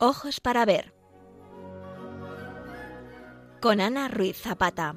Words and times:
Ojos 0.00 0.38
para 0.38 0.64
ver. 0.64 0.94
Con 3.60 3.80
Ana 3.80 4.06
Ruiz 4.06 4.36
Zapata. 4.36 4.94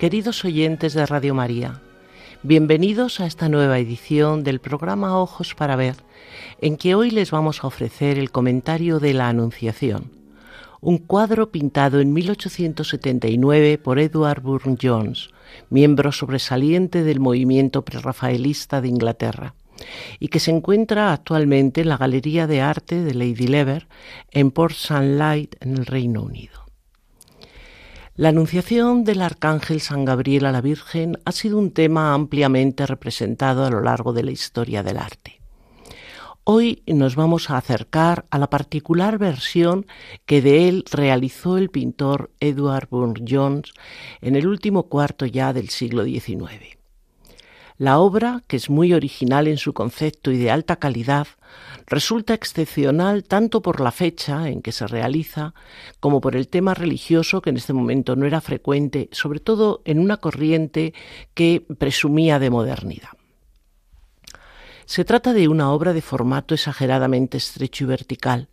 Queridos 0.00 0.44
oyentes 0.44 0.94
de 0.94 1.06
Radio 1.06 1.32
María, 1.32 1.80
bienvenidos 2.42 3.20
a 3.20 3.26
esta 3.26 3.48
nueva 3.48 3.78
edición 3.78 4.42
del 4.42 4.58
programa 4.58 5.20
Ojos 5.20 5.54
para 5.54 5.76
Ver, 5.76 5.94
en 6.60 6.76
que 6.76 6.96
hoy 6.96 7.12
les 7.12 7.30
vamos 7.30 7.62
a 7.62 7.68
ofrecer 7.68 8.18
el 8.18 8.32
comentario 8.32 8.98
de 8.98 9.14
la 9.14 9.28
Anunciación, 9.28 10.23
un 10.84 10.98
cuadro 10.98 11.50
pintado 11.50 11.98
en 11.98 12.12
1879 12.12 13.78
por 13.78 13.98
Edward 13.98 14.42
Burne-Jones, 14.42 15.30
miembro 15.70 16.12
sobresaliente 16.12 17.02
del 17.02 17.20
movimiento 17.20 17.86
prerrafaelista 17.86 18.82
de 18.82 18.88
Inglaterra, 18.88 19.54
y 20.20 20.28
que 20.28 20.40
se 20.40 20.50
encuentra 20.50 21.14
actualmente 21.14 21.80
en 21.80 21.88
la 21.88 21.96
Galería 21.96 22.46
de 22.46 22.60
Arte 22.60 23.02
de 23.02 23.14
Lady 23.14 23.46
Lever 23.46 23.88
en 24.30 24.50
Port 24.50 24.74
Sunlight, 24.74 25.56
en 25.60 25.78
el 25.78 25.86
Reino 25.86 26.22
Unido. 26.22 26.66
La 28.14 28.28
anunciación 28.28 29.04
del 29.04 29.22
arcángel 29.22 29.80
San 29.80 30.04
Gabriel 30.04 30.44
a 30.44 30.52
la 30.52 30.60
Virgen 30.60 31.18
ha 31.24 31.32
sido 31.32 31.58
un 31.58 31.72
tema 31.72 32.12
ampliamente 32.12 32.84
representado 32.84 33.64
a 33.64 33.70
lo 33.70 33.80
largo 33.80 34.12
de 34.12 34.22
la 34.22 34.32
historia 34.32 34.82
del 34.82 34.98
arte. 34.98 35.43
Hoy 36.46 36.82
nos 36.86 37.16
vamos 37.16 37.48
a 37.48 37.56
acercar 37.56 38.26
a 38.28 38.38
la 38.38 38.50
particular 38.50 39.16
versión 39.16 39.86
que 40.26 40.42
de 40.42 40.68
él 40.68 40.84
realizó 40.90 41.56
el 41.56 41.70
pintor 41.70 42.32
Edward 42.38 42.88
Burne-Jones 42.90 43.72
en 44.20 44.36
el 44.36 44.46
último 44.46 44.90
cuarto 44.90 45.24
ya 45.24 45.54
del 45.54 45.70
siglo 45.70 46.04
XIX. 46.04 46.76
La 47.78 47.98
obra, 47.98 48.44
que 48.46 48.56
es 48.56 48.68
muy 48.68 48.92
original 48.92 49.48
en 49.48 49.56
su 49.56 49.72
concepto 49.72 50.30
y 50.32 50.36
de 50.36 50.50
alta 50.50 50.76
calidad, 50.76 51.28
resulta 51.86 52.34
excepcional 52.34 53.24
tanto 53.24 53.62
por 53.62 53.80
la 53.80 53.90
fecha 53.90 54.50
en 54.50 54.60
que 54.60 54.72
se 54.72 54.86
realiza 54.86 55.54
como 55.98 56.20
por 56.20 56.36
el 56.36 56.48
tema 56.48 56.74
religioso 56.74 57.40
que 57.40 57.50
en 57.50 57.56
este 57.56 57.72
momento 57.72 58.16
no 58.16 58.26
era 58.26 58.42
frecuente, 58.42 59.08
sobre 59.12 59.40
todo 59.40 59.80
en 59.86 59.98
una 59.98 60.18
corriente 60.18 60.92
que 61.32 61.64
presumía 61.78 62.38
de 62.38 62.50
modernidad. 62.50 63.23
Se 64.86 65.04
trata 65.04 65.32
de 65.32 65.48
una 65.48 65.72
obra 65.72 65.92
de 65.92 66.02
formato 66.02 66.54
exageradamente 66.54 67.38
estrecho 67.38 67.84
y 67.84 67.86
vertical. 67.86 68.48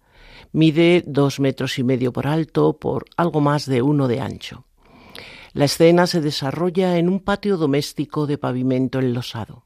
Mide 0.53 1.03
dos 1.05 1.39
metros 1.39 1.77
y 1.77 1.83
medio 1.83 2.13
por 2.13 2.27
alto 2.27 2.77
por 2.77 3.05
algo 3.17 3.41
más 3.41 3.65
de 3.65 3.81
uno 3.81 4.07
de 4.07 4.21
ancho. 4.21 4.65
La 5.53 5.65
escena 5.65 6.07
se 6.07 6.21
desarrolla 6.21 6.97
en 6.97 7.09
un 7.09 7.19
patio 7.19 7.57
doméstico 7.57 8.25
de 8.27 8.37
pavimento 8.37 8.99
enlosado. 8.99 9.63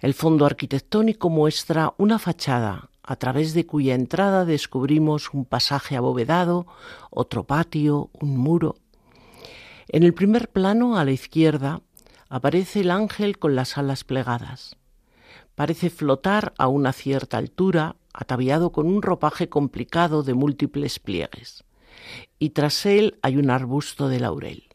El 0.00 0.14
fondo 0.14 0.46
arquitectónico 0.46 1.28
muestra 1.28 1.94
una 1.98 2.18
fachada 2.18 2.90
a 3.02 3.16
través 3.16 3.54
de 3.54 3.66
cuya 3.66 3.94
entrada 3.94 4.44
descubrimos 4.44 5.32
un 5.32 5.44
pasaje 5.44 5.96
abovedado, 5.96 6.66
otro 7.10 7.44
patio, 7.44 8.10
un 8.14 8.36
muro. 8.36 8.76
En 9.88 10.02
el 10.02 10.12
primer 10.12 10.48
plano, 10.48 10.98
a 10.98 11.04
la 11.04 11.12
izquierda, 11.12 11.82
aparece 12.28 12.80
el 12.80 12.90
ángel 12.90 13.38
con 13.38 13.54
las 13.54 13.78
alas 13.78 14.02
plegadas. 14.02 14.76
Parece 15.56 15.88
flotar 15.88 16.52
a 16.58 16.68
una 16.68 16.92
cierta 16.92 17.38
altura, 17.38 17.96
ataviado 18.12 18.72
con 18.72 18.86
un 18.86 19.00
ropaje 19.02 19.48
complicado 19.48 20.22
de 20.22 20.34
múltiples 20.34 20.98
pliegues. 20.98 21.64
Y 22.38 22.50
tras 22.50 22.84
él 22.86 23.18
hay 23.22 23.38
un 23.38 23.50
arbusto 23.50 24.08
de 24.08 24.20
laurel. 24.20 24.68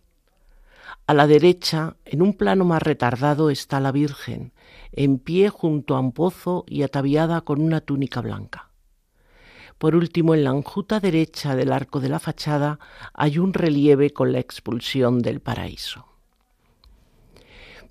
A 1.06 1.14
la 1.14 1.28
derecha, 1.28 1.98
en 2.04 2.24
un 2.24 2.34
plano 2.34 2.66
más 2.66 2.82
retardado, 2.82 3.52
está 3.52 3.80
la 3.80 3.92
Virgen, 3.92 4.54
en 4.92 5.20
pie 5.20 5.50
junto 5.50 5.96
a 5.96 6.00
un 6.00 6.14
pozo 6.14 6.66
y 6.68 6.82
ataviada 6.82 7.42
con 7.42 7.62
una 7.62 7.82
túnica 7.82 8.22
blanca. 8.22 8.72
Por 9.78 9.96
último, 9.96 10.34
en 10.34 10.44
la 10.44 10.52
enjuta 10.52 11.00
derecha 11.00 11.56
del 11.56 11.72
arco 11.72 12.00
de 12.00 12.10
la 12.10 12.20
fachada 12.20 12.80
hay 13.14 13.38
un 13.38 13.54
relieve 13.54 14.12
con 14.12 14.32
la 14.32 14.40
expulsión 14.40 15.20
del 15.22 15.42
paraíso. 15.42 16.11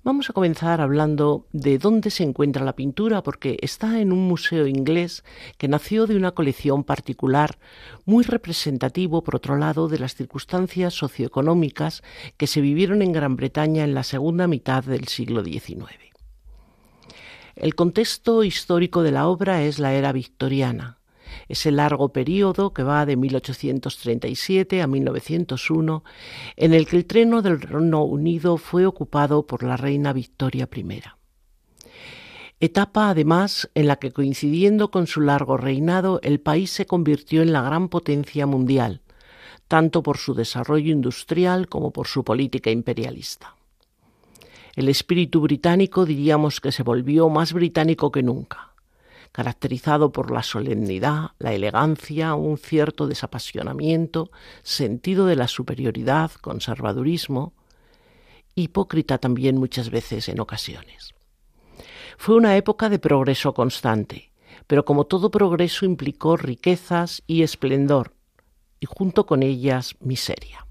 Vamos 0.03 0.31
a 0.31 0.33
comenzar 0.33 0.81
hablando 0.81 1.45
de 1.51 1.77
dónde 1.77 2.09
se 2.09 2.23
encuentra 2.23 2.65
la 2.65 2.75
pintura, 2.75 3.21
porque 3.21 3.59
está 3.61 3.99
en 3.99 4.11
un 4.11 4.27
museo 4.27 4.65
inglés 4.65 5.23
que 5.59 5.67
nació 5.67 6.07
de 6.07 6.15
una 6.15 6.31
colección 6.31 6.83
particular, 6.83 7.59
muy 8.03 8.23
representativo, 8.23 9.23
por 9.23 9.35
otro 9.35 9.57
lado, 9.57 9.87
de 9.87 9.99
las 9.99 10.15
circunstancias 10.15 10.95
socioeconómicas 10.95 12.01
que 12.37 12.47
se 12.47 12.61
vivieron 12.61 13.03
en 13.03 13.11
Gran 13.11 13.35
Bretaña 13.35 13.83
en 13.83 13.93
la 13.93 14.01
segunda 14.01 14.47
mitad 14.47 14.83
del 14.83 15.07
siglo 15.07 15.43
XIX. 15.43 15.85
El 17.55 17.75
contexto 17.75 18.43
histórico 18.43 19.03
de 19.03 19.11
la 19.11 19.27
obra 19.27 19.61
es 19.61 19.77
la 19.77 19.93
era 19.93 20.13
victoriana, 20.13 20.97
ese 21.47 21.71
largo 21.71 22.09
periodo 22.09 22.73
que 22.73 22.83
va 22.83 23.05
de 23.05 23.15
1837 23.15 24.81
a 24.81 24.87
1901, 24.87 26.03
en 26.55 26.73
el 26.73 26.87
que 26.87 26.97
el 26.97 27.05
treno 27.05 27.41
del 27.41 27.61
Reino 27.61 28.03
Unido 28.03 28.57
fue 28.57 28.85
ocupado 28.85 29.45
por 29.45 29.63
la 29.63 29.77
reina 29.77 30.13
Victoria 30.13 30.69
I. 30.73 31.01
Etapa, 32.59 33.09
además, 33.09 33.71
en 33.73 33.87
la 33.87 33.95
que 33.95 34.11
coincidiendo 34.11 34.91
con 34.91 35.07
su 35.07 35.21
largo 35.21 35.57
reinado, 35.57 36.19
el 36.21 36.39
país 36.39 36.69
se 36.69 36.85
convirtió 36.85 37.41
en 37.41 37.53
la 37.53 37.63
gran 37.63 37.89
potencia 37.89 38.45
mundial, 38.45 39.01
tanto 39.67 40.03
por 40.03 40.17
su 40.17 40.35
desarrollo 40.35 40.91
industrial 40.91 41.67
como 41.67 41.91
por 41.91 42.07
su 42.07 42.23
política 42.23 42.69
imperialista. 42.69 43.55
El 44.75 44.89
espíritu 44.89 45.41
británico 45.41 46.05
diríamos 46.05 46.61
que 46.61 46.71
se 46.71 46.83
volvió 46.83 47.29
más 47.29 47.51
británico 47.51 48.11
que 48.11 48.23
nunca 48.23 48.70
caracterizado 49.31 50.11
por 50.11 50.31
la 50.31 50.43
solemnidad, 50.43 51.31
la 51.39 51.53
elegancia, 51.53 52.35
un 52.35 52.57
cierto 52.57 53.07
desapasionamiento, 53.07 54.31
sentido 54.63 55.25
de 55.25 55.35
la 55.35 55.47
superioridad, 55.47 56.31
conservadurismo, 56.31 57.53
hipócrita 58.55 59.17
también 59.17 59.57
muchas 59.57 59.89
veces 59.89 60.27
en 60.27 60.39
ocasiones. 60.39 61.13
Fue 62.17 62.35
una 62.35 62.57
época 62.57 62.89
de 62.89 62.99
progreso 62.99 63.53
constante, 63.53 64.31
pero 64.67 64.85
como 64.85 65.05
todo 65.05 65.31
progreso 65.31 65.85
implicó 65.85 66.37
riquezas 66.37 67.23
y 67.25 67.43
esplendor, 67.43 68.13
y 68.79 68.85
junto 68.85 69.25
con 69.25 69.43
ellas 69.43 69.95
miseria. 69.99 70.67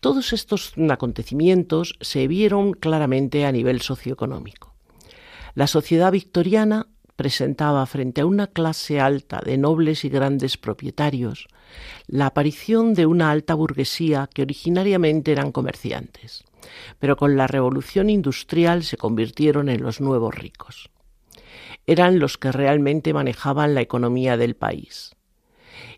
Todos 0.00 0.32
estos 0.32 0.72
acontecimientos 0.90 1.96
se 2.00 2.26
vieron 2.28 2.72
claramente 2.72 3.44
a 3.44 3.52
nivel 3.52 3.80
socioeconómico. 3.80 4.74
La 5.54 5.66
sociedad 5.66 6.12
victoriana 6.12 6.88
presentaba 7.16 7.84
frente 7.86 8.20
a 8.20 8.26
una 8.26 8.46
clase 8.46 9.00
alta 9.00 9.40
de 9.44 9.58
nobles 9.58 10.04
y 10.04 10.08
grandes 10.08 10.56
propietarios 10.56 11.48
la 12.06 12.26
aparición 12.26 12.94
de 12.94 13.06
una 13.06 13.30
alta 13.30 13.54
burguesía 13.54 14.28
que 14.32 14.42
originariamente 14.42 15.32
eran 15.32 15.52
comerciantes, 15.52 16.44
pero 16.98 17.16
con 17.16 17.36
la 17.36 17.46
revolución 17.46 18.10
industrial 18.10 18.84
se 18.84 18.96
convirtieron 18.96 19.68
en 19.68 19.82
los 19.82 20.00
nuevos 20.00 20.34
ricos. 20.34 20.90
Eran 21.86 22.18
los 22.18 22.38
que 22.38 22.52
realmente 22.52 23.12
manejaban 23.12 23.74
la 23.74 23.80
economía 23.80 24.36
del 24.36 24.56
país. 24.56 25.14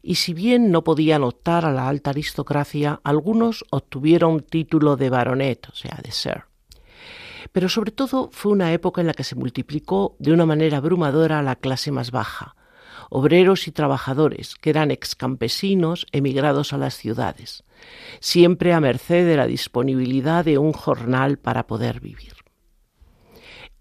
Y 0.02 0.16
si 0.16 0.34
bien 0.34 0.70
no 0.70 0.84
podían 0.84 1.22
optar 1.22 1.64
a 1.64 1.72
la 1.72 1.88
alta 1.88 2.10
aristocracia, 2.10 3.00
algunos 3.04 3.64
obtuvieron 3.70 4.40
título 4.40 4.96
de 4.96 5.10
baronet, 5.10 5.68
o 5.68 5.74
sea, 5.74 5.98
de 6.02 6.12
ser 6.12 6.48
pero 7.52 7.68
sobre 7.68 7.90
todo 7.90 8.30
fue 8.32 8.52
una 8.52 8.72
época 8.72 9.00
en 9.00 9.06
la 9.06 9.14
que 9.14 9.24
se 9.24 9.34
multiplicó 9.34 10.16
de 10.18 10.32
una 10.32 10.46
manera 10.46 10.78
abrumadora 10.78 11.42
la 11.42 11.56
clase 11.56 11.90
más 11.90 12.10
baja, 12.10 12.56
obreros 13.10 13.68
y 13.68 13.72
trabajadores, 13.72 14.54
que 14.56 14.70
eran 14.70 14.90
excampesinos 14.90 16.06
emigrados 16.12 16.72
a 16.72 16.78
las 16.78 16.94
ciudades, 16.94 17.64
siempre 18.20 18.72
a 18.72 18.80
merced 18.80 19.26
de 19.26 19.36
la 19.36 19.46
disponibilidad 19.46 20.44
de 20.44 20.58
un 20.58 20.72
jornal 20.72 21.38
para 21.38 21.66
poder 21.66 22.00
vivir. 22.00 22.34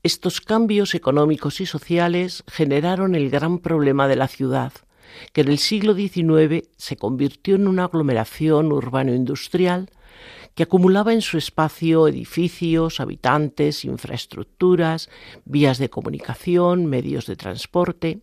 Estos 0.03 0.39
cambios 0.39 0.95
económicos 0.95 1.59
y 1.59 1.65
sociales 1.65 2.43
generaron 2.47 3.15
el 3.15 3.29
gran 3.29 3.59
problema 3.59 4.07
de 4.07 4.15
la 4.15 4.27
ciudad, 4.27 4.71
que 5.33 5.41
en 5.41 5.49
el 5.49 5.57
siglo 5.57 5.95
XIX 5.95 6.69
se 6.77 6.95
convirtió 6.95 7.55
en 7.55 7.67
una 7.67 7.85
aglomeración 7.85 8.71
urbano-industrial 8.71 9.89
que 10.57 10.63
acumulaba 10.63 11.13
en 11.13 11.21
su 11.21 11.37
espacio 11.37 12.07
edificios, 12.07 12.99
habitantes, 12.99 13.85
infraestructuras, 13.85 15.07
vías 15.45 15.77
de 15.77 15.91
comunicación, 15.91 16.87
medios 16.87 17.27
de 17.27 17.35
transporte. 17.35 18.21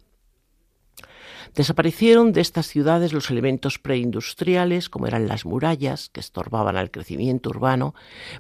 Desaparecieron 1.55 2.33
de 2.33 2.41
estas 2.41 2.67
ciudades 2.67 3.13
los 3.13 3.31
elementos 3.31 3.79
preindustriales, 3.79 4.89
como 4.89 5.07
eran 5.07 5.29
las 5.29 5.45
murallas, 5.45 6.09
que 6.09 6.19
estorbaban 6.19 6.77
al 6.77 6.91
crecimiento 6.91 7.51
urbano, 7.51 7.95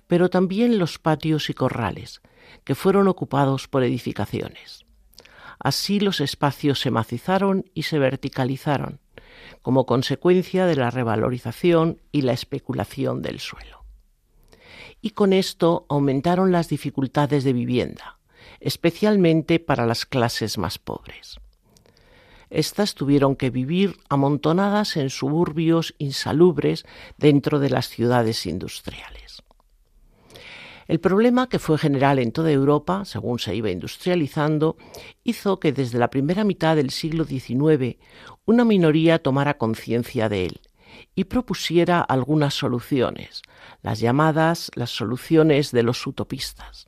pero 0.08 0.28
también 0.28 0.80
los 0.80 0.98
patios 0.98 1.48
y 1.48 1.54
corrales, 1.54 2.20
que 2.64 2.74
fueron 2.74 3.06
ocupados 3.06 3.68
por 3.68 3.84
edificaciones. 3.84 4.84
Así 5.60 6.00
los 6.00 6.20
espacios 6.20 6.80
se 6.80 6.90
macizaron 6.90 7.70
y 7.74 7.84
se 7.84 8.00
verticalizaron, 8.00 8.98
como 9.62 9.86
consecuencia 9.86 10.66
de 10.66 10.74
la 10.74 10.90
revalorización 10.90 12.02
y 12.10 12.22
la 12.22 12.32
especulación 12.32 13.22
del 13.22 13.38
suelo. 13.38 13.83
Y 15.04 15.10
con 15.10 15.34
esto 15.34 15.84
aumentaron 15.90 16.50
las 16.50 16.70
dificultades 16.70 17.44
de 17.44 17.52
vivienda, 17.52 18.18
especialmente 18.58 19.60
para 19.60 19.84
las 19.84 20.06
clases 20.06 20.56
más 20.56 20.78
pobres. 20.78 21.40
Estas 22.48 22.94
tuvieron 22.94 23.36
que 23.36 23.50
vivir 23.50 23.98
amontonadas 24.08 24.96
en 24.96 25.10
suburbios 25.10 25.94
insalubres 25.98 26.86
dentro 27.18 27.58
de 27.58 27.68
las 27.68 27.90
ciudades 27.90 28.46
industriales. 28.46 29.42
El 30.88 31.00
problema, 31.00 31.50
que 31.50 31.58
fue 31.58 31.76
general 31.76 32.18
en 32.18 32.32
toda 32.32 32.50
Europa, 32.50 33.04
según 33.04 33.38
se 33.38 33.54
iba 33.54 33.70
industrializando, 33.70 34.78
hizo 35.22 35.60
que 35.60 35.72
desde 35.72 35.98
la 35.98 36.08
primera 36.08 36.44
mitad 36.44 36.76
del 36.76 36.88
siglo 36.88 37.26
XIX 37.26 37.98
una 38.46 38.64
minoría 38.64 39.18
tomara 39.18 39.58
conciencia 39.58 40.30
de 40.30 40.46
él 40.46 40.60
y 41.14 41.24
propusiera 41.24 42.00
algunas 42.00 42.54
soluciones, 42.54 43.42
las 43.82 44.00
llamadas 44.00 44.70
las 44.74 44.90
soluciones 44.90 45.70
de 45.70 45.82
los 45.82 46.06
utopistas, 46.06 46.86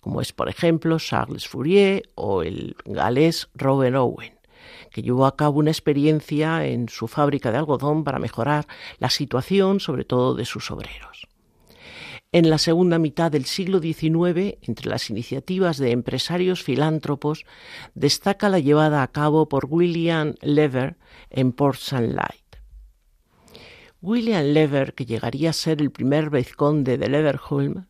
como 0.00 0.20
es 0.20 0.32
por 0.32 0.48
ejemplo 0.48 0.98
Charles 0.98 1.48
Fourier 1.48 2.08
o 2.14 2.42
el 2.42 2.76
galés 2.84 3.48
Robert 3.54 3.96
Owen 3.96 4.38
que 4.90 5.02
llevó 5.02 5.26
a 5.26 5.36
cabo 5.36 5.58
una 5.58 5.70
experiencia 5.70 6.66
en 6.66 6.88
su 6.88 7.08
fábrica 7.08 7.50
de 7.50 7.58
algodón 7.58 8.04
para 8.04 8.18
mejorar 8.18 8.66
la 8.98 9.10
situación, 9.10 9.80
sobre 9.80 10.04
todo 10.04 10.34
de 10.34 10.44
sus 10.44 10.70
obreros. 10.70 11.28
En 12.30 12.50
la 12.50 12.58
segunda 12.58 12.98
mitad 12.98 13.32
del 13.32 13.46
siglo 13.46 13.80
XIX, 13.80 14.58
entre 14.60 14.90
las 14.90 15.08
iniciativas 15.08 15.78
de 15.78 15.92
empresarios 15.92 16.62
filántropos, 16.62 17.46
destaca 17.94 18.50
la 18.50 18.58
llevada 18.58 19.02
a 19.02 19.08
cabo 19.08 19.48
por 19.48 19.66
William 19.70 20.34
Lever 20.42 20.98
en 21.30 21.52
Port 21.52 21.78
St. 21.78 22.08
Light. 22.08 22.47
William 24.00 24.44
Lever, 24.44 24.94
que 24.94 25.06
llegaría 25.06 25.50
a 25.50 25.52
ser 25.52 25.82
el 25.82 25.90
primer 25.90 26.30
vizconde 26.30 26.98
de 26.98 27.08
Leverhulme, 27.08 27.86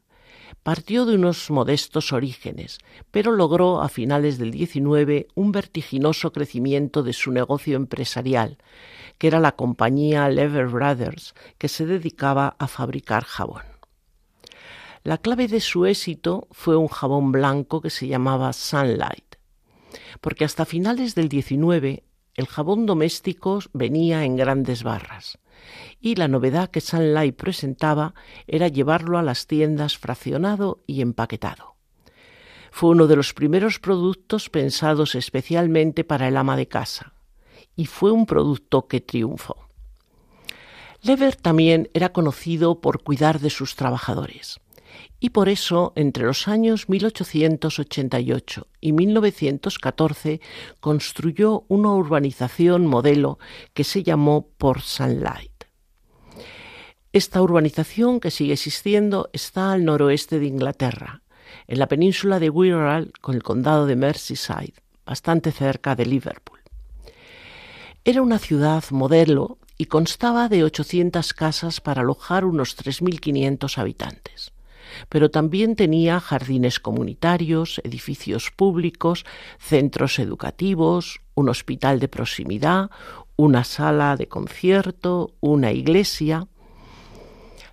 partió 0.62 1.04
de 1.04 1.16
unos 1.16 1.50
modestos 1.50 2.14
orígenes, 2.14 2.78
pero 3.10 3.32
logró 3.32 3.82
a 3.82 3.90
finales 3.90 4.38
del 4.38 4.52
XIX 4.52 5.26
un 5.34 5.52
vertiginoso 5.52 6.32
crecimiento 6.32 7.02
de 7.02 7.12
su 7.12 7.30
negocio 7.30 7.76
empresarial, 7.76 8.56
que 9.18 9.26
era 9.26 9.38
la 9.38 9.52
compañía 9.52 10.30
Lever 10.30 10.68
Brothers, 10.68 11.34
que 11.58 11.68
se 11.68 11.84
dedicaba 11.84 12.56
a 12.58 12.68
fabricar 12.68 13.24
jabón. 13.24 13.64
La 15.04 15.18
clave 15.18 15.46
de 15.46 15.60
su 15.60 15.84
éxito 15.84 16.48
fue 16.52 16.76
un 16.76 16.88
jabón 16.88 17.32
blanco 17.32 17.82
que 17.82 17.90
se 17.90 18.08
llamaba 18.08 18.54
Sunlight, 18.54 19.36
porque 20.22 20.46
hasta 20.46 20.64
finales 20.64 21.14
del 21.14 21.28
XIX 21.28 22.02
el 22.34 22.46
jabón 22.46 22.86
doméstico 22.86 23.58
venía 23.74 24.24
en 24.24 24.36
grandes 24.36 24.82
barras 24.82 25.38
y 26.00 26.14
la 26.14 26.28
novedad 26.28 26.70
que 26.70 26.80
Sunlight 26.80 27.36
presentaba 27.36 28.14
era 28.46 28.68
llevarlo 28.68 29.18
a 29.18 29.22
las 29.22 29.46
tiendas 29.46 29.98
fraccionado 29.98 30.82
y 30.86 31.00
empaquetado. 31.00 31.76
Fue 32.70 32.90
uno 32.90 33.06
de 33.06 33.16
los 33.16 33.34
primeros 33.34 33.78
productos 33.78 34.50
pensados 34.50 35.14
especialmente 35.14 36.04
para 36.04 36.28
el 36.28 36.36
ama 36.36 36.56
de 36.56 36.68
casa 36.68 37.14
y 37.74 37.86
fue 37.86 38.12
un 38.12 38.26
producto 38.26 38.86
que 38.86 39.00
triunfó. 39.00 39.68
Lever 41.02 41.36
también 41.36 41.88
era 41.94 42.12
conocido 42.12 42.80
por 42.80 43.02
cuidar 43.02 43.40
de 43.40 43.50
sus 43.50 43.76
trabajadores 43.76 44.60
y 45.20 45.30
por 45.30 45.48
eso 45.48 45.92
entre 45.96 46.24
los 46.24 46.46
años 46.48 46.88
1888 46.88 48.66
y 48.80 48.92
1914 48.92 50.40
construyó 50.80 51.64
una 51.68 51.92
urbanización 51.92 52.86
modelo 52.86 53.38
que 53.74 53.84
se 53.84 54.02
llamó 54.02 54.48
Port 54.58 54.82
Sunlight. 54.82 55.64
Esta 57.12 57.42
urbanización, 57.42 58.20
que 58.20 58.30
sigue 58.30 58.52
existiendo, 58.52 59.30
está 59.32 59.72
al 59.72 59.84
noroeste 59.84 60.38
de 60.38 60.46
Inglaterra, 60.46 61.22
en 61.66 61.78
la 61.78 61.88
península 61.88 62.38
de 62.38 62.50
Wirral, 62.50 63.12
con 63.20 63.34
el 63.34 63.42
condado 63.42 63.86
de 63.86 63.96
Merseyside, 63.96 64.74
bastante 65.04 65.50
cerca 65.50 65.96
de 65.96 66.06
Liverpool. 66.06 66.60
Era 68.04 68.22
una 68.22 68.38
ciudad 68.38 68.84
modelo 68.90 69.58
y 69.78 69.86
constaba 69.86 70.48
de 70.48 70.64
800 70.64 71.32
casas 71.32 71.80
para 71.80 72.02
alojar 72.02 72.44
unos 72.44 72.76
3.500 72.76 73.78
habitantes 73.78 74.52
pero 75.08 75.30
también 75.30 75.76
tenía 75.76 76.20
jardines 76.20 76.80
comunitarios, 76.80 77.80
edificios 77.84 78.50
públicos, 78.50 79.24
centros 79.58 80.18
educativos, 80.18 81.20
un 81.34 81.48
hospital 81.48 82.00
de 82.00 82.08
proximidad, 82.08 82.90
una 83.36 83.64
sala 83.64 84.16
de 84.16 84.28
concierto, 84.28 85.34
una 85.40 85.72
iglesia. 85.72 86.48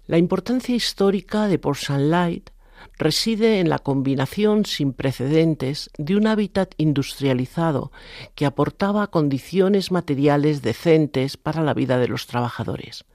La 0.07 0.17
importancia 0.17 0.75
histórica 0.75 1.47
de 1.47 1.57
Port 1.57 1.79
Sunlight 1.79 2.51
reside 2.97 3.59
en 3.59 3.69
la 3.69 3.79
combinación 3.79 4.65
sin 4.65 4.93
precedentes 4.93 5.89
de 5.97 6.15
un 6.15 6.27
hábitat 6.27 6.73
industrializado 6.77 7.91
que 8.35 8.45
aportaba 8.45 9.07
condiciones 9.07 9.91
materiales 9.91 10.61
decentes 10.61 11.37
para 11.37 11.63
la 11.63 11.73
vida 11.73 11.97
de 11.97 12.07
los 12.07 12.27
trabajadores 12.27 13.05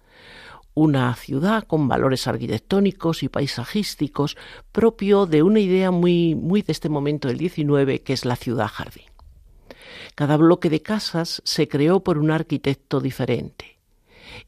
una 0.82 1.14
ciudad 1.14 1.64
con 1.64 1.88
valores 1.88 2.26
arquitectónicos 2.26 3.22
y 3.22 3.28
paisajísticos 3.28 4.36
propio 4.72 5.26
de 5.26 5.42
una 5.42 5.60
idea 5.60 5.90
muy, 5.90 6.34
muy 6.34 6.62
de 6.62 6.72
este 6.72 6.88
momento 6.88 7.28
del 7.28 7.38
XIX, 7.38 8.00
que 8.02 8.14
es 8.14 8.24
la 8.24 8.36
ciudad 8.36 8.68
jardín. 8.68 9.04
Cada 10.14 10.38
bloque 10.38 10.70
de 10.70 10.80
casas 10.80 11.42
se 11.44 11.68
creó 11.68 12.00
por 12.00 12.16
un 12.18 12.30
arquitecto 12.30 13.00
diferente 13.00 13.79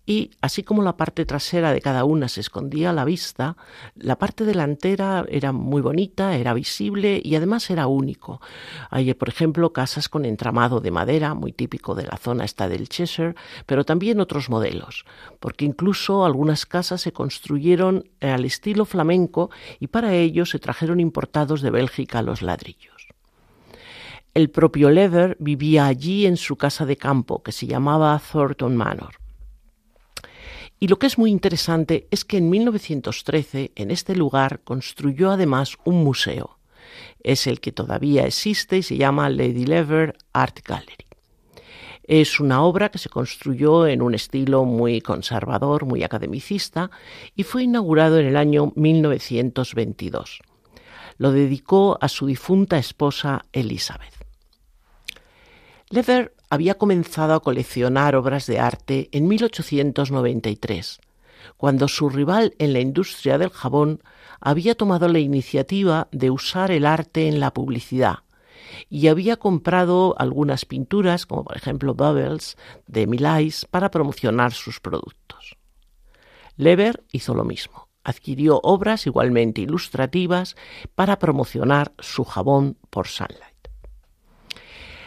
y 0.06 0.30
así 0.40 0.62
como 0.62 0.82
la 0.82 0.96
parte 0.96 1.24
trasera 1.24 1.72
de 1.72 1.80
cada 1.80 2.04
una 2.04 2.28
se 2.28 2.40
escondía 2.40 2.90
a 2.90 2.92
la 2.92 3.04
vista, 3.04 3.56
la 3.94 4.16
parte 4.16 4.44
delantera 4.44 5.24
era 5.28 5.52
muy 5.52 5.82
bonita, 5.82 6.36
era 6.36 6.54
visible 6.54 7.20
y 7.22 7.34
además 7.34 7.70
era 7.70 7.86
único. 7.86 8.40
Hay, 8.90 9.12
por 9.14 9.28
ejemplo, 9.28 9.72
casas 9.72 10.08
con 10.08 10.24
entramado 10.24 10.80
de 10.80 10.90
madera, 10.90 11.34
muy 11.34 11.52
típico 11.52 11.94
de 11.94 12.04
la 12.04 12.16
zona 12.16 12.44
esta 12.44 12.68
del 12.68 12.88
Cheshire, 12.88 13.34
pero 13.66 13.84
también 13.84 14.20
otros 14.20 14.50
modelos, 14.50 15.04
porque 15.40 15.64
incluso 15.64 16.24
algunas 16.24 16.66
casas 16.66 17.00
se 17.00 17.12
construyeron 17.12 18.04
al 18.20 18.44
estilo 18.44 18.84
flamenco 18.84 19.50
y 19.80 19.88
para 19.88 20.14
ello 20.14 20.46
se 20.46 20.58
trajeron 20.58 21.00
importados 21.00 21.62
de 21.62 21.70
Bélgica 21.70 22.22
los 22.22 22.42
ladrillos. 22.42 23.08
El 24.34 24.48
propio 24.48 24.88
Lever 24.88 25.36
vivía 25.40 25.84
allí 25.84 26.24
en 26.24 26.38
su 26.38 26.56
casa 26.56 26.86
de 26.86 26.96
campo, 26.96 27.42
que 27.42 27.52
se 27.52 27.66
llamaba 27.66 28.18
Thornton 28.32 28.74
Manor. 28.74 29.21
Y 30.82 30.88
lo 30.88 30.98
que 30.98 31.06
es 31.06 31.16
muy 31.16 31.30
interesante 31.30 32.08
es 32.10 32.24
que 32.24 32.38
en 32.38 32.50
1913 32.50 33.70
en 33.76 33.92
este 33.92 34.16
lugar 34.16 34.62
construyó 34.64 35.30
además 35.30 35.76
un 35.84 36.02
museo. 36.02 36.58
Es 37.20 37.46
el 37.46 37.60
que 37.60 37.70
todavía 37.70 38.26
existe 38.26 38.78
y 38.78 38.82
se 38.82 38.96
llama 38.96 39.30
Lady 39.30 39.64
Lever 39.64 40.16
Art 40.32 40.58
Gallery. 40.66 41.06
Es 42.02 42.40
una 42.40 42.64
obra 42.64 42.88
que 42.88 42.98
se 42.98 43.10
construyó 43.10 43.86
en 43.86 44.02
un 44.02 44.16
estilo 44.16 44.64
muy 44.64 45.00
conservador, 45.00 45.86
muy 45.86 46.02
academicista, 46.02 46.90
y 47.36 47.44
fue 47.44 47.62
inaugurado 47.62 48.18
en 48.18 48.26
el 48.26 48.36
año 48.36 48.72
1922. 48.74 50.40
Lo 51.16 51.30
dedicó 51.30 51.96
a 52.00 52.08
su 52.08 52.26
difunta 52.26 52.76
esposa 52.76 53.44
Elizabeth. 53.52 54.14
Había 56.52 56.74
comenzado 56.74 57.32
a 57.32 57.40
coleccionar 57.40 58.14
obras 58.14 58.46
de 58.46 58.60
arte 58.60 59.08
en 59.12 59.26
1893, 59.26 61.00
cuando 61.56 61.88
su 61.88 62.10
rival 62.10 62.54
en 62.58 62.74
la 62.74 62.80
industria 62.80 63.38
del 63.38 63.48
jabón 63.48 64.02
había 64.38 64.74
tomado 64.74 65.08
la 65.08 65.18
iniciativa 65.18 66.08
de 66.12 66.28
usar 66.28 66.70
el 66.70 66.84
arte 66.84 67.26
en 67.26 67.40
la 67.40 67.54
publicidad 67.54 68.18
y 68.90 69.08
había 69.08 69.38
comprado 69.38 70.14
algunas 70.18 70.66
pinturas, 70.66 71.24
como 71.24 71.42
por 71.42 71.56
ejemplo 71.56 71.94
Bubbles 71.94 72.58
de 72.86 73.06
Millais, 73.06 73.64
para 73.70 73.90
promocionar 73.90 74.52
sus 74.52 74.78
productos. 74.78 75.56
Lever 76.58 77.02
hizo 77.12 77.34
lo 77.34 77.44
mismo. 77.44 77.88
Adquirió 78.04 78.60
obras 78.62 79.06
igualmente 79.06 79.62
ilustrativas 79.62 80.54
para 80.94 81.18
promocionar 81.18 81.94
su 81.98 82.24
jabón 82.24 82.76
por 82.90 83.08
Sunlight. 83.08 83.52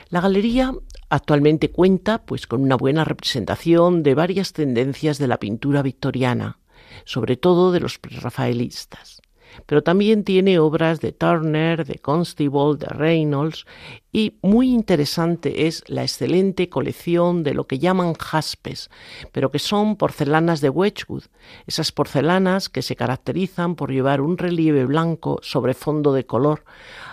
La 0.09 0.21
galería 0.21 0.73
Actualmente 1.15 1.71
cuenta 1.71 2.25
pues 2.25 2.45
con 2.45 2.61
una 2.61 2.75
buena 2.75 3.05
representación 3.05 4.03
de 4.03 4.15
varias 4.15 4.51
tendencias 4.51 5.17
de 5.17 5.29
la 5.29 5.39
pintura 5.39 5.81
victoriana, 5.81 6.59
sobre 7.05 7.37
todo 7.37 7.71
de 7.71 7.79
los 7.79 7.99
prerrafaelistas. 7.99 9.21
Pero 9.65 9.81
también 9.81 10.25
tiene 10.25 10.59
obras 10.59 10.99
de 10.99 11.13
Turner, 11.13 11.85
de 11.85 11.99
Constable, 11.99 12.75
de 12.77 12.87
Reynolds 12.87 13.65
y 14.11 14.39
muy 14.41 14.71
interesante 14.71 15.67
es 15.67 15.85
la 15.87 16.01
excelente 16.01 16.67
colección 16.67 17.43
de 17.43 17.53
lo 17.53 17.65
que 17.65 17.79
llaman 17.79 18.15
jaspes, 18.15 18.89
pero 19.31 19.51
que 19.51 19.59
son 19.59 19.95
porcelanas 19.95 20.59
de 20.59 20.69
Wedgwood, 20.69 21.23
esas 21.65 21.93
porcelanas 21.93 22.67
que 22.67 22.81
se 22.81 22.97
caracterizan 22.97 23.75
por 23.75 23.89
llevar 23.93 24.19
un 24.19 24.37
relieve 24.37 24.83
blanco 24.83 25.39
sobre 25.43 25.75
fondo 25.75 26.11
de 26.11 26.25
color 26.25 26.65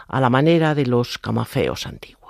a 0.08 0.20
la 0.20 0.28
manera 0.28 0.74
de 0.74 0.86
los 0.86 1.18
camafeos 1.18 1.86
antiguos. 1.86 2.21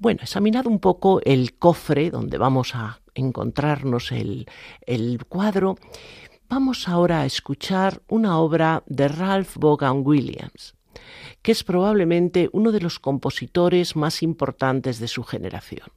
Bueno, 0.00 0.20
examinado 0.22 0.70
un 0.70 0.78
poco 0.78 1.20
el 1.24 1.54
cofre 1.58 2.12
donde 2.12 2.38
vamos 2.38 2.76
a 2.76 3.00
encontrarnos 3.16 4.12
el, 4.12 4.46
el 4.86 5.24
cuadro, 5.26 5.76
vamos 6.48 6.86
ahora 6.86 7.22
a 7.22 7.26
escuchar 7.26 8.00
una 8.06 8.38
obra 8.38 8.84
de 8.86 9.08
Ralph 9.08 9.56
Vaughan 9.56 10.02
Williams, 10.06 10.76
que 11.42 11.50
es 11.50 11.64
probablemente 11.64 12.48
uno 12.52 12.70
de 12.70 12.80
los 12.80 13.00
compositores 13.00 13.96
más 13.96 14.22
importantes 14.22 15.00
de 15.00 15.08
su 15.08 15.24
generación. 15.24 15.88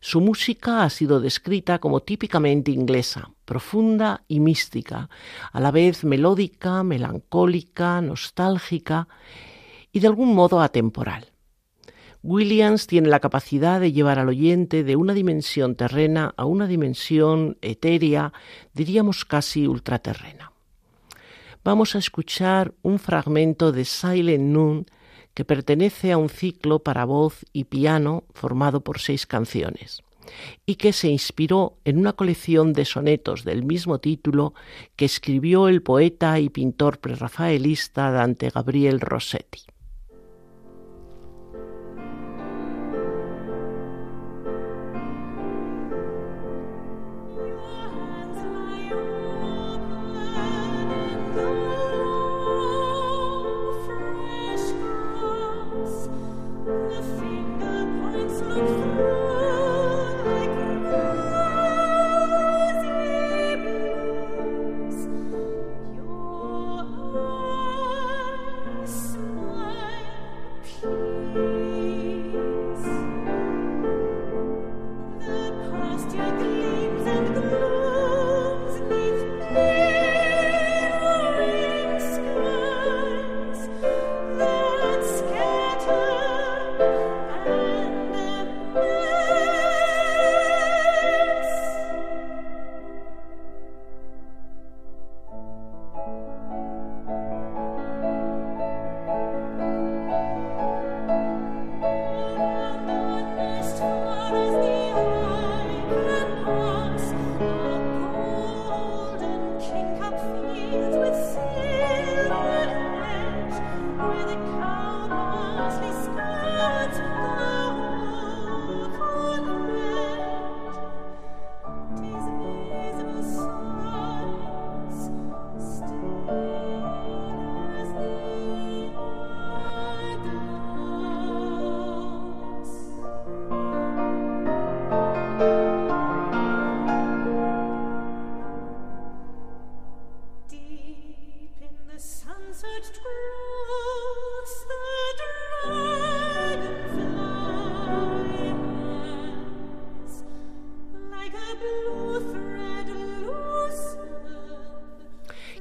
Su 0.00 0.20
música 0.20 0.82
ha 0.82 0.90
sido 0.90 1.18
descrita 1.18 1.78
como 1.78 2.00
típicamente 2.00 2.72
inglesa, 2.72 3.30
profunda 3.46 4.22
y 4.28 4.38
mística, 4.40 5.08
a 5.50 5.60
la 5.60 5.70
vez 5.70 6.04
melódica, 6.04 6.82
melancólica, 6.82 8.02
nostálgica 8.02 9.08
y 9.92 10.00
de 10.00 10.08
algún 10.08 10.34
modo 10.34 10.60
atemporal. 10.60 11.32
Williams 12.22 12.88
tiene 12.88 13.08
la 13.08 13.20
capacidad 13.20 13.80
de 13.80 13.92
llevar 13.92 14.18
al 14.18 14.28
oyente 14.28 14.82
de 14.82 14.96
una 14.96 15.14
dimensión 15.14 15.76
terrena 15.76 16.34
a 16.36 16.44
una 16.46 16.66
dimensión 16.66 17.56
etérea, 17.62 18.32
diríamos 18.74 19.24
casi 19.24 19.68
ultraterrena. 19.68 20.52
Vamos 21.62 21.94
a 21.94 21.98
escuchar 21.98 22.74
un 22.82 22.98
fragmento 22.98 23.70
de 23.72 23.84
Silent 23.84 24.44
Noon 24.44 24.86
que 25.34 25.44
pertenece 25.44 26.10
a 26.10 26.18
un 26.18 26.28
ciclo 26.28 26.80
para 26.80 27.04
voz 27.04 27.44
y 27.52 27.64
piano 27.64 28.24
formado 28.34 28.80
por 28.80 28.98
seis 28.98 29.26
canciones 29.26 30.02
y 30.66 30.74
que 30.74 30.92
se 30.92 31.08
inspiró 31.08 31.78
en 31.84 31.98
una 31.98 32.14
colección 32.14 32.72
de 32.72 32.84
sonetos 32.84 33.44
del 33.44 33.64
mismo 33.64 34.00
título 34.00 34.54
que 34.96 35.04
escribió 35.04 35.68
el 35.68 35.82
poeta 35.82 36.40
y 36.40 36.48
pintor 36.48 36.98
prerrafaelista 36.98 38.10
Dante 38.10 38.50
Gabriel 38.50 39.00
Rossetti. 39.00 39.62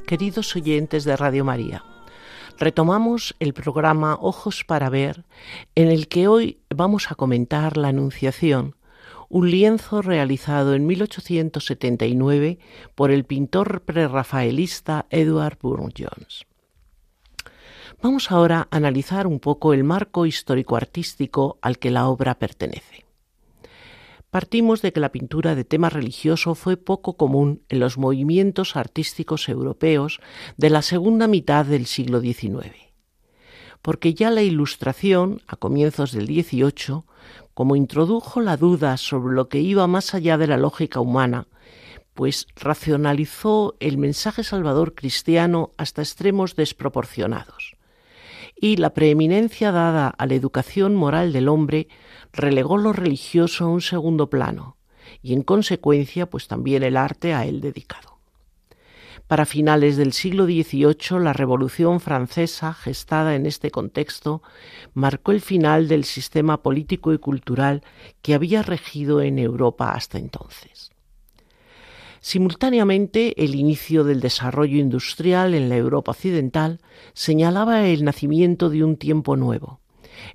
Queridos 0.07 0.55
oyentes 0.55 1.03
de 1.03 1.17
Radio 1.17 1.43
María. 1.43 1.83
Retomamos 2.57 3.35
el 3.39 3.53
programa 3.53 4.17
Ojos 4.19 4.63
para 4.63 4.89
Ver, 4.89 5.25
en 5.75 5.89
el 5.89 6.07
que 6.07 6.29
hoy 6.29 6.61
vamos 6.73 7.11
a 7.11 7.15
comentar 7.15 7.75
la 7.75 7.89
Anunciación, 7.89 8.77
un 9.27 9.51
lienzo 9.51 10.01
realizado 10.01 10.75
en 10.75 10.87
1879 10.87 12.57
por 12.95 13.11
el 13.11 13.25
pintor 13.25 13.81
prerrafaelista 13.81 15.07
Edward 15.09 15.57
Burne-Jones. 15.61 16.45
Vamos 18.01 18.31
ahora 18.31 18.69
a 18.71 18.77
analizar 18.77 19.27
un 19.27 19.41
poco 19.41 19.73
el 19.73 19.83
marco 19.83 20.25
histórico-artístico 20.25 21.59
al 21.61 21.79
que 21.79 21.91
la 21.91 22.07
obra 22.07 22.39
pertenece. 22.39 23.06
Partimos 24.29 24.81
de 24.81 24.91
que 24.91 24.99
la 24.99 25.11
pintura 25.11 25.55
de 25.55 25.63
tema 25.63 25.89
religioso 25.89 26.53
fue 26.53 26.75
poco 26.75 27.15
común 27.15 27.63
en 27.69 27.79
los 27.79 27.97
movimientos 27.97 28.75
artísticos 28.75 29.47
europeos 29.47 30.19
de 30.57 30.69
la 30.69 30.81
segunda 30.81 31.27
mitad 31.27 31.65
del 31.65 31.85
siglo 31.85 32.19
XIX, 32.19 32.75
porque 33.81 34.13
ya 34.13 34.29
la 34.29 34.41
Ilustración, 34.41 35.41
a 35.47 35.55
comienzos 35.55 36.11
del 36.11 36.27
XVIII, 36.27 37.03
como 37.53 37.77
introdujo 37.77 38.41
la 38.41 38.57
duda 38.57 38.97
sobre 38.97 39.33
lo 39.33 39.47
que 39.47 39.59
iba 39.59 39.87
más 39.87 40.13
allá 40.13 40.37
de 40.37 40.47
la 40.47 40.57
lógica 40.57 40.99
humana, 40.99 41.47
pues 42.13 42.47
racionalizó 42.55 43.75
el 43.79 43.97
mensaje 43.97 44.43
salvador 44.43 44.93
cristiano 44.93 45.71
hasta 45.77 46.01
extremos 46.01 46.55
desproporcionados. 46.55 47.76
Y 48.59 48.77
la 48.77 48.93
preeminencia 48.93 49.71
dada 49.71 50.07
a 50.09 50.25
la 50.25 50.33
educación 50.33 50.95
moral 50.95 51.31
del 51.31 51.47
hombre 51.47 51.87
relegó 52.33 52.77
lo 52.77 52.91
religioso 52.91 53.65
a 53.65 53.67
un 53.67 53.81
segundo 53.81 54.29
plano 54.29 54.77
y 55.21 55.33
en 55.33 55.43
consecuencia 55.43 56.29
pues 56.29 56.47
también 56.47 56.83
el 56.83 56.97
arte 56.97 57.33
a 57.33 57.45
él 57.45 57.61
dedicado. 57.61 58.17
Para 59.27 59.45
finales 59.45 59.97
del 59.97 60.13
siglo 60.13 60.45
XVIII, 60.45 61.19
la 61.21 61.33
Revolución 61.33 61.99
Francesa, 61.99 62.73
gestada 62.73 63.35
en 63.35 63.45
este 63.45 63.71
contexto, 63.71 64.41
marcó 64.93 65.33
el 65.33 65.41
final 65.41 65.89
del 65.89 66.05
sistema 66.05 66.63
político 66.63 67.11
y 67.11 67.17
cultural 67.17 67.83
que 68.21 68.33
había 68.33 68.63
regido 68.63 69.21
en 69.21 69.37
Europa 69.37 69.91
hasta 69.91 70.17
entonces. 70.17 70.76
Simultáneamente, 72.21 73.43
el 73.43 73.55
inicio 73.55 74.03
del 74.03 74.19
desarrollo 74.19 74.77
industrial 74.77 75.53
en 75.53 75.69
la 75.69 75.77
Europa 75.77 76.11
occidental 76.11 76.79
señalaba 77.13 77.87
el 77.87 78.03
nacimiento 78.03 78.69
de 78.69 78.83
un 78.83 78.97
tiempo 78.97 79.35
nuevo, 79.35 79.79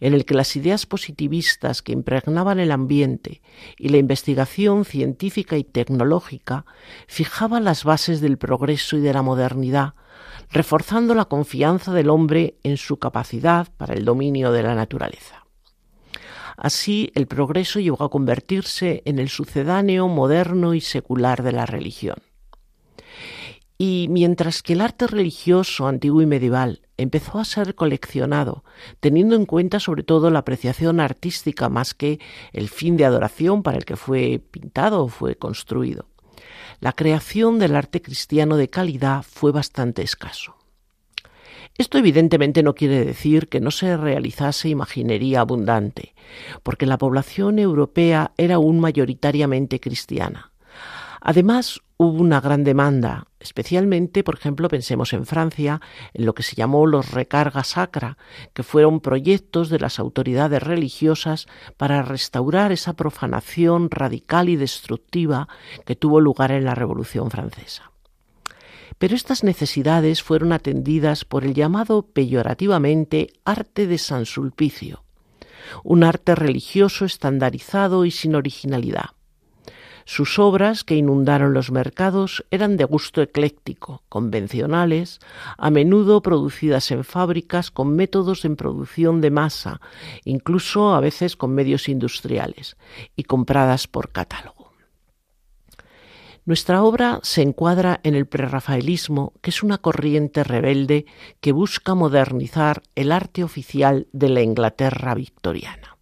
en 0.00 0.14
el 0.14 0.24
que 0.24 0.34
las 0.34 0.54
ideas 0.56 0.86
positivistas 0.86 1.82
que 1.82 1.92
impregnaban 1.92 2.60
el 2.60 2.70
ambiente 2.70 3.42
y 3.78 3.88
la 3.88 3.98
investigación 3.98 4.84
científica 4.84 5.56
y 5.56 5.64
tecnológica 5.64 6.64
fijaban 7.06 7.64
las 7.64 7.84
bases 7.84 8.20
del 8.20 8.38
progreso 8.38 8.96
y 8.96 9.00
de 9.00 9.12
la 9.12 9.22
modernidad, 9.22 9.94
reforzando 10.50 11.14
la 11.14 11.24
confianza 11.24 11.92
del 11.92 12.10
hombre 12.10 12.56
en 12.62 12.76
su 12.76 12.98
capacidad 12.98 13.68
para 13.76 13.94
el 13.94 14.04
dominio 14.04 14.52
de 14.52 14.62
la 14.62 14.74
naturaleza. 14.74 15.41
Así, 16.56 17.10
el 17.14 17.26
progreso 17.26 17.80
llegó 17.80 18.04
a 18.04 18.10
convertirse 18.10 19.02
en 19.04 19.18
el 19.18 19.28
sucedáneo 19.28 20.08
moderno 20.08 20.74
y 20.74 20.80
secular 20.80 21.42
de 21.42 21.52
la 21.52 21.66
religión. 21.66 22.16
Y 23.78 24.06
mientras 24.10 24.62
que 24.62 24.74
el 24.74 24.80
arte 24.80 25.08
religioso 25.08 25.88
antiguo 25.88 26.22
y 26.22 26.26
medieval 26.26 26.82
empezó 26.96 27.40
a 27.40 27.44
ser 27.44 27.74
coleccionado, 27.74 28.62
teniendo 29.00 29.34
en 29.34 29.44
cuenta 29.44 29.80
sobre 29.80 30.04
todo 30.04 30.30
la 30.30 30.40
apreciación 30.40 31.00
artística 31.00 31.68
más 31.68 31.94
que 31.94 32.20
el 32.52 32.68
fin 32.68 32.96
de 32.96 33.04
adoración 33.04 33.64
para 33.64 33.78
el 33.78 33.84
que 33.84 33.96
fue 33.96 34.40
pintado 34.50 35.02
o 35.02 35.08
fue 35.08 35.34
construido, 35.34 36.06
la 36.80 36.92
creación 36.92 37.58
del 37.58 37.74
arte 37.74 38.02
cristiano 38.02 38.56
de 38.56 38.70
calidad 38.70 39.22
fue 39.22 39.50
bastante 39.50 40.02
escaso. 40.02 40.61
Esto 41.78 41.98
evidentemente 41.98 42.62
no 42.62 42.74
quiere 42.74 43.04
decir 43.04 43.48
que 43.48 43.60
no 43.60 43.70
se 43.70 43.96
realizase 43.96 44.68
imaginería 44.68 45.40
abundante, 45.40 46.14
porque 46.62 46.86
la 46.86 46.98
población 46.98 47.58
europea 47.58 48.32
era 48.36 48.56
aún 48.56 48.78
mayoritariamente 48.78 49.80
cristiana. 49.80 50.52
Además, 51.20 51.80
hubo 51.98 52.20
una 52.20 52.40
gran 52.40 52.64
demanda, 52.64 53.28
especialmente, 53.38 54.24
por 54.24 54.34
ejemplo, 54.34 54.68
pensemos 54.68 55.12
en 55.12 55.24
Francia, 55.24 55.80
en 56.12 56.26
lo 56.26 56.34
que 56.34 56.42
se 56.42 56.56
llamó 56.56 56.86
los 56.86 57.12
recargas 57.12 57.68
sacra, 57.68 58.18
que 58.52 58.64
fueron 58.64 59.00
proyectos 59.00 59.70
de 59.70 59.78
las 59.78 60.00
autoridades 60.00 60.62
religiosas 60.62 61.46
para 61.76 62.02
restaurar 62.02 62.72
esa 62.72 62.94
profanación 62.94 63.88
radical 63.88 64.48
y 64.48 64.56
destructiva 64.56 65.48
que 65.86 65.94
tuvo 65.94 66.20
lugar 66.20 66.50
en 66.50 66.64
la 66.64 66.74
Revolución 66.74 67.30
Francesa. 67.30 67.91
Pero 69.02 69.16
estas 69.16 69.42
necesidades 69.42 70.22
fueron 70.22 70.52
atendidas 70.52 71.24
por 71.24 71.42
el 71.42 71.54
llamado 71.54 72.02
peyorativamente 72.02 73.32
arte 73.44 73.88
de 73.88 73.98
San 73.98 74.26
Sulpicio, 74.26 75.02
un 75.82 76.04
arte 76.04 76.36
religioso 76.36 77.04
estandarizado 77.04 78.04
y 78.04 78.12
sin 78.12 78.36
originalidad. 78.36 79.06
Sus 80.04 80.38
obras, 80.38 80.84
que 80.84 80.94
inundaron 80.94 81.52
los 81.52 81.72
mercados, 81.72 82.44
eran 82.52 82.76
de 82.76 82.84
gusto 82.84 83.22
ecléctico, 83.22 84.04
convencionales, 84.08 85.18
a 85.58 85.68
menudo 85.70 86.22
producidas 86.22 86.92
en 86.92 87.02
fábricas 87.02 87.72
con 87.72 87.96
métodos 87.96 88.44
en 88.44 88.54
producción 88.54 89.20
de 89.20 89.32
masa, 89.32 89.80
incluso 90.24 90.94
a 90.94 91.00
veces 91.00 91.34
con 91.34 91.52
medios 91.56 91.88
industriales, 91.88 92.76
y 93.16 93.24
compradas 93.24 93.88
por 93.88 94.12
catálogo. 94.12 94.61
Nuestra 96.44 96.82
obra 96.82 97.20
se 97.22 97.40
encuadra 97.42 98.00
en 98.02 98.16
el 98.16 98.26
prerrafaelismo, 98.26 99.32
que 99.40 99.50
es 99.50 99.62
una 99.62 99.78
corriente 99.78 100.42
rebelde 100.42 101.06
que 101.40 101.52
busca 101.52 101.94
modernizar 101.94 102.82
el 102.96 103.12
arte 103.12 103.44
oficial 103.44 104.08
de 104.12 104.28
la 104.28 104.42
Inglaterra 104.42 105.14
victoriana. 105.14 105.96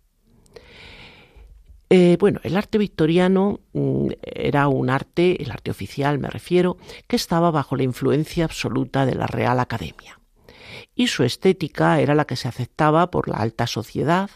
Eh, 1.90 2.16
bueno, 2.18 2.40
el 2.44 2.56
arte 2.56 2.78
victoriano 2.78 3.60
mm, 3.74 4.10
era 4.22 4.68
un 4.68 4.88
arte, 4.88 5.42
el 5.42 5.50
arte 5.50 5.72
oficial 5.72 6.18
me 6.18 6.30
refiero, 6.30 6.78
que 7.06 7.16
estaba 7.16 7.50
bajo 7.50 7.76
la 7.76 7.82
influencia 7.82 8.44
absoluta 8.44 9.04
de 9.04 9.16
la 9.16 9.26
Real 9.26 9.60
Academia. 9.60 10.20
Y 10.94 11.08
su 11.08 11.24
estética 11.24 12.00
era 12.00 12.14
la 12.14 12.26
que 12.26 12.36
se 12.36 12.48
aceptaba 12.48 13.10
por 13.10 13.28
la 13.28 13.38
alta 13.38 13.66
sociedad 13.66 14.30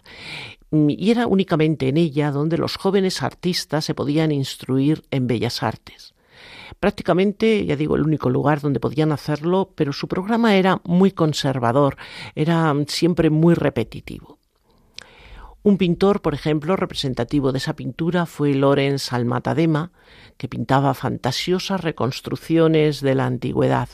y 0.89 1.11
era 1.11 1.27
únicamente 1.27 1.89
en 1.89 1.97
ella 1.97 2.31
donde 2.31 2.59
los 2.59 2.77
jóvenes 2.77 3.23
artistas 3.23 3.85
se 3.85 3.95
podían 3.95 4.33
instruir 4.33 5.05
en 5.11 5.27
bellas 5.27 5.63
artes. 5.63 6.15
Prácticamente, 6.81 7.65
ya 7.65 7.77
digo, 7.77 7.97
el 7.97 8.03
único 8.03 8.31
lugar 8.31 8.61
donde 8.61 8.81
podían 8.81 9.13
hacerlo, 9.13 9.73
pero 9.75 9.93
su 9.93 10.09
programa 10.09 10.57
era 10.57 10.81
muy 10.85 11.11
conservador, 11.13 11.97
era 12.35 12.73
mm, 12.73 12.87
siempre 12.89 13.31
muy 13.31 13.55
repetitivo. 13.55 14.39
Un 15.63 15.79
pintor, 15.79 16.21
por 16.21 16.35
ejemplo, 16.35 16.77
representativo 16.77 17.51
de 17.51 17.59
esa 17.59 17.75
pintura 17.75 18.27
fue 18.27 18.55
Lorenz 18.55 19.13
Almatadema, 19.15 19.93
que 20.37 20.49
pintaba 20.49 20.93
fantasiosas 20.93 21.81
reconstrucciones 21.81 23.01
de 23.01 23.15
la 23.15 23.25
antigüedad 23.25 23.89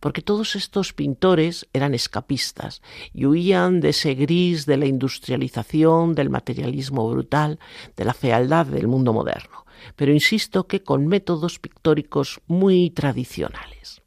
porque 0.00 0.22
todos 0.22 0.56
estos 0.56 0.92
pintores 0.92 1.66
eran 1.72 1.94
escapistas 1.94 2.82
y 3.12 3.26
huían 3.26 3.80
de 3.80 3.90
ese 3.90 4.14
gris 4.14 4.66
de 4.66 4.76
la 4.76 4.86
industrialización, 4.86 6.14
del 6.14 6.30
materialismo 6.30 7.08
brutal, 7.10 7.58
de 7.96 8.04
la 8.04 8.14
fealdad 8.14 8.66
del 8.66 8.88
mundo 8.88 9.12
moderno, 9.12 9.64
pero 9.96 10.12
insisto 10.12 10.66
que 10.66 10.82
con 10.82 11.06
métodos 11.06 11.58
pictóricos 11.58 12.40
muy 12.46 12.90
tradicionales. 12.90 14.02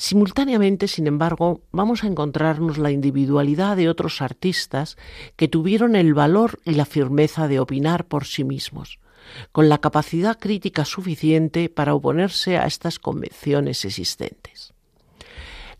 Simultáneamente, 0.00 0.88
sin 0.88 1.06
embargo, 1.06 1.60
vamos 1.72 2.04
a 2.04 2.06
encontrarnos 2.06 2.78
la 2.78 2.90
individualidad 2.90 3.76
de 3.76 3.88
otros 3.88 4.22
artistas 4.22 4.96
que 5.36 5.48
tuvieron 5.48 5.94
el 5.94 6.14
valor 6.14 6.58
y 6.64 6.72
la 6.72 6.86
firmeza 6.86 7.48
de 7.48 7.60
opinar 7.60 8.06
por 8.06 8.24
sí 8.24 8.44
mismos, 8.44 8.99
con 9.52 9.68
la 9.68 9.78
capacidad 9.78 10.38
crítica 10.38 10.84
suficiente 10.84 11.68
para 11.68 11.94
oponerse 11.94 12.58
a 12.58 12.66
estas 12.66 12.98
convenciones 12.98 13.84
existentes. 13.84 14.72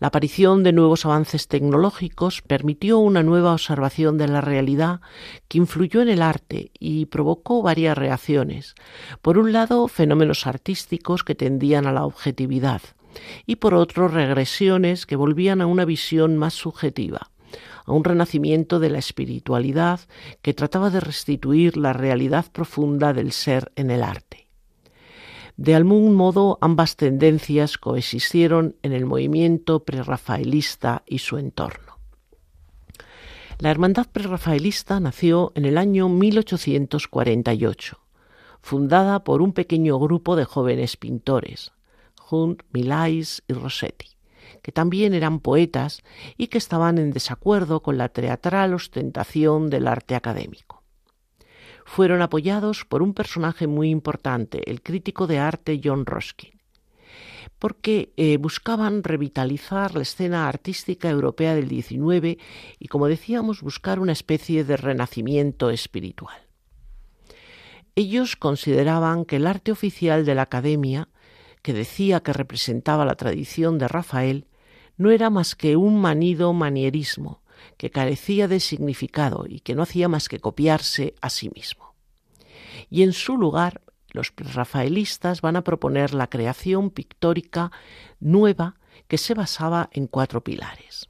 La 0.00 0.06
aparición 0.06 0.62
de 0.62 0.72
nuevos 0.72 1.04
avances 1.04 1.46
tecnológicos 1.46 2.40
permitió 2.40 2.98
una 2.98 3.22
nueva 3.22 3.52
observación 3.52 4.16
de 4.16 4.28
la 4.28 4.40
realidad 4.40 5.02
que 5.46 5.58
influyó 5.58 6.00
en 6.00 6.08
el 6.08 6.22
arte 6.22 6.70
y 6.78 7.04
provocó 7.04 7.60
varias 7.60 7.98
reacciones. 7.98 8.74
Por 9.20 9.36
un 9.36 9.52
lado, 9.52 9.88
fenómenos 9.88 10.46
artísticos 10.46 11.22
que 11.22 11.34
tendían 11.34 11.86
a 11.86 11.92
la 11.92 12.06
objetividad 12.06 12.80
y 13.44 13.56
por 13.56 13.74
otro, 13.74 14.08
regresiones 14.08 15.04
que 15.04 15.16
volvían 15.16 15.60
a 15.60 15.66
una 15.66 15.84
visión 15.84 16.36
más 16.36 16.54
subjetiva 16.54 17.30
a 17.90 17.92
un 17.92 18.04
renacimiento 18.04 18.78
de 18.78 18.88
la 18.88 18.98
espiritualidad 18.98 20.00
que 20.42 20.54
trataba 20.54 20.90
de 20.90 21.00
restituir 21.00 21.76
la 21.76 21.92
realidad 21.92 22.46
profunda 22.52 23.12
del 23.12 23.32
ser 23.32 23.72
en 23.74 23.90
el 23.90 24.04
arte. 24.04 24.46
De 25.56 25.74
algún 25.74 26.14
modo 26.14 26.56
ambas 26.60 26.96
tendencias 26.96 27.78
coexistieron 27.78 28.76
en 28.82 28.92
el 28.92 29.06
movimiento 29.06 29.84
prerrafaelista 29.84 31.02
y 31.04 31.18
su 31.18 31.36
entorno. 31.36 31.98
La 33.58 33.72
Hermandad 33.72 34.06
Prerrafaelista 34.06 35.00
nació 35.00 35.50
en 35.56 35.64
el 35.64 35.76
año 35.76 36.08
1848, 36.08 37.98
fundada 38.62 39.24
por 39.24 39.42
un 39.42 39.52
pequeño 39.52 39.98
grupo 39.98 40.36
de 40.36 40.44
jóvenes 40.44 40.96
pintores, 40.96 41.72
Hunt, 42.30 42.62
Milais 42.72 43.42
y 43.48 43.52
Rossetti 43.52 44.19
que 44.62 44.72
también 44.72 45.14
eran 45.14 45.40
poetas 45.40 46.02
y 46.36 46.48
que 46.48 46.58
estaban 46.58 46.98
en 46.98 47.10
desacuerdo 47.10 47.82
con 47.82 47.98
la 47.98 48.08
teatral 48.08 48.74
ostentación 48.74 49.70
del 49.70 49.86
arte 49.88 50.14
académico. 50.14 50.82
Fueron 51.84 52.22
apoyados 52.22 52.84
por 52.84 53.02
un 53.02 53.14
personaje 53.14 53.66
muy 53.66 53.90
importante, 53.90 54.70
el 54.70 54.82
crítico 54.82 55.26
de 55.26 55.38
arte 55.38 55.80
John 55.82 56.06
Ruskin, 56.06 56.60
porque 57.58 58.12
eh, 58.16 58.36
buscaban 58.36 59.02
revitalizar 59.02 59.94
la 59.94 60.02
escena 60.02 60.48
artística 60.48 61.10
europea 61.10 61.54
del 61.54 61.68
XIX 61.68 62.40
y, 62.78 62.88
como 62.88 63.08
decíamos, 63.08 63.62
buscar 63.62 63.98
una 63.98 64.12
especie 64.12 64.64
de 64.64 64.76
renacimiento 64.76 65.70
espiritual. 65.70 66.50
Ellos 67.96 68.36
consideraban 68.36 69.24
que 69.24 69.36
el 69.36 69.46
arte 69.46 69.72
oficial 69.72 70.24
de 70.24 70.34
la 70.34 70.42
Academia, 70.42 71.08
que 71.62 71.72
decía 71.72 72.20
que 72.20 72.32
representaba 72.32 73.04
la 73.04 73.16
tradición 73.16 73.78
de 73.78 73.88
Rafael, 73.88 74.46
no 75.00 75.10
era 75.10 75.30
más 75.30 75.54
que 75.54 75.76
un 75.76 75.98
manido 75.98 76.52
manierismo 76.52 77.40
que 77.78 77.88
carecía 77.88 78.48
de 78.48 78.60
significado 78.60 79.46
y 79.48 79.60
que 79.60 79.74
no 79.74 79.82
hacía 79.82 80.10
más 80.10 80.28
que 80.28 80.40
copiarse 80.40 81.14
a 81.22 81.30
sí 81.30 81.50
mismo. 81.54 81.94
Y 82.90 83.02
en 83.02 83.14
su 83.14 83.38
lugar, 83.38 83.80
los 84.10 84.34
rafaelistas 84.36 85.40
van 85.40 85.56
a 85.56 85.64
proponer 85.64 86.12
la 86.12 86.26
creación 86.26 86.90
pictórica 86.90 87.72
nueva 88.20 88.76
que 89.08 89.16
se 89.16 89.32
basaba 89.32 89.88
en 89.94 90.06
cuatro 90.06 90.44
pilares. 90.44 91.08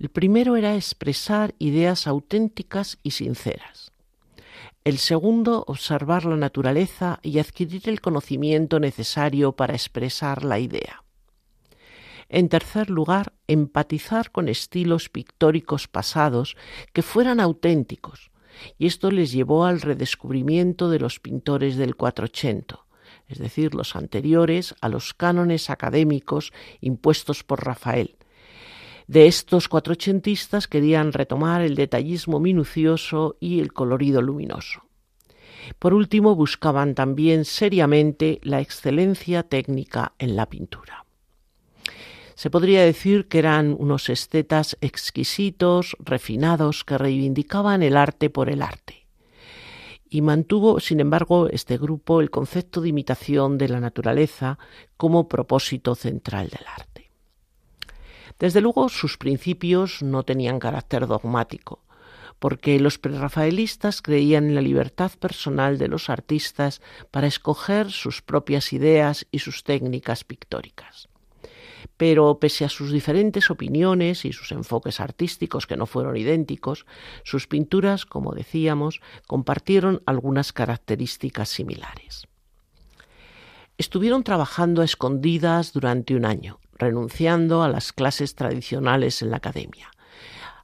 El 0.00 0.08
primero 0.08 0.56
era 0.56 0.74
expresar 0.74 1.54
ideas 1.60 2.08
auténticas 2.08 2.98
y 3.04 3.12
sinceras. 3.12 3.92
El 4.82 4.98
segundo, 4.98 5.62
observar 5.68 6.24
la 6.24 6.36
naturaleza 6.36 7.20
y 7.22 7.38
adquirir 7.38 7.88
el 7.88 8.00
conocimiento 8.00 8.80
necesario 8.80 9.52
para 9.52 9.74
expresar 9.74 10.44
la 10.44 10.58
idea. 10.58 11.05
En 12.28 12.48
tercer 12.48 12.90
lugar, 12.90 13.32
empatizar 13.46 14.32
con 14.32 14.48
estilos 14.48 15.08
pictóricos 15.08 15.86
pasados 15.86 16.56
que 16.92 17.02
fueran 17.02 17.40
auténticos, 17.40 18.30
y 18.78 18.86
esto 18.86 19.10
les 19.10 19.32
llevó 19.32 19.64
al 19.64 19.80
redescubrimiento 19.80 20.90
de 20.90 20.98
los 20.98 21.20
pintores 21.20 21.76
del 21.76 21.94
480, 21.94 22.80
es 23.28 23.38
decir, 23.38 23.74
los 23.74 23.94
anteriores 23.94 24.74
a 24.80 24.88
los 24.88 25.14
cánones 25.14 25.70
académicos 25.70 26.52
impuestos 26.80 27.44
por 27.44 27.64
Rafael. 27.64 28.16
De 29.06 29.28
estos 29.28 29.68
cuatrochentistas 29.68 30.66
querían 30.66 31.12
retomar 31.12 31.62
el 31.62 31.76
detallismo 31.76 32.40
minucioso 32.40 33.36
y 33.38 33.60
el 33.60 33.72
colorido 33.72 34.20
luminoso. 34.20 34.82
Por 35.78 35.94
último, 35.94 36.34
buscaban 36.34 36.94
también 36.94 37.44
seriamente 37.44 38.40
la 38.42 38.60
excelencia 38.60 39.44
técnica 39.44 40.14
en 40.18 40.34
la 40.34 40.46
pintura. 40.46 41.05
Se 42.36 42.50
podría 42.50 42.82
decir 42.82 43.28
que 43.28 43.38
eran 43.38 43.74
unos 43.78 44.10
estetas 44.10 44.76
exquisitos, 44.82 45.96
refinados, 45.98 46.84
que 46.84 46.98
reivindicaban 46.98 47.82
el 47.82 47.96
arte 47.96 48.28
por 48.28 48.50
el 48.50 48.60
arte. 48.60 49.06
Y 50.10 50.20
mantuvo, 50.20 50.78
sin 50.78 51.00
embargo, 51.00 51.48
este 51.48 51.78
grupo 51.78 52.20
el 52.20 52.30
concepto 52.30 52.82
de 52.82 52.90
imitación 52.90 53.56
de 53.56 53.70
la 53.70 53.80
naturaleza 53.80 54.58
como 54.98 55.28
propósito 55.28 55.94
central 55.94 56.50
del 56.50 56.66
arte. 56.66 57.10
Desde 58.38 58.60
luego, 58.60 58.90
sus 58.90 59.16
principios 59.16 60.02
no 60.02 60.22
tenían 60.22 60.58
carácter 60.58 61.06
dogmático, 61.06 61.84
porque 62.38 62.78
los 62.80 62.98
prerrafaelistas 62.98 64.02
creían 64.02 64.44
en 64.44 64.54
la 64.54 64.60
libertad 64.60 65.10
personal 65.18 65.78
de 65.78 65.88
los 65.88 66.10
artistas 66.10 66.82
para 67.10 67.28
escoger 67.28 67.90
sus 67.90 68.20
propias 68.20 68.74
ideas 68.74 69.26
y 69.30 69.38
sus 69.38 69.64
técnicas 69.64 70.22
pictóricas. 70.22 71.08
Pero 71.96 72.38
pese 72.38 72.64
a 72.64 72.68
sus 72.68 72.92
diferentes 72.92 73.50
opiniones 73.50 74.24
y 74.24 74.32
sus 74.32 74.52
enfoques 74.52 75.00
artísticos 75.00 75.66
que 75.66 75.76
no 75.76 75.86
fueron 75.86 76.16
idénticos, 76.16 76.86
sus 77.24 77.46
pinturas, 77.46 78.06
como 78.06 78.32
decíamos, 78.34 79.00
compartieron 79.26 80.02
algunas 80.06 80.52
características 80.52 81.48
similares. 81.48 82.26
Estuvieron 83.78 84.24
trabajando 84.24 84.80
a 84.80 84.86
escondidas 84.86 85.72
durante 85.72 86.14
un 86.14 86.24
año, 86.24 86.60
renunciando 86.78 87.62
a 87.62 87.68
las 87.68 87.92
clases 87.92 88.34
tradicionales 88.34 89.20
en 89.22 89.30
la 89.30 89.36
academia. 89.36 89.90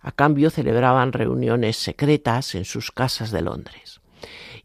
A 0.01 0.13
cambio 0.13 0.51
celebraban 0.51 1.13
reuniones 1.13 1.77
secretas 1.77 2.55
en 2.55 2.65
sus 2.65 2.91
casas 2.91 3.31
de 3.31 3.43
Londres. 3.43 4.01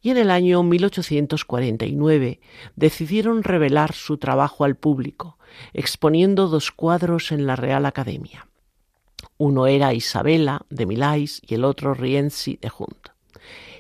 Y 0.02 0.12
en 0.12 0.18
el 0.18 0.32
año 0.32 0.64
1849 0.64 2.40
decidieron 2.76 3.44
revelar 3.44 3.94
su 3.94 4.18
trabajo 4.18 4.64
al 4.64 4.76
público, 4.76 5.37
exponiendo 5.74 6.48
dos 6.48 6.72
cuadros 6.72 7.32
en 7.32 7.46
la 7.46 7.56
Real 7.56 7.86
Academia. 7.86 8.48
Uno 9.38 9.68
era 9.68 9.94
Isabela 9.94 10.66
de 10.70 10.86
Milais 10.86 11.42
y 11.46 11.56
el 11.56 11.64
otro 11.64 11.94
Rienzi 11.94 12.58
de 12.62 12.72
Hunt. 12.78 13.10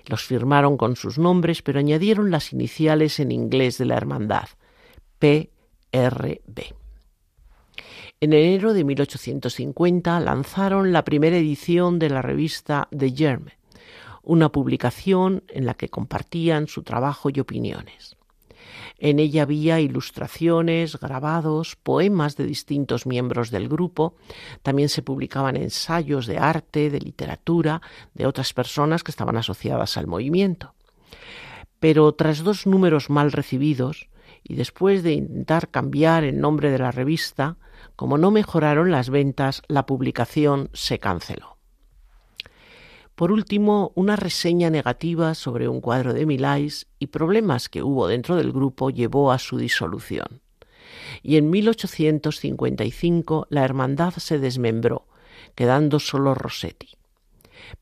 Los 0.06 0.24
firmaron 0.24 0.78
con 0.78 0.96
sus 0.96 1.18
nombres, 1.18 1.62
pero 1.62 1.80
añadieron 1.80 2.32
las 2.32 2.54
iniciales 2.54 3.20
en 3.20 3.32
inglés 3.32 3.78
de 3.78 3.86
la 3.86 3.98
hermandad, 3.98 4.48
PRB. 5.20 6.76
En 8.20 8.34
enero 8.34 8.74
de 8.74 8.84
1850 8.84 10.20
lanzaron 10.20 10.92
la 10.92 11.04
primera 11.04 11.38
edición 11.38 12.00
de 12.00 12.10
la 12.10 12.22
revista 12.22 12.88
The 12.98 13.12
Germ, 13.12 13.48
una 14.24 14.50
publicación 14.50 15.44
en 15.50 15.66
la 15.66 15.76
que 15.76 15.90
compartían 15.90 16.68
su 16.68 16.84
trabajo 16.84 17.30
y 17.32 17.40
opiniones. 17.40 18.17
En 19.00 19.20
ella 19.20 19.44
había 19.44 19.80
ilustraciones, 19.80 21.00
grabados, 21.00 21.76
poemas 21.76 22.36
de 22.36 22.46
distintos 22.46 23.06
miembros 23.06 23.52
del 23.52 23.70
grupo. 23.70 24.16
También 24.64 24.90
se 24.90 25.04
publicaban 25.04 25.56
ensayos 25.56 26.26
de 26.26 26.40
arte, 26.40 26.90
de 26.90 27.00
literatura, 27.00 27.82
de 28.14 28.26
otras 28.26 28.54
personas 28.54 29.04
que 29.04 29.12
estaban 29.12 29.38
asociadas 29.38 29.98
al 29.98 30.08
movimiento. 30.08 30.74
Pero 31.80 32.12
tras 32.14 32.44
dos 32.44 32.66
números 32.66 33.10
mal 33.10 33.32
recibidos, 33.32 34.10
y 34.44 34.56
después 34.56 35.04
de 35.04 35.14
intentar 35.14 35.70
cambiar 35.70 36.24
el 36.24 36.40
nombre 36.40 36.72
de 36.72 36.80
la 36.80 36.92
revista, 36.92 37.58
como 37.96 38.18
no 38.18 38.32
mejoraron 38.32 38.92
las 38.92 39.10
ventas, 39.10 39.62
la 39.68 39.86
publicación 39.86 40.70
se 40.74 41.00
canceló. 41.00 41.57
Por 43.18 43.32
último, 43.32 43.92
una 43.96 44.16
reseña 44.16 44.70
negativa 44.70 45.34
sobre 45.34 45.68
un 45.68 45.82
cuadro 45.82 46.14
de 46.14 46.28
Milais 46.28 46.86
y 47.00 47.08
problemas 47.08 47.68
que 47.68 47.82
hubo 47.82 48.08
dentro 48.08 48.36
del 48.36 48.52
grupo 48.52 48.92
llevó 48.92 49.32
a 49.32 49.40
su 49.40 49.58
disolución. 49.58 50.44
Y 51.24 51.38
en 51.38 51.50
1855 51.50 53.48
la 53.50 53.66
hermandad 53.66 54.14
se 54.18 54.38
desmembró, 54.38 55.08
quedando 55.56 56.00
solo 56.00 56.36
Rossetti. 56.36 56.97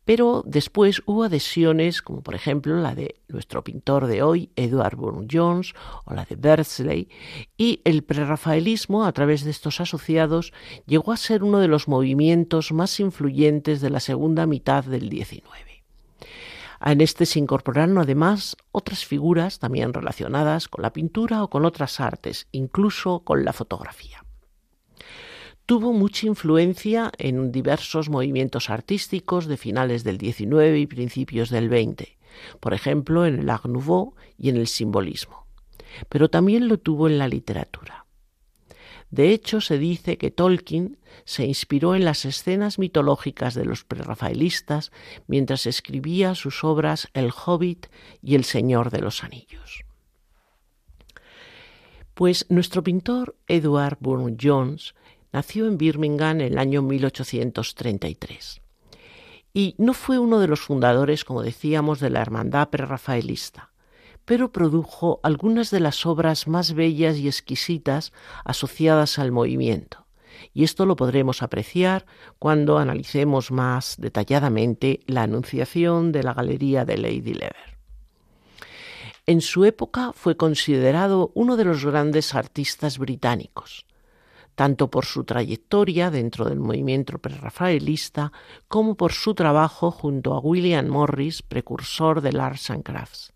Pero 0.05 0.43
después 0.45 1.01
hubo 1.05 1.23
adhesiones, 1.23 2.01
como 2.01 2.21
por 2.21 2.35
ejemplo 2.35 2.79
la 2.79 2.95
de 2.95 3.15
nuestro 3.27 3.63
pintor 3.63 4.07
de 4.07 4.21
hoy, 4.21 4.49
Edward 4.55 4.95
Burne-Jones, 4.95 5.73
o 6.05 6.13
la 6.13 6.25
de 6.25 6.35
Beardsley, 6.35 7.09
y 7.57 7.81
el 7.85 8.03
prerrafaelismo, 8.03 9.05
a 9.05 9.11
través 9.11 9.43
de 9.43 9.51
estos 9.51 9.81
asociados, 9.81 10.53
llegó 10.85 11.11
a 11.11 11.17
ser 11.17 11.43
uno 11.43 11.59
de 11.59 11.67
los 11.67 11.87
movimientos 11.87 12.71
más 12.71 12.99
influyentes 12.99 13.81
de 13.81 13.89
la 13.89 13.99
segunda 13.99 14.45
mitad 14.45 14.83
del 14.83 15.09
XIX. 15.09 15.43
En 16.81 17.01
este 17.01 17.25
se 17.25 17.39
incorporaron 17.39 17.97
además 17.97 18.57
otras 18.71 19.05
figuras 19.05 19.59
también 19.59 19.93
relacionadas 19.93 20.67
con 20.67 20.83
la 20.83 20.93
pintura 20.93 21.43
o 21.43 21.49
con 21.49 21.65
otras 21.65 21.99
artes, 21.99 22.47
incluso 22.51 23.21
con 23.21 23.43
la 23.43 23.53
fotografía 23.53 24.24
tuvo 25.65 25.93
mucha 25.93 26.27
influencia 26.27 27.11
en 27.17 27.51
diversos 27.51 28.09
movimientos 28.09 28.69
artísticos 28.69 29.47
de 29.47 29.57
finales 29.57 30.03
del 30.03 30.19
XIX 30.19 30.77
y 30.77 30.87
principios 30.87 31.49
del 31.49 31.69
XX, 31.69 32.09
por 32.59 32.73
ejemplo 32.73 33.25
en 33.25 33.39
el 33.39 33.49
Art 33.49 33.65
Nouveau 33.65 34.15
y 34.37 34.49
en 34.49 34.57
el 34.57 34.67
simbolismo, 34.67 35.47
pero 36.09 36.29
también 36.29 36.67
lo 36.67 36.77
tuvo 36.77 37.07
en 37.07 37.17
la 37.17 37.27
literatura. 37.27 38.05
De 39.11 39.31
hecho, 39.31 39.61
se 39.61 39.77
dice 39.77 40.17
que 40.17 40.31
Tolkien 40.31 40.97
se 41.23 41.45
inspiró 41.45 41.95
en 41.95 42.05
las 42.05 42.25
escenas 42.25 42.79
mitológicas 42.79 43.53
de 43.53 43.63
los 43.63 43.83
prerrafaelistas 43.83 44.91
mientras 45.27 45.67
escribía 45.67 46.35
sus 46.35 46.63
obras 46.63 47.07
El 47.13 47.31
Hobbit 47.31 47.87
y 48.21 48.35
El 48.35 48.43
Señor 48.43 48.89
de 48.89 48.99
los 48.99 49.23
Anillos. 49.23 49.85
Pues 52.13 52.45
nuestro 52.49 52.83
pintor 52.83 53.37
Edward 53.47 53.97
Burne 53.99 54.37
Jones 54.41 54.95
Nació 55.35 55.67
en 55.67 55.77
Birmingham 55.77 56.39
en 56.39 56.53
el 56.53 56.57
año 56.57 56.81
1833 56.81 58.61
y 59.53 59.75
no 59.77 59.93
fue 59.93 60.17
uno 60.17 60.39
de 60.39 60.47
los 60.47 60.61
fundadores, 60.61 61.25
como 61.25 61.43
decíamos, 61.43 61.99
de 61.99 62.09
la 62.09 62.21
hermandad 62.21 62.69
prerrafaelista, 62.69 63.73
pero 64.23 64.53
produjo 64.53 65.19
algunas 65.23 65.71
de 65.71 65.81
las 65.81 66.05
obras 66.05 66.47
más 66.47 66.73
bellas 66.73 67.17
y 67.17 67.27
exquisitas 67.27 68.13
asociadas 68.45 69.19
al 69.19 69.33
movimiento. 69.33 70.07
Y 70.53 70.63
esto 70.63 70.85
lo 70.85 70.95
podremos 70.95 71.43
apreciar 71.43 72.05
cuando 72.39 72.77
analicemos 72.77 73.51
más 73.51 73.97
detalladamente 73.97 75.01
la 75.05 75.23
anunciación 75.23 76.13
de 76.13 76.23
la 76.23 76.33
galería 76.33 76.85
de 76.85 76.97
Lady 76.97 77.33
Lever. 77.33 77.77
En 79.25 79.41
su 79.41 79.65
época 79.65 80.13
fue 80.13 80.37
considerado 80.37 81.31
uno 81.33 81.57
de 81.57 81.65
los 81.65 81.83
grandes 81.83 82.33
artistas 82.35 82.97
británicos 82.99 83.84
tanto 84.55 84.89
por 84.89 85.05
su 85.05 85.25
trayectoria 85.25 86.09
dentro 86.09 86.45
del 86.45 86.59
movimiento 86.59 87.19
prerrafaelista 87.19 88.31
como 88.67 88.95
por 88.95 89.11
su 89.11 89.35
trabajo 89.35 89.91
junto 89.91 90.33
a 90.33 90.39
William 90.39 90.87
Morris, 90.87 91.41
precursor 91.41 92.21
del 92.21 92.39
Arts 92.39 92.69
and 92.69 92.83
Crafts. 92.83 93.33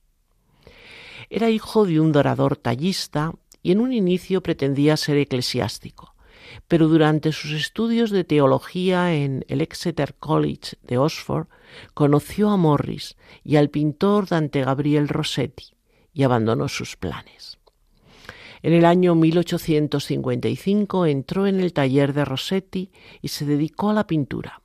Era 1.30 1.50
hijo 1.50 1.86
de 1.86 2.00
un 2.00 2.12
dorador 2.12 2.56
tallista 2.56 3.34
y 3.62 3.72
en 3.72 3.82
un 3.82 3.94
inicio 3.94 4.42
pretendía 4.42 4.98
ser 4.98 5.18
eclesiástico, 5.18 6.16
pero 6.68 6.88
durante 6.88 7.32
sus 7.32 7.52
estudios 7.52 8.10
de 8.10 8.24
teología 8.24 9.14
en 9.14 9.46
el 9.48 9.62
Exeter 9.62 10.16
College 10.16 10.78
de 10.82 10.98
Oxford 10.98 11.48
conoció 11.94 12.50
a 12.50 12.58
Morris 12.58 13.16
y 13.44 13.58
al 13.58 13.70
pintor 13.70 14.28
Dante 14.28 14.64
Gabriel 14.64 15.08
Rossetti 15.08 15.76
y 16.14 16.24
abandonó 16.24 16.68
sus 16.68 16.96
planes. 16.96 17.59
En 18.62 18.74
el 18.74 18.86
año 18.86 19.16
1855 19.16 21.06
entró 21.06 21.48
en 21.48 21.60
el 21.60 21.74
taller 21.74 22.14
de 22.14 22.26
Rossetti 22.26 22.92
y 23.22 23.30
se 23.30 23.46
dedicó 23.46 23.90
a 23.90 23.94
la 23.94 24.08
pintura. 24.08 24.62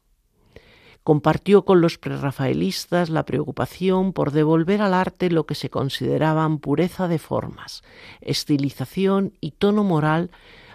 Compartió 1.04 1.64
con 1.64 1.80
los 1.83 1.98
prerrafaelistas 1.98 3.11
la 3.11 3.24
preocupación 3.24 4.12
por 4.14 4.33
devolver 4.33 4.80
al 4.80 4.94
arte 4.94 5.30
lo 5.30 5.44
que 5.44 5.54
se 5.54 5.68
consideraban 5.68 6.59
pureza 6.59 7.09
de 7.09 7.18
formas, 7.18 7.83
estilización 8.22 9.35
y 9.40 9.52
tono 9.52 9.85
moral 9.85 10.30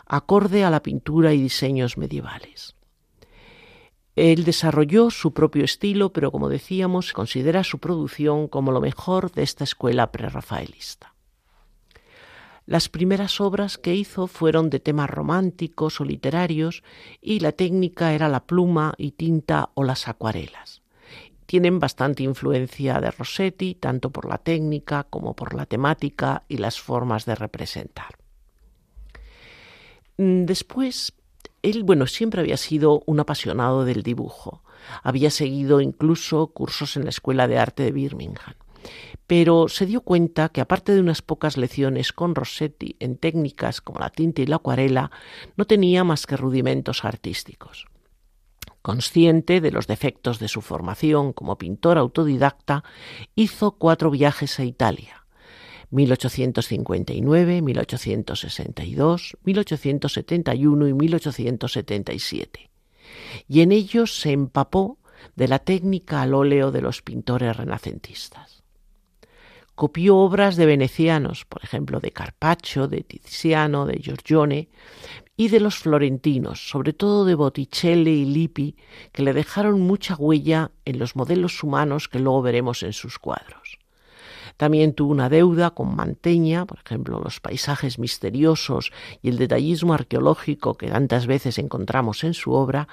acorde 0.06 0.64
a 0.64 0.70
la 0.70 0.84
pintura 0.84 1.34
y 1.34 1.42
diseños 1.42 1.98
medievales. 1.98 2.76
Él 4.16 4.44
desarrolló 4.44 5.12
su 5.12 5.34
propio 5.34 5.64
estilo, 5.64 6.12
pero 6.12 6.32
como 6.32 6.50
decíamos, 6.50 7.14
considera 7.14 7.64
su 7.64 7.80
producción 7.80 8.48
como 8.48 8.72
lo 8.72 8.82
mejor 8.82 9.32
de 9.32 9.44
esta 9.44 9.64
escuela 9.64 10.12
prerrafaelista. 10.12 11.09
Las 12.70 12.88
primeras 12.88 13.42
obras 13.42 13.80
que 13.80 13.96
hizo 13.96 14.28
fueron 14.28 14.70
de 14.70 14.80
temas 14.80 15.10
románticos 15.10 16.00
o 16.02 16.06
literarios 16.06 16.84
y 17.20 17.40
la 17.40 17.52
técnica 17.52 18.14
era 18.14 18.30
la 18.30 18.46
pluma 18.46 18.94
y 18.96 19.14
tinta 19.14 19.72
o 19.74 19.84
las 19.84 20.08
acuarelas. 20.08 20.84
Tienen 21.48 21.80
bastante 21.80 22.22
influencia 22.22 23.02
de 23.02 23.10
Rossetti, 23.10 23.74
tanto 23.74 24.12
por 24.12 24.30
la 24.30 24.38
técnica 24.38 25.08
como 25.10 25.36
por 25.36 25.56
la 25.56 25.66
temática 25.66 26.44
y 26.48 26.58
las 26.58 26.80
formas 26.80 27.26
de 27.26 27.34
representar. 27.34 28.20
Mm, 30.18 30.46
después, 30.46 31.14
él, 31.64 31.82
bueno, 31.82 32.06
siempre 32.06 32.42
había 32.42 32.58
sido 32.58 33.02
un 33.08 33.20
apasionado 33.20 33.84
del 33.84 34.04
dibujo. 34.04 34.62
Había 35.02 35.32
seguido 35.32 35.82
incluso 35.82 36.46
cursos 36.54 36.98
en 36.98 37.06
la 37.06 37.10
Escuela 37.10 37.48
de 37.48 37.58
Arte 37.58 37.82
de 37.82 37.92
Birmingham 37.94 38.54
pero 39.28 39.68
se 39.68 39.86
dio 39.86 40.02
cuenta 40.02 40.50
que 40.50 40.62
aparte 40.62 40.94
de 40.94 41.02
unas 41.02 41.22
pocas 41.22 41.56
lecciones 41.58 42.14
con 42.14 42.34
Rossetti 42.34 42.96
en 43.00 43.18
técnicas 43.18 43.80
como 43.80 44.00
la 44.00 44.10
tinta 44.10 44.42
y 44.42 44.48
la 44.48 44.56
acuarela, 44.56 45.12
no 45.56 45.66
tenía 45.66 46.04
más 46.04 46.26
que 46.26 46.36
rudimentos 46.36 47.06
artísticos. 47.06 47.86
Consciente 48.82 49.62
de 49.62 49.72
los 49.72 49.88
defectos 49.88 50.40
de 50.40 50.48
su 50.48 50.62
formación 50.62 51.34
como 51.34 51.58
pintor 51.58 51.98
autodidacta, 51.98 52.84
hizo 53.36 53.74
cuatro 53.74 54.10
viajes 54.10 54.60
a 54.60 54.64
Italia, 54.64 55.26
1859, 55.92 57.62
1862, 57.62 59.38
1871 59.44 60.88
y 60.88 60.94
1877, 60.94 62.70
y 63.48 63.62
en 63.62 63.72
ellos 63.72 64.20
se 64.20 64.32
empapó 64.32 64.98
de 65.36 65.48
la 65.48 65.60
técnica 65.60 66.22
al 66.22 66.34
óleo 66.34 66.72
de 66.72 66.82
los 66.82 67.02
pintores 67.02 67.56
renacentistas. 67.56 68.59
Copió 69.80 70.18
obras 70.18 70.58
de 70.58 70.66
venecianos, 70.66 71.46
por 71.46 71.64
ejemplo, 71.64 72.02
de 72.02 72.12
Carpaccio, 72.12 72.90
de 72.90 73.02
Tiziano, 73.02 73.86
de 73.86 74.00
Giorgione, 74.00 74.68
y 75.38 75.48
de 75.48 75.62
los 75.62 75.78
florentinos, 75.78 76.68
sobre 76.68 76.92
todo 76.92 77.24
de 77.24 77.34
Botticelli 77.34 78.24
y 78.24 78.26
Lippi, 78.26 78.76
que 79.14 79.24
le 79.24 79.32
dejaron 79.32 79.80
mucha 79.80 80.18
huella 80.18 80.72
en 80.84 81.00
los 81.00 81.16
modelos 81.16 81.64
humanos 81.64 82.10
que 82.10 82.20
luego 82.20 82.42
veremos 82.42 82.84
en 82.84 82.92
sus 82.92 83.20
cuadros. 83.20 83.80
También 84.58 84.92
tuvo 84.92 85.14
una 85.14 85.30
deuda 85.30 85.70
con 85.70 85.96
Manteña, 85.96 86.66
por 86.66 86.80
ejemplo, 86.86 87.22
los 87.24 87.40
paisajes 87.40 88.00
misteriosos 88.00 88.92
y 89.22 89.30
el 89.30 89.38
detallismo 89.38 89.94
arqueológico 89.94 90.74
que 90.74 90.90
tantas 90.90 91.26
veces 91.26 91.58
encontramos 91.58 92.26
en 92.26 92.34
su 92.34 92.52
obra, 92.52 92.90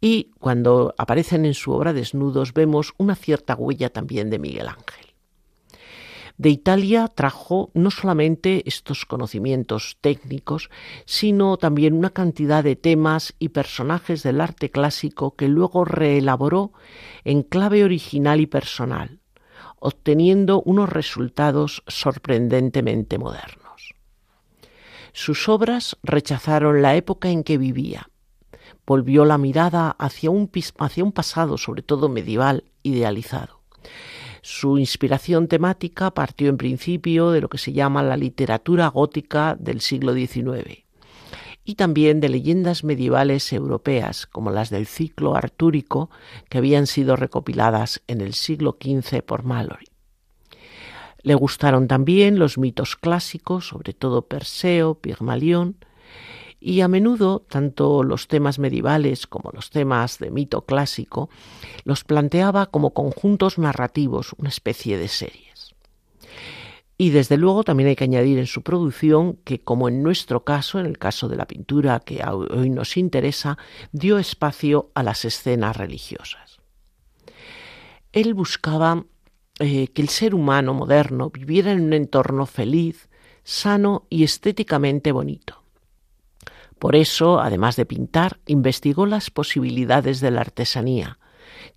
y 0.00 0.30
cuando 0.38 0.94
aparecen 0.96 1.44
en 1.44 1.54
su 1.54 1.72
obra 1.72 1.92
desnudos 1.92 2.54
vemos 2.54 2.92
una 2.98 3.16
cierta 3.16 3.56
huella 3.56 3.90
también 3.90 4.30
de 4.30 4.38
Miguel 4.38 4.68
Ángel. 4.68 5.09
De 6.40 6.48
Italia 6.48 7.06
trajo 7.08 7.70
no 7.74 7.90
solamente 7.90 8.62
estos 8.66 9.04
conocimientos 9.04 9.98
técnicos, 10.00 10.70
sino 11.04 11.58
también 11.58 11.92
una 11.92 12.08
cantidad 12.08 12.64
de 12.64 12.76
temas 12.76 13.34
y 13.38 13.50
personajes 13.50 14.22
del 14.22 14.40
arte 14.40 14.70
clásico 14.70 15.36
que 15.36 15.48
luego 15.48 15.84
reelaboró 15.84 16.72
en 17.24 17.42
clave 17.42 17.84
original 17.84 18.40
y 18.40 18.46
personal, 18.46 19.20
obteniendo 19.80 20.62
unos 20.62 20.88
resultados 20.88 21.82
sorprendentemente 21.86 23.18
modernos. 23.18 23.94
Sus 25.12 25.46
obras 25.46 25.98
rechazaron 26.02 26.80
la 26.80 26.96
época 26.96 27.28
en 27.28 27.44
que 27.44 27.58
vivía, 27.58 28.08
volvió 28.86 29.26
la 29.26 29.36
mirada 29.36 29.90
hacia 29.90 30.30
un, 30.30 30.48
pasado, 31.12 31.58
sobre 31.58 31.82
todo 31.82 32.08
medieval, 32.08 32.64
idealizado 32.82 33.60
su 34.42 34.78
inspiración 34.78 35.48
temática 35.48 36.10
partió 36.12 36.48
en 36.48 36.56
principio 36.56 37.30
de 37.30 37.40
lo 37.40 37.48
que 37.48 37.58
se 37.58 37.72
llama 37.72 38.02
la 38.02 38.16
literatura 38.16 38.88
gótica 38.88 39.56
del 39.58 39.80
siglo 39.80 40.14
XIX 40.14 40.84
y 41.64 41.74
también 41.74 42.20
de 42.20 42.28
leyendas 42.28 42.84
medievales 42.84 43.52
europeas 43.52 44.26
como 44.26 44.50
las 44.50 44.70
del 44.70 44.86
ciclo 44.86 45.36
artúrico 45.36 46.10
que 46.48 46.58
habían 46.58 46.86
sido 46.86 47.16
recopiladas 47.16 48.02
en 48.06 48.20
el 48.20 48.34
siglo 48.34 48.76
XV 48.80 49.22
por 49.22 49.44
Mallory. 49.44 49.86
Le 51.22 51.34
gustaron 51.34 51.86
también 51.86 52.38
los 52.38 52.56
mitos 52.56 52.96
clásicos, 52.96 53.68
sobre 53.68 53.92
todo 53.92 54.22
Perseo, 54.22 54.94
Pigmalión, 54.94 55.76
y 56.60 56.82
a 56.82 56.88
menudo 56.88 57.40
tanto 57.48 58.04
los 58.04 58.28
temas 58.28 58.58
medievales 58.58 59.26
como 59.26 59.50
los 59.52 59.70
temas 59.70 60.18
de 60.18 60.30
mito 60.30 60.66
clásico 60.66 61.30
los 61.84 62.04
planteaba 62.04 62.66
como 62.66 62.92
conjuntos 62.92 63.58
narrativos, 63.58 64.34
una 64.36 64.50
especie 64.50 64.98
de 64.98 65.08
series. 65.08 65.74
Y 66.98 67.10
desde 67.10 67.38
luego 67.38 67.64
también 67.64 67.88
hay 67.88 67.96
que 67.96 68.04
añadir 68.04 68.38
en 68.38 68.46
su 68.46 68.62
producción 68.62 69.38
que, 69.42 69.58
como 69.58 69.88
en 69.88 70.02
nuestro 70.02 70.44
caso, 70.44 70.78
en 70.78 70.84
el 70.84 70.98
caso 70.98 71.28
de 71.30 71.36
la 71.36 71.46
pintura 71.46 72.00
que 72.00 72.22
hoy 72.22 72.68
nos 72.68 72.98
interesa, 72.98 73.56
dio 73.90 74.18
espacio 74.18 74.90
a 74.94 75.02
las 75.02 75.24
escenas 75.24 75.78
religiosas. 75.78 76.58
Él 78.12 78.34
buscaba 78.34 79.06
eh, 79.60 79.88
que 79.88 80.02
el 80.02 80.10
ser 80.10 80.34
humano 80.34 80.74
moderno 80.74 81.30
viviera 81.30 81.72
en 81.72 81.80
un 81.80 81.94
entorno 81.94 82.44
feliz, 82.44 83.08
sano 83.44 84.06
y 84.10 84.22
estéticamente 84.24 85.10
bonito 85.10 85.59
por 86.80 86.96
eso, 86.96 87.40
además 87.40 87.76
de 87.76 87.84
pintar, 87.84 88.40
investigó 88.46 89.04
las 89.04 89.30
posibilidades 89.30 90.20
de 90.20 90.30
la 90.30 90.40
artesanía, 90.40 91.18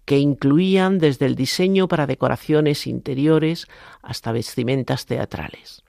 que 0.06 0.18
incluían 0.18 0.98
desde 0.98 1.26
el 1.26 1.36
diseño 1.36 1.90
para 1.90 2.08
decoraciones 2.08 2.88
interiores 2.88 3.68
hasta 4.02 4.32
vestimentas 4.32 5.06
teatrales. 5.06 5.84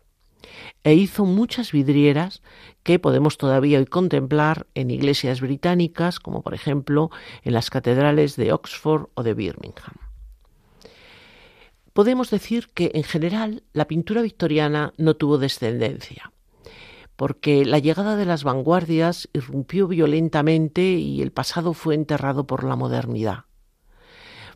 E 0.83 0.95
hizo 0.95 1.27
muchas 1.27 1.71
vidrieras 1.71 2.43
que 2.83 2.99
podemos 2.99 3.39
todavía 3.39 3.79
hoy 3.79 3.87
contemplar 3.87 4.67
en 4.75 4.91
iglesias 4.91 5.41
británicas, 5.41 6.19
como 6.19 6.43
por 6.43 6.53
ejemplo 6.53 7.13
en 7.45 7.55
las 7.55 7.71
catedrales 7.71 8.35
de 8.35 8.53
Oxford 8.53 9.11
o 9.15 9.23
de 9.23 9.35
Birmingham. 9.35 9.95
Podemos 11.93 12.31
decir 12.31 12.67
que 12.75 12.91
en 12.95 13.05
general 13.05 13.63
la 13.73 13.87
pintura 13.87 14.23
victoriana 14.23 14.93
no 14.97 15.15
tuvo 15.15 15.39
descendencia 15.39 16.34
porque 17.17 17.65
la 17.65 17.79
llegada 17.79 18.17
de 18.17 18.25
las 18.25 18.45
vanguardias 18.45 19.29
irrumpió 19.33 19.87
violentamente 19.87 20.83
y 20.83 21.23
el 21.23 21.33
pasado 21.33 21.75
fue 21.75 21.95
enterrado 21.95 22.47
por 22.47 22.65
la 22.65 22.77
modernidad. 22.77 23.45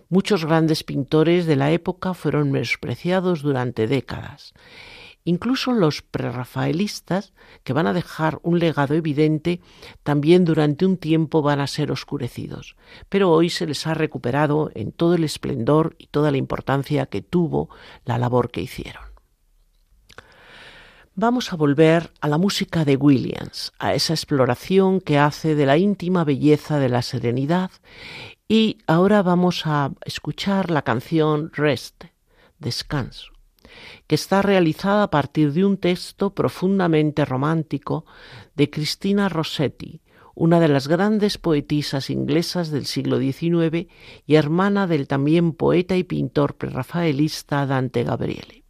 Muchos 0.08 0.44
grandes 0.44 0.84
pintores 0.84 1.46
de 1.46 1.56
la 1.56 1.70
época 1.70 2.14
fueron 2.14 2.50
menospreciados 2.50 3.42
durante 3.42 3.86
décadas. 3.86 4.54
Incluso 5.24 5.72
los 5.72 6.00
prerrafaelistas, 6.00 7.34
que 7.62 7.74
van 7.74 7.86
a 7.86 7.92
dejar 7.92 8.40
un 8.42 8.58
legado 8.58 8.94
evidente, 8.94 9.60
también 10.02 10.46
durante 10.46 10.86
un 10.86 10.96
tiempo 10.96 11.42
van 11.42 11.60
a 11.60 11.66
ser 11.66 11.92
oscurecidos, 11.92 12.76
pero 13.10 13.30
hoy 13.30 13.50
se 13.50 13.66
les 13.66 13.86
ha 13.86 13.92
recuperado 13.92 14.70
en 14.74 14.90
todo 14.90 15.14
el 15.16 15.24
esplendor 15.24 15.94
y 15.98 16.06
toda 16.06 16.30
la 16.30 16.38
importancia 16.38 17.04
que 17.04 17.20
tuvo 17.20 17.68
la 18.06 18.16
labor 18.16 18.50
que 18.50 18.62
hicieron 18.62 19.07
vamos 21.18 21.52
a 21.52 21.56
volver 21.56 22.12
a 22.20 22.28
la 22.28 22.38
música 22.38 22.84
de 22.84 22.94
Williams, 22.94 23.72
a 23.80 23.92
esa 23.92 24.12
exploración 24.12 25.00
que 25.00 25.18
hace 25.18 25.56
de 25.56 25.66
la 25.66 25.76
íntima 25.76 26.22
belleza 26.22 26.78
de 26.78 26.88
la 26.88 27.02
serenidad 27.02 27.72
y 28.46 28.78
ahora 28.86 29.24
vamos 29.24 29.62
a 29.66 29.90
escuchar 30.04 30.70
la 30.70 30.82
canción 30.82 31.50
Rest, 31.52 32.04
Descanso, 32.60 33.32
que 34.06 34.14
está 34.14 34.42
realizada 34.42 35.02
a 35.02 35.10
partir 35.10 35.52
de 35.52 35.64
un 35.64 35.76
texto 35.78 36.36
profundamente 36.36 37.24
romántico 37.24 38.06
de 38.54 38.70
Cristina 38.70 39.28
Rossetti, 39.28 40.00
una 40.36 40.60
de 40.60 40.68
las 40.68 40.86
grandes 40.86 41.36
poetisas 41.36 42.10
inglesas 42.10 42.70
del 42.70 42.86
siglo 42.86 43.18
XIX 43.18 43.88
y 44.24 44.36
hermana 44.36 44.86
del 44.86 45.08
también 45.08 45.52
poeta 45.52 45.96
y 45.96 46.04
pintor 46.04 46.54
prerrafaelista 46.54 47.66
Dante 47.66 48.04
Gabriele. 48.04 48.67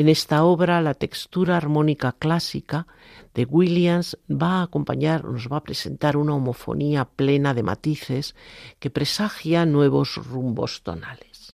En 0.00 0.08
esta 0.08 0.44
obra, 0.44 0.80
la 0.80 0.94
textura 0.94 1.58
armónica 1.58 2.12
clásica 2.12 2.86
de 3.34 3.44
Williams 3.44 4.16
va 4.30 4.60
a 4.60 4.62
acompañar, 4.62 5.26
nos 5.26 5.48
va 5.52 5.58
a 5.58 5.62
presentar 5.62 6.16
una 6.16 6.34
homofonía 6.34 7.04
plena 7.04 7.52
de 7.52 7.62
matices 7.62 8.34
que 8.78 8.88
presagia 8.88 9.66
nuevos 9.66 10.16
rumbos 10.16 10.82
tonales. 10.82 11.52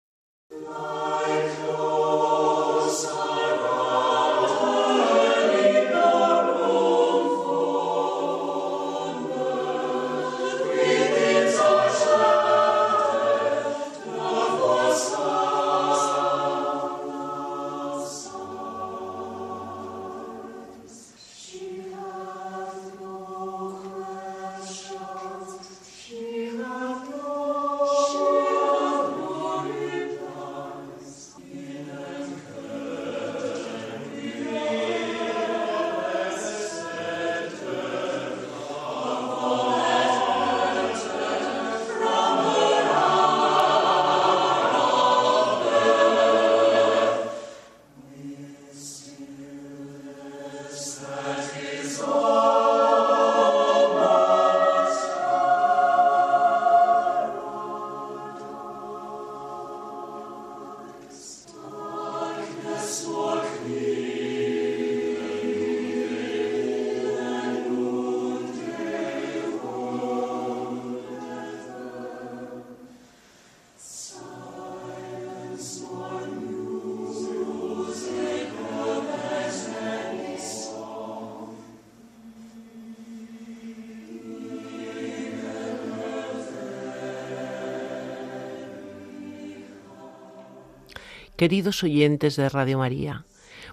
Queridos 91.46 91.84
oyentes 91.84 92.34
de 92.34 92.48
Radio 92.48 92.78
María, 92.78 93.24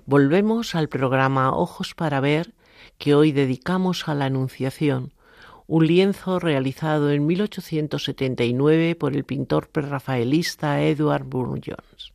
volvemos 0.06 0.76
al 0.76 0.90
programa 0.90 1.52
Ojos 1.56 1.96
para 1.96 2.20
Ver 2.20 2.54
que 3.00 3.16
hoy 3.16 3.32
dedicamos 3.32 4.08
a 4.08 4.14
la 4.14 4.26
Anunciación, 4.26 5.12
un 5.66 5.88
lienzo 5.88 6.38
realizado 6.38 7.10
en 7.10 7.26
1879 7.26 8.94
por 8.94 9.16
el 9.16 9.24
pintor 9.24 9.70
prerrafaelista 9.70 10.84
Edward 10.84 11.24
Burne-Jones. 11.24 12.14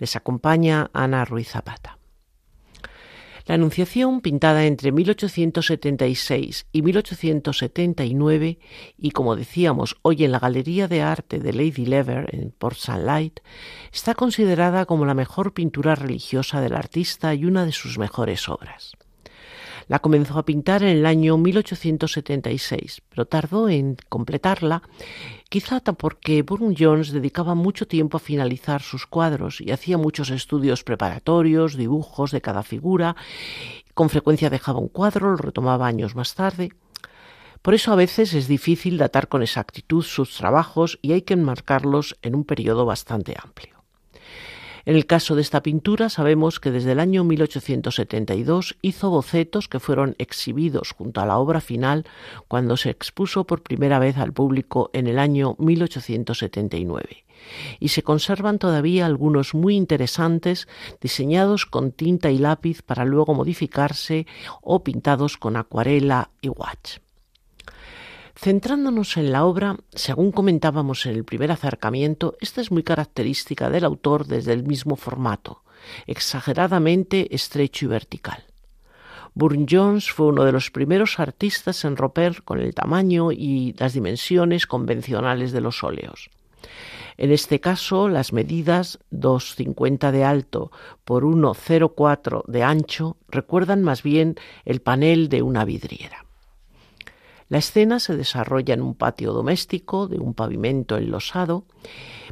Les 0.00 0.16
acompaña 0.16 0.90
Ana 0.92 1.24
Ruiz 1.24 1.50
Zapata. 1.50 1.99
La 3.50 3.54
Anunciación, 3.54 4.20
pintada 4.20 4.64
entre 4.64 4.92
1876 4.92 6.66
y 6.70 6.82
1879 6.82 8.60
y, 8.96 9.10
como 9.10 9.34
decíamos, 9.34 9.96
hoy 10.02 10.22
en 10.22 10.30
la 10.30 10.38
Galería 10.38 10.86
de 10.86 11.02
Arte 11.02 11.40
de 11.40 11.52
Lady 11.52 11.84
Lever 11.84 12.32
en 12.32 12.52
Port 12.52 12.76
Sunlight, 12.76 13.40
está 13.92 14.14
considerada 14.14 14.86
como 14.86 15.04
la 15.04 15.14
mejor 15.14 15.52
pintura 15.52 15.96
religiosa 15.96 16.60
del 16.60 16.76
artista 16.76 17.34
y 17.34 17.44
una 17.44 17.64
de 17.64 17.72
sus 17.72 17.98
mejores 17.98 18.48
obras. 18.48 18.92
La 19.88 19.98
comenzó 19.98 20.38
a 20.38 20.44
pintar 20.44 20.84
en 20.84 20.98
el 20.98 21.04
año 21.04 21.36
1876, 21.36 23.02
pero 23.08 23.26
tardó 23.26 23.68
en 23.68 23.96
completarla, 24.08 24.82
quizá 25.50 25.80
porque 25.80 26.42
Burne 26.42 26.76
Jones 26.78 27.10
dedicaba 27.10 27.54
mucho 27.54 27.86
tiempo 27.86 28.16
a 28.16 28.20
finalizar 28.20 28.80
sus 28.80 29.04
cuadros 29.04 29.60
y 29.60 29.72
hacía 29.72 29.98
muchos 29.98 30.30
estudios 30.30 30.84
preparatorios, 30.84 31.76
dibujos 31.76 32.30
de 32.30 32.40
cada 32.40 32.62
figura. 32.62 33.16
Con 33.92 34.08
frecuencia 34.08 34.48
dejaba 34.48 34.78
un 34.78 34.88
cuadro, 34.88 35.32
lo 35.32 35.36
retomaba 35.36 35.88
años 35.88 36.14
más 36.14 36.34
tarde. 36.34 36.70
Por 37.62 37.74
eso 37.74 37.92
a 37.92 37.96
veces 37.96 38.32
es 38.32 38.46
difícil 38.46 38.96
datar 38.96 39.28
con 39.28 39.42
exactitud 39.42 40.02
sus 40.02 40.36
trabajos 40.36 40.98
y 41.02 41.12
hay 41.12 41.22
que 41.22 41.34
enmarcarlos 41.34 42.16
en 42.22 42.36
un 42.36 42.44
periodo 42.44 42.86
bastante 42.86 43.36
amplio. 43.36 43.79
En 44.84 44.96
el 44.96 45.06
caso 45.06 45.34
de 45.34 45.42
esta 45.42 45.62
pintura 45.62 46.08
sabemos 46.08 46.60
que 46.60 46.70
desde 46.70 46.92
el 46.92 47.00
año 47.00 47.24
1872 47.24 48.76
hizo 48.82 49.10
bocetos 49.10 49.68
que 49.68 49.80
fueron 49.80 50.14
exhibidos 50.18 50.92
junto 50.92 51.20
a 51.20 51.26
la 51.26 51.38
obra 51.38 51.60
final 51.60 52.04
cuando 52.48 52.76
se 52.76 52.90
expuso 52.90 53.44
por 53.44 53.62
primera 53.62 53.98
vez 53.98 54.16
al 54.16 54.32
público 54.32 54.90
en 54.92 55.06
el 55.06 55.18
año 55.18 55.56
1879 55.58 57.24
y 57.78 57.88
se 57.88 58.02
conservan 58.02 58.58
todavía 58.58 59.06
algunos 59.06 59.54
muy 59.54 59.76
interesantes 59.76 60.68
diseñados 61.00 61.66
con 61.66 61.92
tinta 61.92 62.30
y 62.30 62.38
lápiz 62.38 62.82
para 62.82 63.04
luego 63.04 63.34
modificarse 63.34 64.26
o 64.62 64.82
pintados 64.84 65.36
con 65.36 65.56
acuarela 65.56 66.30
y 66.40 66.48
watch. 66.48 66.98
Centrándonos 68.34 69.16
en 69.16 69.32
la 69.32 69.44
obra, 69.44 69.76
según 69.92 70.32
comentábamos 70.32 71.06
en 71.06 71.14
el 71.14 71.24
primer 71.24 71.50
acercamiento, 71.50 72.36
esta 72.40 72.60
es 72.60 72.70
muy 72.70 72.82
característica 72.82 73.70
del 73.70 73.84
autor 73.84 74.26
desde 74.26 74.52
el 74.52 74.64
mismo 74.64 74.96
formato, 74.96 75.62
exageradamente 76.06 77.34
estrecho 77.34 77.86
y 77.86 77.88
vertical. 77.88 78.44
Burne 79.34 79.66
Jones 79.68 80.10
fue 80.10 80.26
uno 80.26 80.44
de 80.44 80.52
los 80.52 80.70
primeros 80.70 81.20
artistas 81.20 81.84
en 81.84 81.96
romper 81.96 82.42
con 82.42 82.60
el 82.60 82.74
tamaño 82.74 83.30
y 83.30 83.74
las 83.78 83.92
dimensiones 83.92 84.66
convencionales 84.66 85.52
de 85.52 85.60
los 85.60 85.84
óleos. 85.84 86.30
En 87.16 87.32
este 87.32 87.60
caso, 87.60 88.08
las 88.08 88.32
medidas 88.32 88.98
2,50 89.12 90.10
de 90.10 90.24
alto 90.24 90.72
por 91.04 91.24
1,04 91.24 92.44
de 92.46 92.62
ancho 92.62 93.18
recuerdan 93.28 93.82
más 93.82 94.02
bien 94.02 94.36
el 94.64 94.80
panel 94.80 95.28
de 95.28 95.42
una 95.42 95.64
vidriera. 95.64 96.24
La 97.50 97.58
escena 97.58 97.98
se 97.98 98.16
desarrolla 98.16 98.74
en 98.74 98.80
un 98.80 98.94
patio 98.94 99.32
doméstico 99.32 100.06
de 100.06 100.20
un 100.20 100.34
pavimento 100.34 100.96
enlosado, 100.96 101.64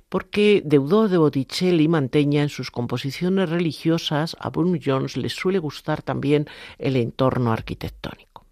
porque 0.08 0.62
Deudó 0.64 1.08
de 1.08 1.18
Botticelli 1.18 1.88
manteña 1.88 2.40
en 2.40 2.48
sus 2.48 2.70
composiciones 2.70 3.50
religiosas 3.50 4.36
a 4.38 4.48
Burne 4.48 4.80
Jones 4.82 5.16
le 5.16 5.28
suele 5.28 5.58
gustar 5.58 6.02
también 6.02 6.46
el 6.78 6.94
entorno 6.94 7.50
arquitectónico. 7.50 8.46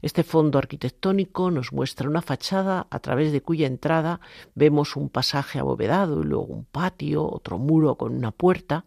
Este 0.00 0.22
fondo 0.22 0.58
arquitectónico 0.58 1.50
nos 1.50 1.70
muestra 1.70 2.08
una 2.08 2.22
fachada 2.22 2.86
a 2.88 2.98
través 3.00 3.30
de 3.30 3.42
cuya 3.42 3.66
entrada 3.66 4.20
vemos 4.54 4.96
un 4.96 5.10
pasaje 5.10 5.58
abovedado 5.58 6.22
y 6.22 6.24
luego 6.24 6.46
un 6.46 6.64
patio, 6.64 7.30
otro 7.30 7.58
muro 7.58 7.96
con 7.96 8.14
una 8.16 8.30
puerta, 8.30 8.86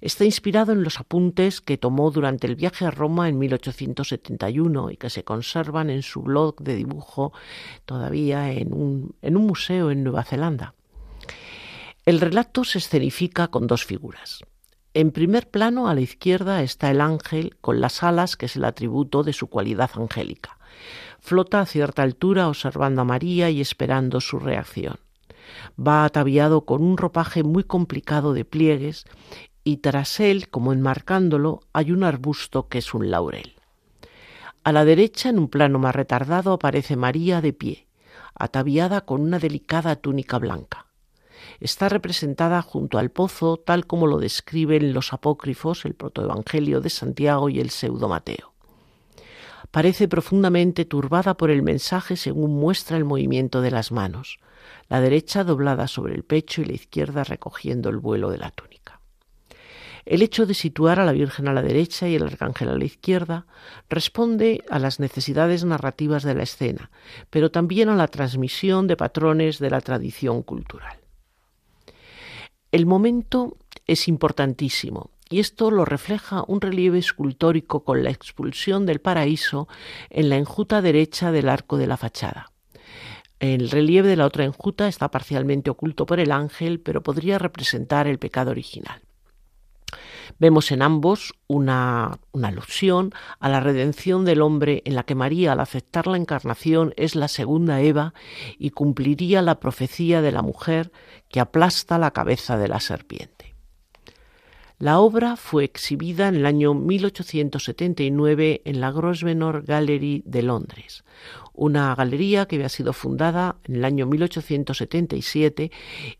Está 0.00 0.24
inspirado 0.24 0.72
en 0.72 0.84
los 0.84 1.00
apuntes 1.00 1.60
que 1.60 1.76
tomó 1.76 2.10
durante 2.10 2.46
el 2.46 2.56
viaje 2.56 2.84
a 2.84 2.90
Roma 2.90 3.28
en 3.28 3.38
1871 3.38 4.90
y 4.92 4.96
que 4.96 5.10
se 5.10 5.24
conservan 5.24 5.90
en 5.90 6.02
su 6.02 6.22
blog 6.22 6.60
de 6.60 6.76
dibujo 6.76 7.32
todavía 7.84 8.52
en 8.52 8.72
un, 8.72 9.14
en 9.22 9.36
un 9.36 9.46
museo 9.46 9.90
en 9.90 10.04
Nueva 10.04 10.24
Zelanda. 10.24 10.74
El 12.04 12.20
relato 12.20 12.64
se 12.64 12.78
escenifica 12.78 13.48
con 13.48 13.66
dos 13.66 13.84
figuras. 13.84 14.40
En 14.94 15.10
primer 15.12 15.50
plano, 15.50 15.88
a 15.88 15.94
la 15.94 16.00
izquierda, 16.00 16.62
está 16.62 16.90
el 16.90 17.00
ángel 17.00 17.56
con 17.60 17.80
las 17.80 18.02
alas, 18.02 18.36
que 18.36 18.46
es 18.46 18.56
el 18.56 18.64
atributo 18.64 19.22
de 19.22 19.32
su 19.32 19.48
cualidad 19.48 19.90
angélica. 19.94 20.58
Flota 21.20 21.60
a 21.60 21.66
cierta 21.66 22.02
altura 22.02 22.48
observando 22.48 23.02
a 23.02 23.04
María 23.04 23.50
y 23.50 23.60
esperando 23.60 24.20
su 24.20 24.38
reacción. 24.38 24.96
Va 25.78 26.04
ataviado 26.04 26.64
con 26.64 26.82
un 26.82 26.96
ropaje 26.96 27.42
muy 27.42 27.64
complicado 27.64 28.32
de 28.32 28.44
pliegues 28.44 29.04
y 29.68 29.76
tras 29.76 30.18
él, 30.18 30.48
como 30.48 30.72
enmarcándolo, 30.72 31.60
hay 31.74 31.92
un 31.92 32.02
arbusto 32.02 32.68
que 32.68 32.78
es 32.78 32.94
un 32.94 33.10
laurel. 33.10 33.52
A 34.64 34.72
la 34.72 34.86
derecha, 34.86 35.28
en 35.28 35.38
un 35.38 35.48
plano 35.48 35.78
más 35.78 35.94
retardado, 35.94 36.54
aparece 36.54 36.96
María 36.96 37.42
de 37.42 37.52
pie, 37.52 37.86
ataviada 38.34 39.02
con 39.02 39.20
una 39.20 39.38
delicada 39.38 39.96
túnica 39.96 40.38
blanca. 40.38 40.86
Está 41.60 41.90
representada 41.90 42.62
junto 42.62 42.96
al 42.96 43.10
pozo, 43.10 43.58
tal 43.58 43.86
como 43.86 44.06
lo 44.06 44.16
describen 44.18 44.94
los 44.94 45.12
apócrifos, 45.12 45.84
el 45.84 45.92
protoevangelio 45.92 46.80
de 46.80 46.88
Santiago 46.88 47.50
y 47.50 47.60
el 47.60 47.68
pseudo 47.68 48.08
Mateo. 48.08 48.54
Parece 49.70 50.08
profundamente 50.08 50.86
turbada 50.86 51.36
por 51.36 51.50
el 51.50 51.60
mensaje 51.60 52.16
según 52.16 52.58
muestra 52.58 52.96
el 52.96 53.04
movimiento 53.04 53.60
de 53.60 53.70
las 53.70 53.92
manos, 53.92 54.40
la 54.88 55.02
derecha 55.02 55.44
doblada 55.44 55.88
sobre 55.88 56.14
el 56.14 56.24
pecho 56.24 56.62
y 56.62 56.64
la 56.64 56.72
izquierda 56.72 57.22
recogiendo 57.22 57.90
el 57.90 57.98
vuelo 57.98 58.30
de 58.30 58.38
la 58.38 58.50
túnica. 58.50 58.77
El 60.08 60.22
hecho 60.22 60.46
de 60.46 60.54
situar 60.54 60.98
a 61.00 61.04
la 61.04 61.12
Virgen 61.12 61.48
a 61.48 61.52
la 61.52 61.60
derecha 61.60 62.08
y 62.08 62.14
el 62.14 62.22
Arcángel 62.22 62.70
a 62.70 62.78
la 62.78 62.84
izquierda 62.86 63.44
responde 63.90 64.64
a 64.70 64.78
las 64.78 65.00
necesidades 65.00 65.66
narrativas 65.66 66.22
de 66.22 66.34
la 66.34 66.44
escena, 66.44 66.90
pero 67.28 67.50
también 67.50 67.90
a 67.90 67.94
la 67.94 68.08
transmisión 68.08 68.86
de 68.86 68.96
patrones 68.96 69.58
de 69.58 69.68
la 69.68 69.82
tradición 69.82 70.42
cultural. 70.42 70.96
El 72.72 72.86
momento 72.86 73.58
es 73.86 74.08
importantísimo 74.08 75.10
y 75.28 75.40
esto 75.40 75.70
lo 75.70 75.84
refleja 75.84 76.42
un 76.46 76.62
relieve 76.62 76.98
escultórico 76.98 77.84
con 77.84 78.02
la 78.02 78.08
expulsión 78.08 78.86
del 78.86 79.02
paraíso 79.02 79.68
en 80.08 80.30
la 80.30 80.36
enjuta 80.36 80.80
derecha 80.80 81.32
del 81.32 81.50
arco 81.50 81.76
de 81.76 81.86
la 81.86 81.98
fachada. 81.98 82.50
El 83.40 83.68
relieve 83.68 84.08
de 84.08 84.16
la 84.16 84.24
otra 84.24 84.44
enjuta 84.44 84.88
está 84.88 85.10
parcialmente 85.10 85.68
oculto 85.68 86.06
por 86.06 86.18
el 86.18 86.32
ángel, 86.32 86.80
pero 86.80 87.02
podría 87.02 87.38
representar 87.38 88.06
el 88.06 88.18
pecado 88.18 88.52
original. 88.52 89.02
Vemos 90.38 90.70
en 90.72 90.82
ambos 90.82 91.34
una, 91.46 92.18
alusión 92.42 93.12
a 93.40 93.48
la 93.48 93.60
redención 93.60 94.24
del 94.24 94.42
hombre 94.42 94.82
en 94.84 94.94
la 94.94 95.02
que 95.02 95.14
María, 95.14 95.52
al 95.52 95.60
aceptar 95.60 96.06
la 96.06 96.16
encarnación, 96.16 96.94
es 96.96 97.14
la 97.14 97.28
segunda 97.28 97.80
Eva 97.80 98.14
y 98.58 98.70
cumpliría 98.70 99.42
la 99.42 99.60
profecía 99.60 100.22
de 100.22 100.32
la 100.32 100.42
mujer 100.42 100.92
que 101.28 101.40
aplasta 101.40 101.98
la 101.98 102.12
cabeza 102.12 102.56
de 102.56 102.68
la 102.68 102.80
serpiente. 102.80 103.54
La 104.78 105.00
obra 105.00 105.34
fue 105.34 105.64
exhibida 105.64 106.28
en 106.28 106.36
el 106.36 106.46
año 106.46 106.72
1879 106.72 108.62
en 108.64 108.80
la 108.80 108.92
Grosvenor 108.92 109.64
Gallery 109.64 110.22
de 110.24 110.42
Londres, 110.42 111.04
una 111.58 111.92
galería 111.94 112.46
que 112.46 112.56
había 112.56 112.68
sido 112.68 112.92
fundada 112.92 113.56
en 113.64 113.76
el 113.76 113.84
año 113.84 114.06
1877 114.06 115.72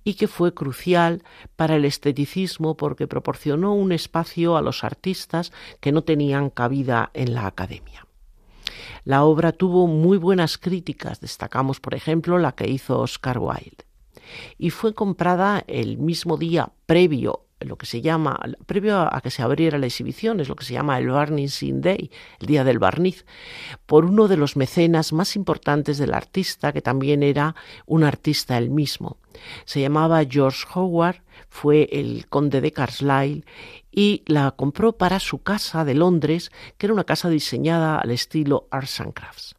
y 0.03 0.14
que 0.14 0.26
fue 0.26 0.53
crucial 0.53 1.22
para 1.55 1.76
el 1.76 1.84
esteticismo 1.84 2.76
porque 2.76 3.07
proporcionó 3.07 3.72
un 3.72 3.93
espacio 3.93 4.57
a 4.57 4.62
los 4.62 4.82
artistas 4.82 5.53
que 5.80 5.93
no 5.93 6.03
tenían 6.03 6.51
cabida 6.51 7.11
en 7.14 7.34
la 7.34 7.47
academia. 7.47 8.07
La 9.05 9.24
obra 9.24 9.53
tuvo 9.53 9.86
muy 9.86 10.18
buenas 10.18 10.59
críticas, 10.59 11.20
destacamos 11.20 11.78
por 11.78 11.95
ejemplo 11.95 12.39
la 12.39 12.53
que 12.53 12.68
hizo 12.68 12.99
Oscar 12.99 13.39
Wilde, 13.39 13.84
y 14.59 14.70
fue 14.70 14.93
comprada 14.93 15.62
el 15.68 15.99
mismo 15.99 16.36
día 16.36 16.72
previo 16.86 17.47
lo 17.61 17.76
que 17.76 17.86
se 17.86 18.00
llama, 18.00 18.38
previo 18.66 19.00
a 19.00 19.20
que 19.20 19.30
se 19.30 19.42
abriera 19.42 19.78
la 19.78 19.86
exhibición, 19.86 20.40
es 20.40 20.48
lo 20.48 20.56
que 20.56 20.64
se 20.64 20.74
llama 20.74 20.98
el 20.98 21.09
Barnizing 21.09 21.80
Day, 21.80 22.11
el 22.40 22.46
día 22.46 22.64
del 22.64 22.78
barniz, 22.78 23.24
por 23.86 24.04
uno 24.04 24.28
de 24.28 24.36
los 24.36 24.56
mecenas 24.56 25.12
más 25.12 25.36
importantes 25.36 25.98
del 25.98 26.14
artista, 26.14 26.72
que 26.72 26.82
también 26.82 27.22
era 27.22 27.54
un 27.86 28.04
artista 28.04 28.59
él 28.59 28.70
mismo. 28.70 29.18
Se 29.64 29.80
llamaba 29.80 30.24
George 30.28 30.66
Howard, 30.74 31.22
fue 31.48 31.88
el 31.92 32.26
conde 32.28 32.61
de 32.61 32.72
Carlisle 32.72 33.44
y 33.90 34.22
la 34.26 34.50
compró 34.52 34.92
para 34.92 35.20
su 35.20 35.42
casa 35.42 35.84
de 35.84 35.94
Londres, 35.94 36.50
que 36.76 36.86
era 36.86 36.94
una 36.94 37.04
casa 37.04 37.28
diseñada 37.28 37.98
al 37.98 38.11
estilo 38.11 38.68
Arts 38.70 39.00
and 39.00 39.14
Crafts. 39.14 39.57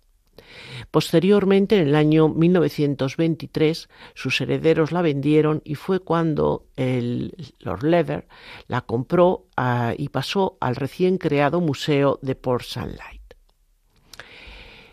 Posteriormente, 0.91 1.77
en 1.77 1.89
el 1.89 1.95
año 1.95 2.29
1923, 2.29 3.89
sus 4.15 4.41
herederos 4.41 4.91
la 4.91 5.03
vendieron 5.03 5.61
y 5.63 5.75
fue 5.75 5.99
cuando 5.99 6.65
el 6.75 7.35
Lord 7.59 7.83
Leather 7.83 8.27
la 8.67 8.81
compró 8.81 9.45
ah, 9.55 9.93
y 9.95 10.09
pasó 10.09 10.57
al 10.59 10.75
recién 10.75 11.17
creado 11.17 11.61
Museo 11.61 12.17
de 12.23 12.35
Port 12.35 12.63
Sunlight. 12.63 13.19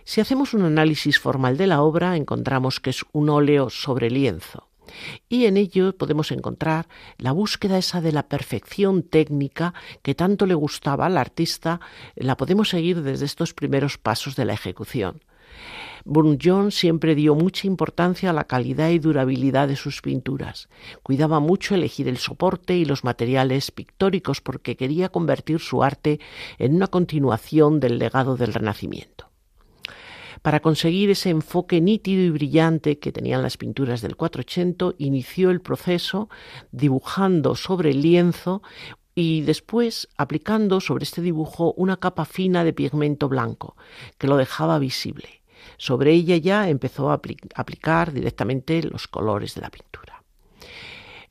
Si 0.04 0.20
hacemos 0.20 0.54
un 0.54 0.62
análisis 0.62 1.18
formal 1.18 1.56
de 1.56 1.66
la 1.66 1.82
obra, 1.82 2.16
encontramos 2.16 2.78
que 2.78 2.90
es 2.90 3.02
un 3.12 3.28
óleo 3.30 3.70
sobre 3.70 4.10
lienzo. 4.10 4.68
Y 5.28 5.46
en 5.46 5.56
ello 5.56 5.96
podemos 5.96 6.30
encontrar 6.30 6.86
la 7.18 7.32
búsqueda 7.32 7.78
esa 7.78 8.00
de 8.00 8.12
la 8.12 8.28
perfección 8.28 9.02
técnica 9.02 9.74
que 10.02 10.14
tanto 10.14 10.46
le 10.46 10.54
gustaba 10.54 11.06
al 11.06 11.18
artista, 11.18 11.80
la 12.14 12.36
podemos 12.36 12.68
seguir 12.68 13.02
desde 13.02 13.24
estos 13.24 13.52
primeros 13.52 13.98
pasos 13.98 14.36
de 14.36 14.44
la 14.44 14.52
ejecución. 14.52 15.22
Burne-Jones 16.06 16.74
siempre 16.74 17.16
dio 17.16 17.34
mucha 17.34 17.66
importancia 17.66 18.30
a 18.30 18.32
la 18.32 18.44
calidad 18.44 18.90
y 18.90 19.00
durabilidad 19.00 19.66
de 19.66 19.74
sus 19.74 20.00
pinturas. 20.02 20.68
Cuidaba 21.02 21.40
mucho 21.40 21.74
elegir 21.74 22.06
el 22.06 22.18
soporte 22.18 22.76
y 22.76 22.84
los 22.84 23.02
materiales 23.02 23.72
pictóricos 23.72 24.40
porque 24.40 24.76
quería 24.76 25.08
convertir 25.08 25.58
su 25.58 25.82
arte 25.82 26.20
en 26.58 26.76
una 26.76 26.86
continuación 26.86 27.80
del 27.80 27.98
legado 27.98 28.36
del 28.36 28.54
Renacimiento. 28.54 29.30
Para 30.42 30.60
conseguir 30.60 31.10
ese 31.10 31.30
enfoque 31.30 31.80
nítido 31.80 32.22
y 32.22 32.30
brillante 32.30 33.00
que 33.00 33.10
tenían 33.10 33.42
las 33.42 33.56
pinturas 33.56 34.00
del 34.00 34.14
480, 34.14 34.94
inició 34.98 35.50
el 35.50 35.60
proceso 35.60 36.28
dibujando 36.70 37.56
sobre 37.56 37.90
el 37.90 38.02
lienzo 38.02 38.62
y 39.16 39.40
después 39.40 40.08
aplicando 40.16 40.80
sobre 40.80 41.02
este 41.02 41.20
dibujo 41.20 41.72
una 41.76 41.96
capa 41.96 42.26
fina 42.26 42.62
de 42.62 42.72
pigmento 42.72 43.28
blanco 43.28 43.76
que 44.18 44.28
lo 44.28 44.36
dejaba 44.36 44.78
visible. 44.78 45.42
Sobre 45.78 46.12
ella 46.12 46.36
ya 46.36 46.68
empezó 46.68 47.10
a 47.10 47.20
aplicar 47.54 48.12
directamente 48.12 48.82
los 48.82 49.08
colores 49.08 49.54
de 49.54 49.60
la 49.60 49.70
pintura. 49.70 50.22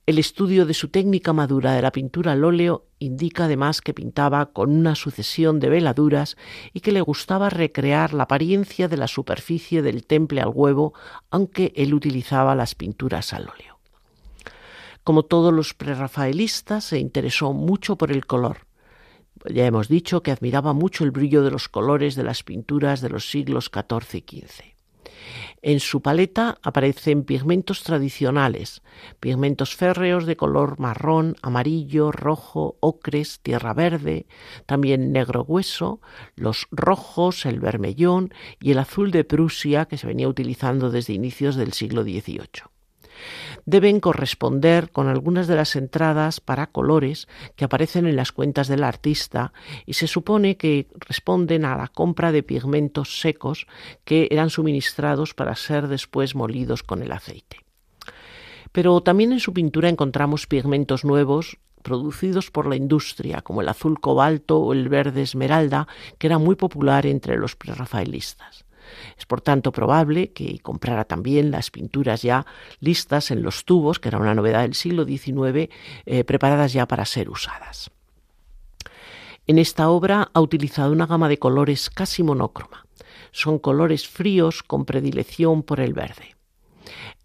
El 0.08 0.20
estudio 0.20 0.68
de 0.68 0.76
su 0.76 0.90
técnica 0.90 1.34
madura 1.34 1.74
de 1.74 1.82
la 1.82 1.92
pintura 1.92 2.34
al 2.34 2.44
óleo 2.44 2.86
indica 3.00 3.46
además 3.46 3.82
que 3.82 3.96
pintaba 3.96 4.46
con 4.54 4.70
una 4.70 4.94
sucesión 4.94 5.60
de 5.60 5.70
veladuras 5.70 6.38
y 6.74 6.82
que 6.82 6.92
le 6.92 7.02
gustaba 7.02 7.50
recrear 7.50 8.14
la 8.14 8.24
apariencia 8.24 8.88
de 8.88 8.98
la 8.98 9.08
superficie 9.08 9.82
del 9.82 10.06
temple 10.06 10.42
al 10.42 10.52
huevo, 10.54 10.94
aunque 11.32 11.74
él 11.76 11.96
utilizaba 11.96 12.54
las 12.54 12.76
pinturas 12.76 13.34
al 13.34 13.50
óleo. 13.50 13.80
Como 15.04 15.24
todos 15.24 15.52
los 15.52 15.74
prerrafaelistas, 15.74 16.84
se 16.84 17.00
interesó 17.00 17.54
mucho 17.54 17.96
por 17.96 18.12
el 18.12 18.28
color, 18.28 18.65
ya 19.50 19.66
hemos 19.66 19.88
dicho 19.88 20.24
que 20.24 20.32
admiraba 20.32 20.74
mucho 20.74 21.04
el 21.04 21.12
brillo 21.12 21.44
de 21.44 21.52
los 21.52 21.70
colores 21.70 22.16
de 22.16 22.24
las 22.24 22.44
pinturas 22.44 23.02
de 23.02 23.10
los 23.10 23.30
siglos 23.30 23.72
XIV 23.74 24.24
y 24.32 24.42
XV. 24.42 24.76
En 25.62 25.80
su 25.80 26.02
paleta 26.02 26.60
aparecen 26.62 27.24
pigmentos 27.24 27.82
tradicionales, 27.82 28.84
pigmentos 29.20 29.76
férreos 29.76 30.28
de 30.28 30.38
color 30.38 30.80
marrón, 30.80 31.36
amarillo, 31.42 32.12
rojo, 32.12 32.78
ocres, 32.82 33.40
tierra 33.42 33.74
verde, 33.74 34.28
también 34.68 35.12
negro 35.12 35.44
hueso, 35.44 36.02
los 36.36 36.68
rojos, 36.70 37.48
el 37.48 37.60
vermellón 37.60 38.32
y 38.60 38.72
el 38.72 38.80
azul 38.80 39.10
de 39.10 39.24
Prusia 39.24 39.86
que 39.86 39.98
se 39.98 40.08
venía 40.08 40.28
utilizando 40.28 40.92
desde 40.92 41.14
inicios 41.14 41.56
del 41.56 41.74
siglo 41.74 42.04
XVIII 42.04 42.70
deben 43.66 44.00
corresponder 44.00 44.92
con 44.92 45.08
algunas 45.08 45.48
de 45.48 45.56
las 45.56 45.76
entradas 45.76 46.40
para 46.40 46.68
colores 46.68 47.28
que 47.56 47.66
aparecen 47.66 48.06
en 48.06 48.16
las 48.16 48.32
cuentas 48.32 48.68
del 48.68 48.84
artista 48.84 49.54
y 49.86 49.94
se 49.94 50.08
supone 50.08 50.58
que 50.58 50.88
responden 51.00 51.66
a 51.66 51.76
la 51.76 51.88
compra 51.88 52.32
de 52.32 52.44
pigmentos 52.44 53.20
secos 53.20 53.68
que 54.04 54.28
eran 54.32 54.50
suministrados 54.50 55.34
para 55.34 55.56
ser 55.56 55.88
después 55.88 56.36
molidos 56.36 56.84
con 56.84 57.02
el 57.02 57.12
aceite. 57.12 57.58
Pero 58.72 59.02
también 59.02 59.32
en 59.32 59.40
su 59.40 59.54
pintura 59.54 59.90
encontramos 59.90 60.48
pigmentos 60.48 61.06
nuevos 61.06 61.58
producidos 61.82 62.50
por 62.50 62.66
la 62.66 62.76
industria, 62.76 63.42
como 63.42 63.62
el 63.62 63.70
azul 63.70 64.02
cobalto 64.02 64.58
o 64.58 64.74
el 64.74 64.90
verde 64.90 65.22
esmeralda, 65.22 65.88
que 66.18 66.28
era 66.28 66.40
muy 66.40 66.56
popular 66.56 67.06
entre 67.06 67.38
los 67.38 67.56
prerrafaelistas. 67.56 68.65
Es 69.18 69.26
por 69.26 69.42
tanto 69.42 69.72
probable 69.72 70.32
que 70.32 70.60
comprara 70.60 71.06
también 71.06 71.52
las 71.52 71.72
pinturas 71.72 72.22
ya 72.22 72.46
listas 72.80 73.32
en 73.32 73.42
los 73.42 73.66
tubos, 73.66 74.00
que 74.00 74.10
era 74.10 74.18
una 74.18 74.36
novedad 74.36 74.62
del 74.62 74.76
siglo 74.76 75.06
XIX, 75.06 75.70
eh, 76.06 76.24
preparadas 76.24 76.74
ya 76.74 76.88
para 76.88 77.06
ser 77.06 77.30
usadas. 77.30 77.92
En 79.48 79.60
esta 79.60 79.90
obra 79.90 80.30
ha 80.34 80.42
utilizado 80.42 80.92
una 80.92 81.06
gama 81.06 81.30
de 81.30 81.38
colores 81.38 81.90
casi 81.90 82.24
monócroma. 82.24 82.88
Son 83.32 83.60
colores 83.60 84.08
fríos 84.08 84.64
con 84.64 84.86
predilección 84.86 85.62
por 85.62 85.80
el 85.80 85.94
verde. 85.94 86.36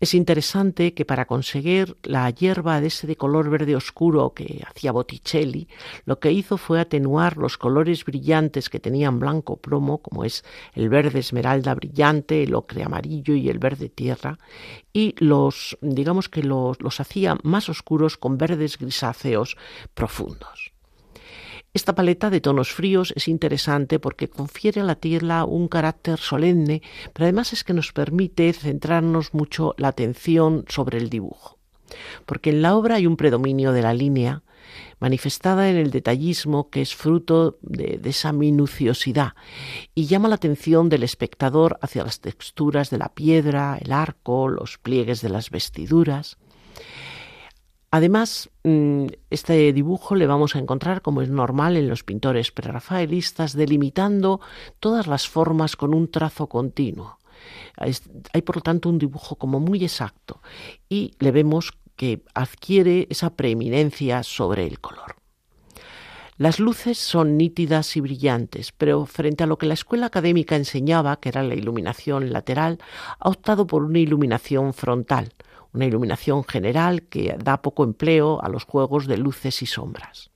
Es 0.00 0.14
interesante 0.14 0.94
que 0.94 1.04
para 1.04 1.26
conseguir 1.26 1.96
la 2.02 2.28
hierba 2.30 2.80
de 2.80 2.88
ese 2.88 3.06
de 3.06 3.16
color 3.16 3.50
verde 3.50 3.76
oscuro 3.76 4.32
que 4.34 4.62
hacía 4.66 4.92
Botticelli, 4.92 5.68
lo 6.04 6.18
que 6.18 6.32
hizo 6.32 6.56
fue 6.56 6.80
atenuar 6.80 7.36
los 7.36 7.58
colores 7.58 8.04
brillantes 8.04 8.70
que 8.70 8.80
tenían 8.80 9.18
blanco 9.18 9.56
plomo, 9.58 9.98
como 9.98 10.24
es 10.24 10.44
el 10.74 10.88
verde 10.88 11.18
esmeralda 11.18 11.74
brillante, 11.74 12.42
el 12.42 12.54
ocre 12.54 12.82
amarillo 12.82 13.34
y 13.34 13.48
el 13.48 13.58
verde 13.58 13.88
tierra, 13.88 14.38
y 14.92 15.14
los, 15.18 15.76
digamos 15.80 16.28
que 16.28 16.42
los, 16.42 16.80
los 16.80 17.00
hacía 17.00 17.36
más 17.42 17.68
oscuros 17.68 18.16
con 18.16 18.38
verdes 18.38 18.78
grisáceos 18.78 19.56
profundos. 19.94 20.69
Esta 21.72 21.94
paleta 21.94 22.30
de 22.30 22.40
tonos 22.40 22.72
fríos 22.72 23.12
es 23.14 23.28
interesante 23.28 24.00
porque 24.00 24.28
confiere 24.28 24.80
a 24.80 24.84
la 24.84 24.96
tierra 24.96 25.44
un 25.44 25.68
carácter 25.68 26.18
solemne, 26.18 26.82
pero 27.12 27.26
además 27.26 27.52
es 27.52 27.62
que 27.62 27.74
nos 27.74 27.92
permite 27.92 28.52
centrarnos 28.52 29.34
mucho 29.34 29.76
la 29.78 29.88
atención 29.88 30.64
sobre 30.68 30.98
el 30.98 31.08
dibujo. 31.08 31.58
Porque 32.26 32.50
en 32.50 32.62
la 32.62 32.74
obra 32.74 32.96
hay 32.96 33.06
un 33.06 33.16
predominio 33.16 33.70
de 33.70 33.82
la 33.82 33.94
línea, 33.94 34.42
manifestada 34.98 35.70
en 35.70 35.76
el 35.76 35.92
detallismo 35.92 36.70
que 36.70 36.82
es 36.82 36.96
fruto 36.96 37.58
de, 37.62 37.98
de, 37.98 38.10
esa 38.10 38.32
minuciosidad 38.32 39.34
y 39.94 40.06
llama 40.06 40.28
la 40.28 40.34
atención 40.36 40.88
del 40.88 41.04
espectador 41.04 41.78
hacia 41.82 42.02
las 42.02 42.20
texturas 42.20 42.90
de 42.90 42.98
la 42.98 43.10
piedra, 43.10 43.78
el 43.80 43.92
arco, 43.92 44.48
los 44.48 44.78
pliegues 44.78 45.22
de 45.22 45.28
las 45.28 45.50
vestiduras. 45.50 46.36
Además, 47.92 48.50
mm, 48.62 49.06
este 49.30 49.72
dibujo 49.72 50.14
le 50.14 50.26
vamos 50.28 50.54
a 50.54 50.60
encontrar, 50.60 51.02
como 51.02 51.22
es 51.22 51.28
normal 51.28 51.76
en 51.76 51.88
los 51.88 52.04
pintores 52.04 52.52
prerrafaelistas, 52.52 53.54
delimitando 53.54 54.40
todas 54.78 55.08
las 55.08 55.28
formas 55.28 55.74
con 55.74 55.92
un 55.92 56.08
trazo 56.10 56.46
continuo. 56.46 57.18
Hay, 57.76 58.42
por 58.42 58.56
lo 58.56 58.62
tanto, 58.62 58.88
un 58.88 58.98
dibujo 58.98 59.36
como 59.36 59.60
muy 59.60 59.82
exacto 59.82 60.42
y 60.88 61.12
le 61.18 61.30
vemos 61.32 61.72
que 61.96 62.22
adquiere 62.34 63.06
esa 63.10 63.34
preeminencia 63.34 64.22
sobre 64.22 64.66
el 64.66 64.80
color. 64.80 65.16
Las 66.36 66.58
luces 66.58 66.96
son 66.96 67.36
nítidas 67.36 67.96
y 67.96 68.00
brillantes, 68.00 68.72
pero 68.72 69.04
frente 69.04 69.44
a 69.44 69.46
lo 69.46 69.58
que 69.58 69.66
la 69.66 69.74
escuela 69.74 70.06
académica 70.06 70.56
enseñaba, 70.56 71.18
que 71.18 71.28
era 71.28 71.42
la 71.42 71.54
iluminación 71.54 72.32
lateral, 72.32 72.78
ha 73.18 73.28
optado 73.28 73.66
por 73.66 73.82
una 73.82 73.98
iluminación 73.98 74.72
frontal, 74.72 75.34
una 75.72 75.86
iluminación 75.86 76.44
general 76.44 77.02
que 77.02 77.36
da 77.38 77.62
poco 77.62 77.84
empleo 77.84 78.42
a 78.42 78.48
los 78.48 78.64
juegos 78.64 79.06
de 79.06 79.16
luces 79.16 79.62
y 79.62 79.66
sombras. 79.66 80.30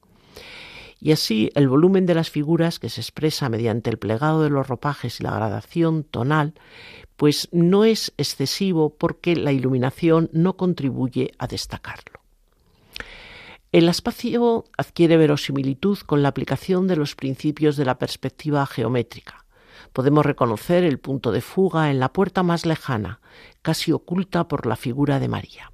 Y 1.01 1.13
así 1.13 1.51
el 1.55 1.69
volumen 1.69 2.07
de 2.07 2.15
las 2.15 2.31
figuras 2.31 2.79
que 2.79 2.89
se 2.89 3.01
expresa 3.01 3.49
mediante 3.49 3.91
el 3.91 3.99
plegado 3.99 4.43
de 4.43 4.51
los 4.51 4.67
ropajes 4.67 5.21
y 5.21 5.25
la 5.25 5.35
gradación 5.35 6.05
tonal, 6.05 6.55
pues 7.17 7.49
no 7.53 7.85
es 7.85 8.13
excesivo 8.17 8.95
porque 8.97 9.37
la 9.37 9.53
iluminación 9.53 10.31
no 10.33 10.57
contribuye 10.57 11.33
a 11.39 11.47
destacarlo. 11.47 12.21
El 13.71 13.89
espacio 13.89 14.65
adquiere 14.79 15.17
verosimilitud 15.17 15.99
con 16.07 16.23
la 16.23 16.29
aplicación 16.29 16.87
de 16.87 16.97
los 16.97 17.17
principios 17.17 17.77
de 17.77 17.85
la 17.85 17.99
perspectiva 17.99 18.65
geométrica 18.67 19.45
podemos 19.95 20.27
reconocer 20.27 20.85
el 20.85 20.99
punto 20.99 21.33
de 21.33 21.41
fuga 21.41 21.91
en 21.91 22.01
la 22.01 22.13
puerta 22.13 22.43
más 22.43 22.67
lejana, 22.67 23.21
casi 23.63 23.93
oculta 23.93 24.49
por 24.49 24.67
la 24.67 24.77
figura 24.77 25.21
de 25.21 25.29
María. 25.29 25.73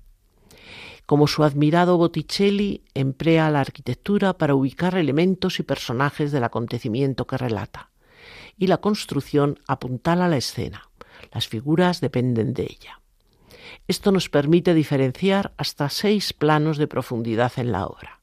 Como 1.07 1.27
su 1.27 1.43
admirado 1.43 1.97
Botticelli 1.97 2.85
emplea 2.95 3.51
la 3.51 3.61
arquitectura 3.61 4.35
para 4.35 4.55
ubicar 4.55 4.97
elementos 4.97 5.59
y 5.59 5.65
personajes 5.65 6.31
del 6.31 6.45
acontecimiento 6.45 7.27
que 7.27 7.37
relata, 7.37 7.91
y 8.57 8.69
la 8.69 8.79
construcción 8.79 9.59
apuntala 9.67 10.29
la 10.29 10.37
escena. 10.37 10.89
Las 11.33 11.49
figuras 11.49 12.01
dependen 12.01 12.55
de 12.55 12.63
ella. 12.63 13.01
Esto 13.89 14.13
nos 14.13 14.29
permite 14.29 14.75
diferenciar 14.75 15.53
hasta 15.57 15.89
seis 15.89 16.33
planos 16.33 16.79
de 16.79 16.87
profundidad 16.87 17.53
en 17.57 17.73
la 17.73 17.87
obra. 17.87 18.21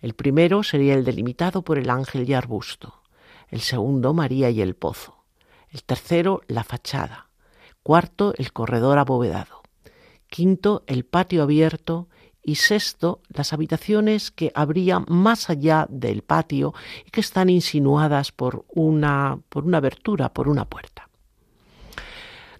El 0.00 0.14
primero 0.14 0.62
sería 0.62 0.94
el 0.94 1.04
delimitado 1.04 1.62
por 1.62 1.78
el 1.78 1.90
ángel 1.90 2.28
y 2.28 2.34
arbusto, 2.34 3.02
el 3.48 3.60
segundo 3.60 4.14
María 4.14 4.50
y 4.50 4.60
el 4.60 4.74
pozo, 4.74 5.24
el 5.70 5.82
tercero, 5.84 6.42
la 6.46 6.64
fachada. 6.64 7.27
Cuarto, 7.88 8.34
el 8.36 8.52
corredor 8.52 8.98
abovedado. 8.98 9.62
Quinto, 10.28 10.82
el 10.86 11.06
patio 11.06 11.42
abierto. 11.42 12.06
Y 12.42 12.56
sexto, 12.56 13.22
las 13.30 13.54
habitaciones 13.54 14.30
que 14.30 14.52
habría 14.54 15.00
más 15.08 15.48
allá 15.48 15.86
del 15.88 16.20
patio 16.20 16.74
y 17.06 17.10
que 17.10 17.22
están 17.22 17.48
insinuadas 17.48 18.30
por 18.30 18.66
una, 18.68 19.38
por 19.48 19.64
una 19.64 19.78
abertura, 19.78 20.34
por 20.34 20.48
una 20.50 20.66
puerta. 20.66 21.08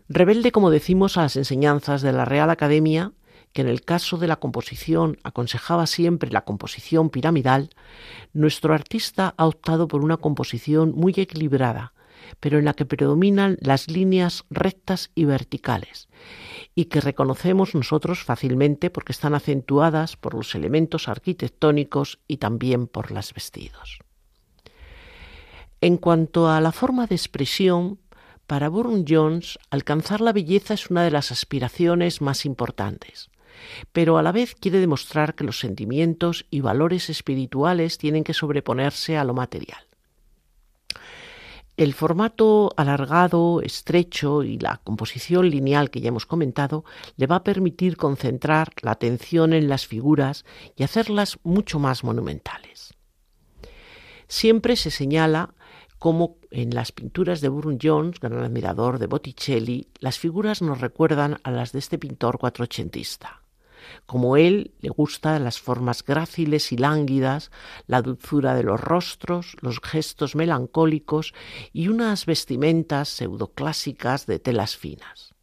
Rebelde, 0.09 0.51
como 0.51 0.71
decimos, 0.71 1.19
a 1.19 1.23
las 1.25 1.37
enseñanzas 1.37 2.01
de 2.01 2.13
la 2.13 2.25
Real 2.25 2.49
Academia, 2.49 3.13
que 3.53 3.61
en 3.61 3.69
el 3.69 3.83
caso 3.83 4.17
de 4.17 4.29
la 4.29 4.37
composición 4.37 5.19
aconsejaba 5.25 5.87
siempre 5.87 6.31
la 6.31 6.47
composición 6.47 7.11
piramidal, 7.11 7.69
nuestro 8.33 8.73
artista 8.73 9.35
ha 9.37 9.47
optado 9.47 9.89
por 9.89 10.03
una 10.03 10.17
composición 10.17 10.93
muy 10.97 11.13
equilibrada, 11.19 11.93
pero 12.41 12.59
en 12.59 12.65
la 12.65 12.75
que 12.75 12.87
predominan 12.87 13.57
las 13.61 13.91
líneas 13.91 14.45
rectas 14.51 15.11
y 15.15 15.25
verticales, 15.25 16.09
y 16.75 16.87
que 16.87 17.01
reconocemos 17.01 17.75
nosotros 17.75 18.23
fácilmente 18.23 18.91
porque 18.91 19.13
están 19.13 19.35
acentuadas 19.35 20.17
por 20.17 20.35
los 20.35 20.55
elementos 20.55 21.09
arquitectónicos 21.09 22.19
y 22.29 22.39
también 22.39 22.87
por 22.87 23.11
las 23.11 23.35
vestidos. 23.35 23.99
En 25.81 25.97
cuanto 25.97 26.51
a 26.51 26.61
la 26.61 26.73
forma 26.73 27.07
de 27.07 27.15
expresión, 27.15 28.01
para 28.47 28.69
Burne 28.69 29.05
Jones 29.07 29.59
alcanzar 29.71 30.21
la 30.21 30.33
belleza 30.33 30.75
es 30.75 30.91
una 30.91 31.05
de 31.05 31.11
las 31.11 31.31
aspiraciones 31.31 32.21
más 32.21 32.47
importantes, 32.47 33.31
pero 33.93 34.19
a 34.19 34.23
la 34.23 34.33
vez 34.33 34.55
quiere 34.55 34.79
demostrar 34.79 35.35
que 35.35 35.45
los 35.45 35.59
sentimientos 35.59 36.47
y 36.51 36.61
valores 36.61 37.11
espirituales 37.11 37.99
tienen 37.99 38.25
que 38.25 38.35
sobreponerse 38.35 39.17
a 39.17 39.25
lo 39.25 39.35
material. 39.35 39.88
El 41.79 41.95
formato 41.95 42.73
alargado, 42.77 43.63
estrecho 43.63 44.43
y 44.43 44.59
la 44.59 44.81
composición 44.83 45.49
lineal 45.49 45.91
que 45.91 46.01
ya 46.01 46.09
hemos 46.09 46.27
comentado 46.27 46.85
le 47.17 47.29
va 47.29 47.37
a 47.37 47.45
permitir 47.45 47.97
concentrar 47.97 48.73
la 48.83 48.91
atención 48.91 49.53
en 49.53 49.69
las 49.69 49.87
figuras 49.87 50.45
y 50.75 50.83
hacerlas 50.83 51.39
mucho 51.45 51.79
más 51.79 52.03
monumentales. 52.03 52.95
Siempre 54.27 54.75
se 54.75 54.91
señala 54.91 55.55
cómo 56.01 56.39
en 56.51 56.75
las 56.75 56.91
pinturas 56.91 57.41
de 57.41 57.49
Burne 57.49 57.79
Jones, 57.81 58.19
gran 58.19 58.43
admirador 58.43 58.99
de 58.99 59.07
Botticelli, 59.07 59.87
las 60.01 60.19
figuras 60.19 60.63
nos 60.63 60.81
recuerdan 60.81 61.39
a 61.45 61.53
las 61.53 61.71
de 61.71 61.79
este 61.79 61.97
pintor 61.97 62.39
cuatrocentista. 62.39 63.43
Como 64.07 64.37
él, 64.37 64.73
le 64.81 64.91
gustan 64.91 65.45
las 65.45 65.61
formas 65.61 66.05
gráciles 66.05 66.73
y 66.73 66.77
lánguidas, 66.77 67.51
la 67.87 68.03
dulzura 68.03 68.55
de 68.55 68.63
los 68.63 68.81
rostros, 68.81 69.57
los 69.61 69.81
gestos 69.81 70.35
melancólicos 70.35 71.35
y 71.73 71.89
unas 71.89 72.27
vestimentas 72.27 73.09
pseudoclásicas 73.09 74.27
de 74.27 74.39
telas 74.39 74.77
finas. 74.77 75.35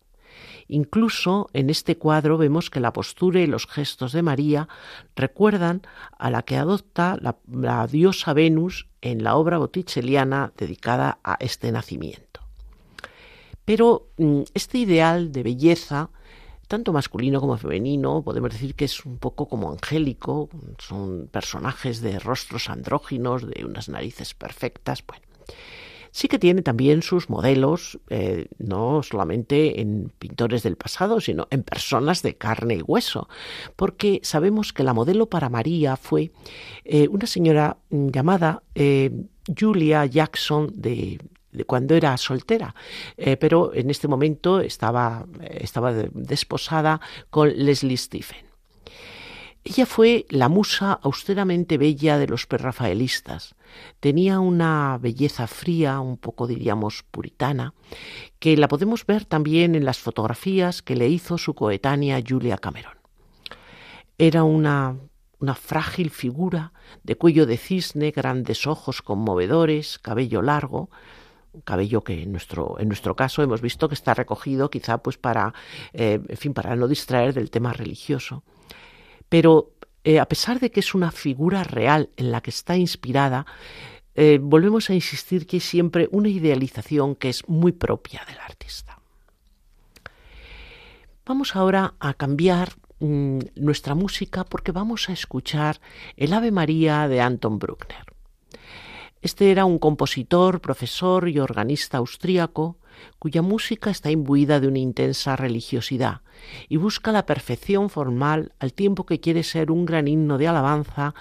Incluso 0.67 1.49
en 1.53 1.69
este 1.69 1.97
cuadro 1.97 2.37
vemos 2.37 2.69
que 2.69 2.79
la 2.79 2.93
postura 2.93 3.39
y 3.39 3.47
los 3.47 3.67
gestos 3.67 4.13
de 4.13 4.23
María 4.23 4.67
recuerdan 5.15 5.83
a 6.17 6.31
la 6.31 6.41
que 6.41 6.57
adopta 6.57 7.17
la, 7.21 7.87
diosa 7.87 8.33
Venus 8.33 8.87
en 9.01 9.23
la 9.23 9.35
obra 9.35 9.59
botticelliana 9.59 10.53
dedicada 10.57 11.19
a 11.23 11.37
este 11.39 11.71
nacimiento. 11.71 12.41
Pero 13.63 14.09
mm, 14.17 14.41
este 14.53 14.79
ideal 14.79 15.31
de 15.31 15.43
belleza 15.43 16.09
tanto 16.67 16.93
masculino 16.93 17.39
como 17.39 17.57
femenino, 17.57 18.23
podemos 18.23 18.51
decir 18.51 18.75
que 18.75 18.85
es 18.85 19.05
un 19.05 19.17
poco 19.17 19.47
como 19.47 19.71
angélico, 19.71 20.49
son 20.79 21.27
personajes 21.31 22.01
de 22.01 22.19
rostros 22.19 22.69
andróginos, 22.69 23.47
de 23.47 23.65
unas 23.65 23.89
narices 23.89 24.33
perfectas, 24.33 25.03
bueno. 25.05 25.25
Sí 26.11 26.29
que 26.29 26.39
tiene 26.39 26.61
también 26.61 27.01
sus 27.01 27.29
modelos, 27.29 27.99
eh, 28.09 28.47
no 28.57 29.03
solamente 29.03 29.81
en 29.81 30.13
pintores 30.17 30.63
del 30.63 30.77
pasado, 30.77 31.19
sino 31.19 31.45
en 31.51 31.61
personas 31.61 32.21
de 32.21 32.37
carne 32.37 32.75
y 32.75 32.81
hueso, 32.81 33.27
porque 33.75 34.21
sabemos 34.23 34.71
que 34.71 34.83
la 34.83 34.93
modelo 34.93 35.25
para 35.25 35.49
María 35.49 35.97
fue 35.97 36.31
eh, 36.85 37.09
una 37.09 37.27
señora 37.27 37.79
llamada 37.89 38.63
eh, 38.75 39.11
Julia 39.59 40.05
Jackson 40.05 40.71
de 40.73 41.19
cuando 41.65 41.95
era 41.95 42.17
soltera, 42.17 42.75
eh, 43.17 43.37
pero 43.37 43.73
en 43.73 43.89
este 43.89 44.07
momento 44.07 44.59
estaba, 44.59 45.25
estaba 45.41 45.93
desposada 45.93 46.99
con 47.29 47.49
Leslie 47.49 47.97
Stephen. 47.97 48.45
Ella 49.67 49.87
fue 49.87 50.27
la 50.29 50.47
musa 50.47 50.93
austeramente 50.93 51.79
bella 51.79 52.19
de 52.19 52.27
los 52.27 52.45
prerrafaelistas. 52.45 53.55
Tenía 53.99 54.39
una 54.39 54.99
belleza 55.01 55.47
fría, 55.47 55.99
un 56.01 56.17
poco 56.17 56.45
diríamos 56.45 57.01
puritana, 57.09 57.73
que 58.37 58.57
la 58.57 58.67
podemos 58.67 59.07
ver 59.07 59.25
también 59.25 59.73
en 59.73 59.83
las 59.83 59.97
fotografías 59.97 60.83
que 60.83 60.95
le 60.95 61.09
hizo 61.09 61.39
su 61.39 61.55
coetánea 61.55 62.21
Julia 62.25 62.59
Cameron. 62.59 62.93
Era 64.19 64.43
una, 64.43 64.97
una 65.39 65.55
frágil 65.55 66.11
figura 66.11 66.71
de 67.01 67.15
cuello 67.15 67.47
de 67.47 67.57
cisne, 67.57 68.11
grandes 68.11 68.67
ojos 68.67 69.01
conmovedores, 69.01 69.97
cabello 69.97 70.43
largo, 70.43 70.91
cabello 71.61 72.03
que 72.03 72.23
en 72.23 72.31
nuestro, 72.31 72.75
en 72.79 72.87
nuestro 72.87 73.15
caso 73.15 73.43
hemos 73.43 73.61
visto 73.61 73.87
que 73.87 73.95
está 73.95 74.13
recogido 74.13 74.69
quizá 74.69 74.97
pues 74.97 75.17
para, 75.17 75.53
eh, 75.93 76.19
en 76.27 76.37
fin, 76.37 76.53
para 76.53 76.75
no 76.75 76.87
distraer 76.87 77.33
del 77.33 77.49
tema 77.49 77.73
religioso. 77.73 78.43
Pero 79.29 79.71
eh, 80.03 80.19
a 80.19 80.27
pesar 80.27 80.59
de 80.59 80.71
que 80.71 80.79
es 80.79 80.93
una 80.93 81.11
figura 81.11 81.63
real 81.63 82.09
en 82.15 82.31
la 82.31 82.41
que 82.41 82.51
está 82.51 82.77
inspirada, 82.77 83.45
eh, 84.13 84.39
volvemos 84.41 84.89
a 84.89 84.93
insistir 84.93 85.45
que 85.45 85.57
hay 85.57 85.61
siempre 85.61 86.07
una 86.11 86.29
idealización 86.29 87.15
que 87.15 87.29
es 87.29 87.47
muy 87.49 87.71
propia 87.71 88.23
del 88.27 88.39
artista. 88.39 88.99
Vamos 91.25 91.55
ahora 91.55 91.95
a 91.99 92.13
cambiar 92.13 92.73
mm, 92.99 93.39
nuestra 93.55 93.95
música 93.95 94.43
porque 94.43 94.71
vamos 94.71 95.09
a 95.09 95.13
escuchar 95.13 95.81
el 96.15 96.33
Ave 96.33 96.51
María 96.51 97.07
de 97.07 97.19
Anton 97.19 97.57
Bruckner. 97.57 98.14
Este 99.25 99.49
era 99.49 99.65
un 99.65 99.79
compositor, 99.79 100.61
profesor 100.61 101.27
y 101.29 101.39
organista 101.39 101.97
austríaco 101.97 102.77
cuya 103.17 103.41
música 103.41 103.89
está 103.89 104.11
imbuida 104.11 104.59
de 104.59 104.67
una 104.67 104.77
intensa 104.77 105.35
religiosidad 105.35 106.21
y 106.69 106.77
busca 106.77 107.11
la 107.11 107.25
perfección 107.25 107.89
formal 107.89 108.53
al 108.59 108.73
tiempo 108.73 109.07
que 109.07 109.19
quiere 109.19 109.41
ser 109.41 109.71
un 109.71 109.87
gran 109.87 110.07
himno 110.07 110.37
de 110.37 110.47
alabanza 110.47 111.15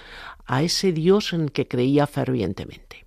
a 0.44 0.62
ese 0.62 0.92
Dios 0.92 1.32
en 1.32 1.48
que 1.48 1.66
creía 1.66 2.06
fervientemente. 2.06 3.06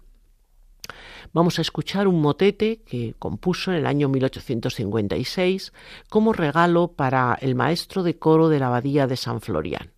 Vamos 1.31 1.59
a 1.59 1.61
escuchar 1.61 2.07
un 2.07 2.19
motete 2.19 2.81
que 2.81 3.13
compuso 3.19 3.69
en 3.69 3.77
el 3.77 3.85
año 3.85 4.09
1856 4.09 5.73
como 6.09 6.33
regalo 6.33 6.93
para 6.93 7.37
el 7.39 7.53
maestro 7.53 8.01
de 8.01 8.17
coro 8.17 8.49
de 8.49 8.57
la 8.57 8.65
abadía 8.65 9.05
de 9.05 9.17
San 9.17 9.41
Florian. 9.41 9.91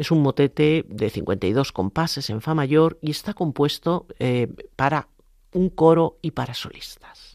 Es 0.00 0.10
un 0.10 0.22
motete 0.22 0.86
de 0.88 1.10
52 1.10 1.72
compases 1.72 2.30
en 2.30 2.40
fa 2.40 2.54
mayor 2.54 2.98
y 3.02 3.10
está 3.10 3.34
compuesto 3.34 4.06
eh, 4.18 4.48
para 4.74 5.08
un 5.52 5.68
coro 5.68 6.16
y 6.22 6.30
para 6.30 6.54
solistas. 6.54 7.29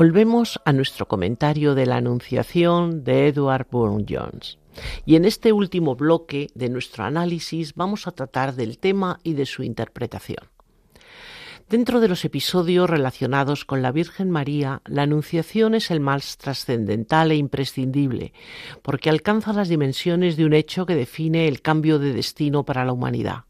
Volvemos 0.00 0.58
a 0.64 0.72
nuestro 0.72 1.06
comentario 1.06 1.74
de 1.74 1.84
la 1.84 1.96
Anunciación 1.96 3.04
de 3.04 3.28
Edward 3.28 3.66
Burne 3.70 4.06
Jones. 4.08 4.56
Y 5.04 5.16
en 5.16 5.26
este 5.26 5.52
último 5.52 5.94
bloque 5.94 6.46
de 6.54 6.70
nuestro 6.70 7.04
análisis 7.04 7.74
vamos 7.74 8.06
a 8.06 8.12
tratar 8.12 8.54
del 8.54 8.78
tema 8.78 9.18
y 9.22 9.34
de 9.34 9.44
su 9.44 9.62
interpretación. 9.62 10.48
Dentro 11.68 12.00
de 12.00 12.08
los 12.08 12.24
episodios 12.24 12.88
relacionados 12.88 13.66
con 13.66 13.82
la 13.82 13.92
Virgen 13.92 14.30
María, 14.30 14.80
la 14.86 15.02
Anunciación 15.02 15.74
es 15.74 15.90
el 15.90 16.00
más 16.00 16.38
trascendental 16.38 17.30
e 17.30 17.36
imprescindible, 17.36 18.32
porque 18.80 19.10
alcanza 19.10 19.52
las 19.52 19.68
dimensiones 19.68 20.38
de 20.38 20.46
un 20.46 20.54
hecho 20.54 20.86
que 20.86 20.96
define 20.96 21.46
el 21.46 21.60
cambio 21.60 21.98
de 21.98 22.14
destino 22.14 22.64
para 22.64 22.86
la 22.86 22.94
humanidad. 22.94 23.49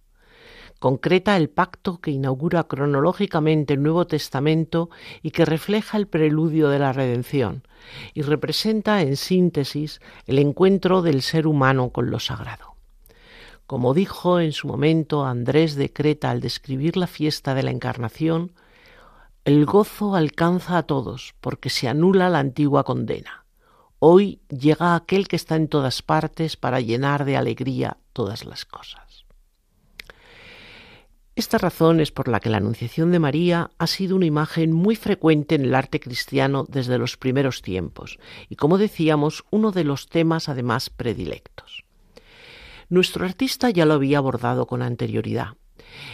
Concreta 0.80 1.36
el 1.36 1.50
pacto 1.50 2.00
que 2.00 2.10
inaugura 2.10 2.64
cronológicamente 2.64 3.74
el 3.74 3.82
Nuevo 3.82 4.06
Testamento 4.06 4.88
y 5.22 5.30
que 5.30 5.44
refleja 5.44 5.98
el 5.98 6.08
preludio 6.08 6.70
de 6.70 6.78
la 6.78 6.94
redención, 6.94 7.62
y 8.14 8.22
representa 8.22 9.02
en 9.02 9.16
síntesis 9.16 10.00
el 10.26 10.38
encuentro 10.38 11.02
del 11.02 11.20
ser 11.20 11.46
humano 11.46 11.90
con 11.90 12.10
lo 12.10 12.18
sagrado. 12.18 12.76
Como 13.66 13.92
dijo 13.92 14.40
en 14.40 14.52
su 14.52 14.68
momento 14.68 15.26
Andrés 15.26 15.74
de 15.74 15.92
Creta 15.92 16.30
al 16.30 16.40
describir 16.40 16.96
la 16.96 17.06
fiesta 17.06 17.54
de 17.54 17.62
la 17.62 17.72
Encarnación, 17.72 18.52
el 19.44 19.66
gozo 19.66 20.14
alcanza 20.14 20.78
a 20.78 20.84
todos 20.84 21.34
porque 21.42 21.68
se 21.68 21.88
anula 21.88 22.30
la 22.30 22.38
antigua 22.38 22.84
condena. 22.84 23.44
Hoy 23.98 24.40
llega 24.48 24.94
aquel 24.94 25.28
que 25.28 25.36
está 25.36 25.56
en 25.56 25.68
todas 25.68 26.00
partes 26.00 26.56
para 26.56 26.80
llenar 26.80 27.26
de 27.26 27.36
alegría 27.36 27.98
todas 28.14 28.46
las 28.46 28.64
cosas. 28.64 29.09
Esta 31.40 31.56
razón 31.56 32.00
es 32.00 32.12
por 32.12 32.28
la 32.28 32.38
que 32.38 32.50
la 32.50 32.58
Anunciación 32.58 33.12
de 33.12 33.18
María 33.18 33.70
ha 33.78 33.86
sido 33.86 34.14
una 34.14 34.26
imagen 34.26 34.72
muy 34.72 34.94
frecuente 34.94 35.54
en 35.54 35.64
el 35.64 35.74
arte 35.74 35.98
cristiano 35.98 36.66
desde 36.68 36.98
los 36.98 37.16
primeros 37.16 37.62
tiempos 37.62 38.18
y, 38.50 38.56
como 38.56 38.76
decíamos, 38.76 39.46
uno 39.48 39.72
de 39.72 39.84
los 39.84 40.10
temas 40.10 40.50
además 40.50 40.90
predilectos. 40.90 41.86
Nuestro 42.90 43.24
artista 43.24 43.70
ya 43.70 43.86
lo 43.86 43.94
había 43.94 44.18
abordado 44.18 44.66
con 44.66 44.82
anterioridad. 44.82 45.54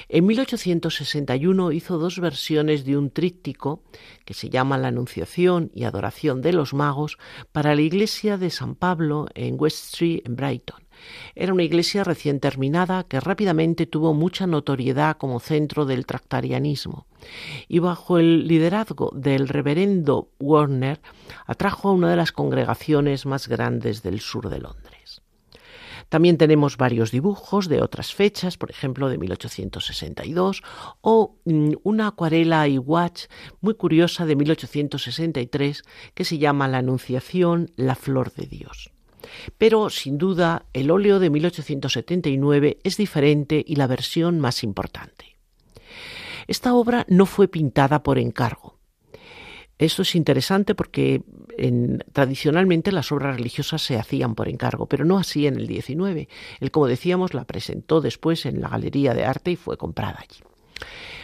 En 0.08 0.26
1861 0.26 1.72
hizo 1.72 1.98
dos 1.98 2.20
versiones 2.20 2.84
de 2.84 2.96
un 2.96 3.10
tríptico 3.10 3.82
que 4.24 4.32
se 4.32 4.48
llama 4.48 4.78
La 4.78 4.88
Anunciación 4.88 5.72
y 5.74 5.82
Adoración 5.82 6.40
de 6.40 6.52
los 6.52 6.72
Magos 6.72 7.18
para 7.50 7.74
la 7.74 7.80
iglesia 7.80 8.38
de 8.38 8.50
San 8.50 8.76
Pablo 8.76 9.26
en 9.34 9.56
West 9.58 9.86
Street, 9.86 10.22
en 10.24 10.36
Brighton. 10.36 10.85
Era 11.34 11.52
una 11.52 11.62
iglesia 11.62 12.04
recién 12.04 12.40
terminada 12.40 13.04
que 13.04 13.20
rápidamente 13.20 13.86
tuvo 13.86 14.14
mucha 14.14 14.46
notoriedad 14.46 15.16
como 15.16 15.40
centro 15.40 15.86
del 15.86 16.06
tractarianismo 16.06 17.06
y 17.68 17.78
bajo 17.78 18.18
el 18.18 18.46
liderazgo 18.46 19.10
del 19.14 19.48
reverendo 19.48 20.30
Warner 20.38 21.00
atrajo 21.46 21.88
a 21.88 21.92
una 21.92 22.10
de 22.10 22.16
las 22.16 22.32
congregaciones 22.32 23.26
más 23.26 23.48
grandes 23.48 24.02
del 24.02 24.20
sur 24.20 24.48
de 24.48 24.60
Londres. 24.60 25.22
También 26.08 26.38
tenemos 26.38 26.76
varios 26.76 27.10
dibujos 27.10 27.68
de 27.68 27.82
otras 27.82 28.14
fechas, 28.14 28.56
por 28.56 28.70
ejemplo 28.70 29.08
de 29.08 29.18
1862, 29.18 30.62
o 31.00 31.36
mm, 31.44 31.72
una 31.82 32.08
acuarela 32.08 32.68
y 32.68 32.78
watch 32.78 33.24
muy 33.60 33.74
curiosa 33.74 34.24
de 34.24 34.36
1863 34.36 35.82
que 36.14 36.24
se 36.24 36.38
llama 36.38 36.68
La 36.68 36.78
Anunciación, 36.78 37.72
la 37.76 37.96
Flor 37.96 38.32
de 38.32 38.46
Dios. 38.46 38.95
Pero, 39.58 39.90
sin 39.90 40.18
duda, 40.18 40.66
el 40.72 40.90
óleo 40.90 41.18
de 41.18 41.30
1879 41.30 42.78
es 42.82 42.96
diferente 42.96 43.64
y 43.66 43.76
la 43.76 43.86
versión 43.86 44.38
más 44.40 44.62
importante. 44.62 45.36
Esta 46.46 46.74
obra 46.74 47.04
no 47.08 47.26
fue 47.26 47.48
pintada 47.48 48.02
por 48.02 48.18
encargo, 48.18 48.76
esto 49.78 50.02
es 50.02 50.14
interesante 50.14 50.74
porque 50.74 51.22
tradicionalmente 52.12 52.92
las 52.92 53.12
obras 53.12 53.36
religiosas 53.36 53.82
se 53.82 53.98
hacían 53.98 54.34
por 54.34 54.48
encargo, 54.48 54.86
pero 54.86 55.04
no 55.04 55.18
así 55.18 55.46
en 55.46 55.56
el 55.56 55.66
19. 55.66 56.28
Él, 56.60 56.70
como 56.70 56.86
decíamos, 56.86 57.34
la 57.34 57.44
presentó 57.44 58.00
después 58.00 58.46
en 58.46 58.62
la 58.62 58.68
Galería 58.68 59.12
de 59.12 59.26
Arte 59.26 59.50
y 59.50 59.56
fue 59.56 59.76
comprada 59.76 60.18
allí. 60.20 60.40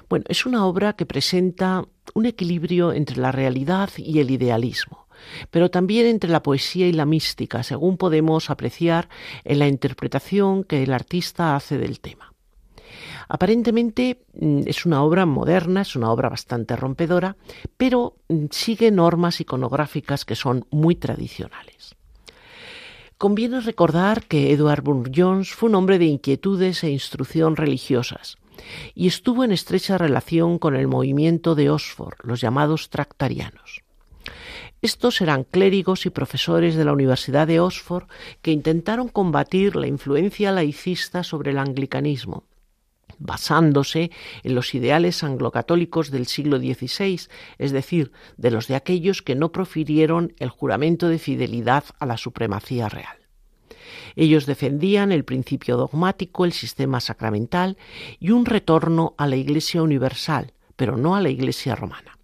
Bueno, 0.08 0.26
es 0.28 0.44
una 0.44 0.66
obra 0.66 0.94
que 0.94 1.06
presenta 1.06 1.86
un 2.12 2.26
equilibrio 2.26 2.92
entre 2.92 3.16
la 3.16 3.32
realidad 3.32 3.88
y 3.96 4.18
el 4.18 4.30
idealismo, 4.30 5.01
pero 5.50 5.70
también 5.70 6.06
entre 6.06 6.30
la 6.30 6.42
poesía 6.42 6.86
y 6.86 6.92
la 6.92 7.06
mística, 7.06 7.62
según 7.62 7.96
podemos 7.96 8.50
apreciar 8.50 9.08
en 9.44 9.58
la 9.58 9.68
interpretación 9.68 10.64
que 10.64 10.82
el 10.82 10.92
artista 10.92 11.56
hace 11.56 11.78
del 11.78 12.00
tema. 12.00 12.32
Aparentemente 13.28 14.24
mm, 14.34 14.62
es 14.66 14.84
una 14.84 15.02
obra 15.02 15.26
moderna, 15.26 15.82
es 15.82 15.96
una 15.96 16.10
obra 16.10 16.28
bastante 16.28 16.76
rompedora, 16.76 17.36
pero 17.76 18.16
mm, 18.28 18.46
sigue 18.50 18.90
normas 18.90 19.40
iconográficas 19.40 20.24
que 20.24 20.34
son 20.34 20.66
muy 20.70 20.96
tradicionales. 20.96 21.96
Conviene 23.16 23.60
recordar 23.60 24.24
que 24.24 24.52
Edward 24.52 24.82
Burne-Jones 24.82 25.52
fue 25.52 25.68
un 25.68 25.76
hombre 25.76 25.98
de 25.98 26.06
inquietudes 26.06 26.82
e 26.82 26.90
instrucción 26.90 27.56
religiosas 27.56 28.36
y 28.94 29.06
estuvo 29.06 29.44
en 29.44 29.52
estrecha 29.52 29.96
relación 29.96 30.58
con 30.58 30.74
el 30.74 30.88
movimiento 30.88 31.54
de 31.54 31.70
Oxford, 31.70 32.16
los 32.24 32.40
llamados 32.40 32.90
tractarianos. 32.90 33.82
Estos 34.82 35.20
eran 35.20 35.44
clérigos 35.44 36.06
y 36.06 36.10
profesores 36.10 36.74
de 36.74 36.84
la 36.84 36.92
Universidad 36.92 37.46
de 37.46 37.60
Oxford 37.60 38.08
que 38.42 38.50
intentaron 38.50 39.08
combatir 39.08 39.76
la 39.76 39.86
influencia 39.86 40.50
laicista 40.50 41.22
sobre 41.22 41.52
el 41.52 41.58
anglicanismo 41.58 42.44
basándose 43.18 44.10
en 44.42 44.54
los 44.56 44.74
ideales 44.74 45.22
anglocatólicos 45.22 46.10
del 46.10 46.26
siglo 46.26 46.58
XVI, 46.58 47.20
es 47.58 47.70
decir, 47.70 48.10
de 48.36 48.50
los 48.50 48.66
de 48.66 48.74
aquellos 48.74 49.22
que 49.22 49.36
no 49.36 49.52
profirieron 49.52 50.34
el 50.40 50.48
juramento 50.48 51.08
de 51.08 51.20
fidelidad 51.20 51.84
a 52.00 52.06
la 52.06 52.16
supremacía 52.16 52.88
real. 52.88 53.18
Ellos 54.16 54.46
defendían 54.46 55.12
el 55.12 55.24
principio 55.24 55.76
dogmático, 55.76 56.44
el 56.44 56.52
sistema 56.52 57.00
sacramental 57.00 57.78
y 58.18 58.30
un 58.30 58.44
retorno 58.44 59.14
a 59.16 59.28
la 59.28 59.36
Iglesia 59.36 59.82
universal, 59.82 60.52
pero 60.74 60.96
no 60.96 61.14
a 61.14 61.20
la 61.20 61.30
Iglesia 61.30 61.76
romana. 61.76 62.18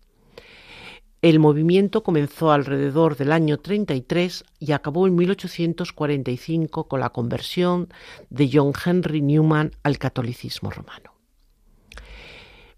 El 1.20 1.40
movimiento 1.40 2.04
comenzó 2.04 2.52
alrededor 2.52 3.16
del 3.16 3.32
año 3.32 3.58
33 3.58 4.44
y 4.60 4.70
acabó 4.70 5.08
en 5.08 5.16
1845 5.16 6.86
con 6.86 7.00
la 7.00 7.10
conversión 7.10 7.88
de 8.30 8.48
John 8.52 8.72
Henry 8.84 9.20
Newman 9.20 9.72
al 9.82 9.98
catolicismo 9.98 10.70
romano. 10.70 11.12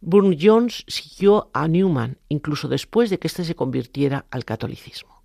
Burne 0.01 0.39
Jones 0.41 0.85
siguió 0.89 1.51
a 1.53 1.69
Newman 1.69 2.17
incluso 2.31 2.69
después 2.69 3.11
de 3.11 3.19
que 3.19 3.27
éste 3.27 3.45
se 3.45 3.55
convirtiera 3.55 4.25
al 4.31 4.47
catolicismo. 4.47 5.23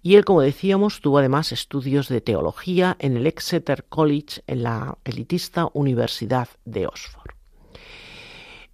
Y 0.00 0.14
él, 0.14 0.24
como 0.24 0.42
decíamos, 0.42 1.00
tuvo 1.00 1.18
además 1.18 1.50
estudios 1.50 2.08
de 2.08 2.20
teología 2.20 2.96
en 3.00 3.16
el 3.16 3.26
Exeter 3.26 3.84
College 3.88 4.42
en 4.46 4.62
la 4.62 4.98
elitista 5.04 5.68
Universidad 5.72 6.48
de 6.64 6.86
Oxford. 6.86 7.35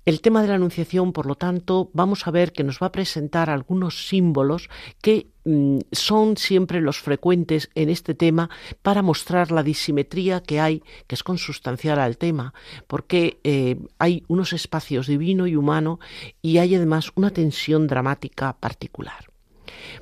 El 0.05 0.21
tema 0.21 0.43
de 0.43 0.49
la 0.49 0.57
Anunciación, 0.57 1.13
por 1.13 1.27
lo 1.27 1.37
tanto, 1.37 1.89
vamos 1.93 2.27
a 2.27 2.33
ver 2.33 2.53
que 2.53 2.65
nos 2.65 2.81
va 2.83 2.89
a 2.89 2.93
presentar 2.93 3.51
algunos 3.51 4.09
símbolos 4.09 4.69
que 5.01 5.29
mm, 5.45 5.79
son 5.93 6.37
siempre 6.37 6.81
los 6.81 6.99
frecuentes 6.99 7.71
en 7.77 7.89
este 7.89 8.15
tema 8.15 8.51
para 8.83 9.03
mostrar 9.03 9.53
la 9.53 9.63
disimetría 9.63 10.43
que 10.43 10.59
hay, 10.59 10.83
que 11.07 11.15
es 11.15 11.23
consustancial 11.23 12.01
al 12.01 12.19
tema, 12.19 12.53
porque 12.89 13.39
eh, 13.45 13.77
hay 13.99 14.25
unos 14.27 14.53
espacios 14.53 15.07
divino 15.07 15.47
y 15.47 15.55
humano 15.55 16.01
y 16.43 16.59
hay 16.59 16.75
además 16.75 17.13
una 17.15 17.31
tensión 17.31 17.87
dramática 17.87 18.55
particular. 18.55 19.32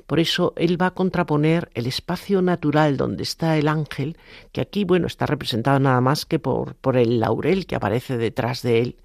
Por 0.07 0.21
eso 0.21 0.53
él 0.57 0.81
va 0.81 0.87
a 0.87 0.95
contraponer 0.95 1.71
el 1.75 1.87
espacio 1.87 2.43
natural 2.43 2.97
donde 2.97 3.23
está 3.23 3.57
el 3.57 3.69
ángel, 3.69 4.17
que 4.53 4.61
aquí, 4.61 4.85
bueno, 4.85 5.07
está 5.07 5.27
representado 5.27 5.79
nada 5.79 6.01
más 6.01 6.27
que 6.27 6.39
por, 6.39 6.75
por 6.77 6.97
el 6.97 7.21
laurel 7.21 7.67
que 7.67 7.77
aparece 7.77 8.17
detrás 8.17 8.63
de 8.63 8.81
él, 8.81 8.97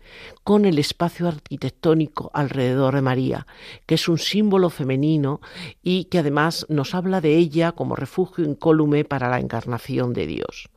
con 0.44 0.66
el 0.66 0.80
espacio 0.80 1.28
arquitectónico 1.28 2.32
alrededor 2.34 2.96
de 2.96 3.02
María, 3.02 3.48
que 3.86 3.96
es 3.96 4.08
un 4.08 4.18
símbolo 4.18 4.70
femenino 4.70 5.42
y 5.84 6.06
que 6.06 6.20
además 6.20 6.66
nos 6.70 6.96
habla 6.96 7.22
de 7.22 7.36
ella 7.38 7.72
como 7.72 7.96
refugio 7.96 8.46
incólume 8.46 9.06
para 9.06 9.30
la 9.30 9.40
encarnación 9.40 10.14
de 10.14 10.28
Dios. 10.28 10.70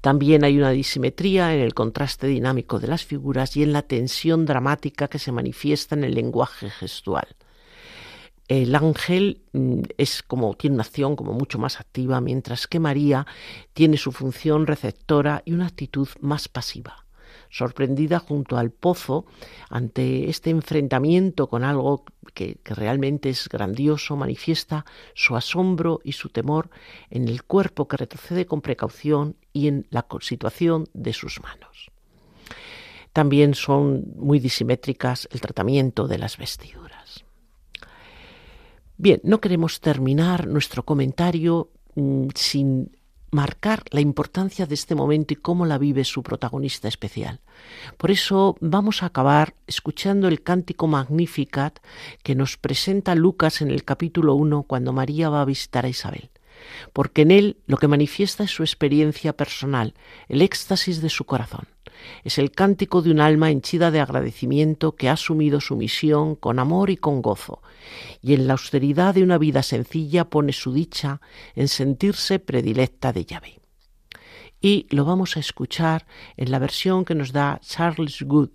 También 0.00 0.44
hay 0.44 0.58
una 0.58 0.70
disimetría 0.70 1.54
en 1.54 1.60
el 1.60 1.72
contraste 1.72 2.26
dinámico 2.26 2.78
de 2.78 2.88
las 2.88 3.04
figuras 3.04 3.56
y 3.56 3.62
en 3.62 3.72
la 3.72 3.82
tensión 3.82 4.44
dramática 4.44 5.08
que 5.08 5.18
se 5.18 5.32
manifiesta 5.32 5.94
en 5.94 6.04
el 6.04 6.14
lenguaje 6.14 6.68
gestual 6.68 7.28
el 8.48 8.74
ángel 8.74 9.40
mm, 9.52 9.82
es 9.96 10.22
como 10.22 10.54
tiene 10.54 10.74
una 10.74 10.82
acción 10.82 11.16
como 11.16 11.32
mucho 11.32 11.58
más 11.58 11.80
activa, 11.80 12.20
mientras 12.20 12.66
que 12.66 12.80
María 12.80 13.26
tiene 13.72 13.96
su 13.96 14.12
función 14.12 14.66
receptora 14.66 15.42
y 15.44 15.52
una 15.52 15.66
actitud 15.66 16.08
más 16.20 16.48
pasiva. 16.48 17.06
Sorprendida 17.50 18.18
junto 18.18 18.56
al 18.56 18.70
pozo 18.70 19.26
ante 19.70 20.28
este 20.28 20.50
enfrentamiento 20.50 21.48
con 21.48 21.62
algo 21.62 22.04
que, 22.34 22.56
que 22.56 22.74
realmente 22.74 23.30
es 23.30 23.48
grandioso, 23.48 24.16
manifiesta 24.16 24.84
su 25.14 25.36
asombro 25.36 26.00
y 26.02 26.12
su 26.12 26.30
temor 26.30 26.70
en 27.10 27.28
el 27.28 27.44
cuerpo 27.44 27.86
que 27.86 27.96
retrocede 27.96 28.46
con 28.46 28.60
precaución 28.60 29.36
y 29.52 29.68
en 29.68 29.86
la 29.90 30.04
situación 30.20 30.88
de 30.94 31.12
sus 31.12 31.40
manos. 31.42 31.90
También 33.12 33.54
son 33.54 34.12
muy 34.16 34.40
disimétricas 34.40 35.28
el 35.30 35.40
tratamiento 35.40 36.08
de 36.08 36.18
las 36.18 36.36
vestiduras. 36.36 36.93
Bien, 38.96 39.20
no 39.24 39.40
queremos 39.40 39.80
terminar 39.80 40.46
nuestro 40.46 40.84
comentario 40.84 41.70
mm, 41.94 42.28
sin 42.34 42.96
marcar 43.30 43.82
la 43.90 44.00
importancia 44.00 44.66
de 44.66 44.74
este 44.74 44.94
momento 44.94 45.34
y 45.34 45.36
cómo 45.36 45.66
la 45.66 45.76
vive 45.76 46.04
su 46.04 46.22
protagonista 46.22 46.86
especial. 46.86 47.40
Por 47.96 48.12
eso 48.12 48.56
vamos 48.60 49.02
a 49.02 49.06
acabar 49.06 49.54
escuchando 49.66 50.28
el 50.28 50.42
cántico 50.42 50.86
Magnificat 50.86 51.80
que 52.22 52.36
nos 52.36 52.56
presenta 52.56 53.16
Lucas 53.16 53.60
en 53.60 53.72
el 53.72 53.84
capítulo 53.84 54.34
1 54.36 54.62
cuando 54.62 54.92
María 54.92 55.28
va 55.28 55.40
a 55.40 55.44
visitar 55.44 55.84
a 55.84 55.88
Isabel 55.88 56.30
porque 56.92 57.22
en 57.22 57.30
él 57.30 57.56
lo 57.66 57.76
que 57.76 57.88
manifiesta 57.88 58.44
es 58.44 58.50
su 58.50 58.62
experiencia 58.62 59.36
personal, 59.36 59.94
el 60.28 60.42
éxtasis 60.42 61.00
de 61.00 61.10
su 61.10 61.24
corazón. 61.24 61.66
Es 62.22 62.38
el 62.38 62.50
cántico 62.50 63.02
de 63.02 63.10
un 63.10 63.20
alma 63.20 63.50
henchida 63.50 63.90
de 63.90 64.00
agradecimiento 64.00 64.96
que 64.96 65.08
ha 65.08 65.12
asumido 65.12 65.60
su 65.60 65.76
misión 65.76 66.34
con 66.36 66.58
amor 66.58 66.90
y 66.90 66.96
con 66.96 67.22
gozo, 67.22 67.62
y 68.20 68.34
en 68.34 68.46
la 68.46 68.54
austeridad 68.54 69.14
de 69.14 69.22
una 69.22 69.38
vida 69.38 69.62
sencilla 69.62 70.28
pone 70.28 70.52
su 70.52 70.72
dicha 70.72 71.20
en 71.54 71.68
sentirse 71.68 72.38
predilecta 72.38 73.12
de 73.12 73.24
Yahvé. 73.24 73.60
Y 74.60 74.86
lo 74.90 75.04
vamos 75.04 75.36
a 75.36 75.40
escuchar 75.40 76.06
en 76.36 76.50
la 76.50 76.58
versión 76.58 77.04
que 77.04 77.14
nos 77.14 77.32
da 77.32 77.60
Charles 77.62 78.22
Good, 78.22 78.50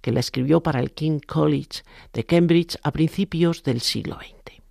que 0.00 0.12
la 0.12 0.20
escribió 0.20 0.62
para 0.62 0.80
el 0.80 0.92
King 0.92 1.20
College 1.26 1.82
de 2.12 2.24
Cambridge 2.24 2.78
a 2.82 2.90
principios 2.90 3.62
del 3.62 3.80
siglo 3.80 4.16
XX. 4.16 4.61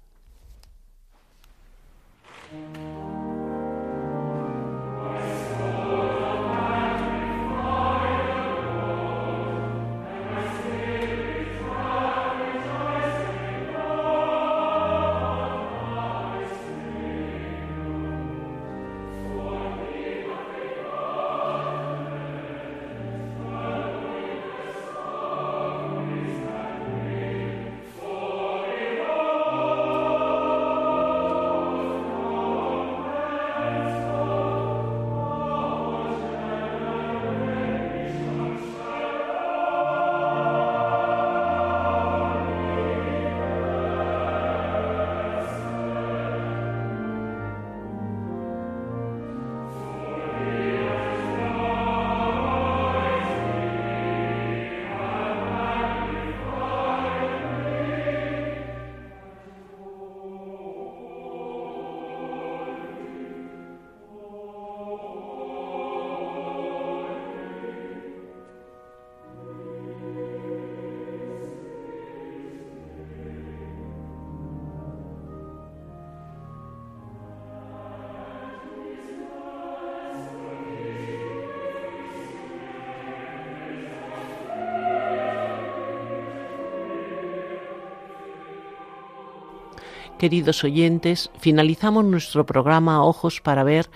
Queridos 90.22 90.64
oyentes, 90.64 91.32
finalizamos 91.40 92.06
nuestro 92.06 92.46
programa 92.46 93.04
Ojos 93.04 93.42
para 93.42 93.64
Ver, 93.64 93.90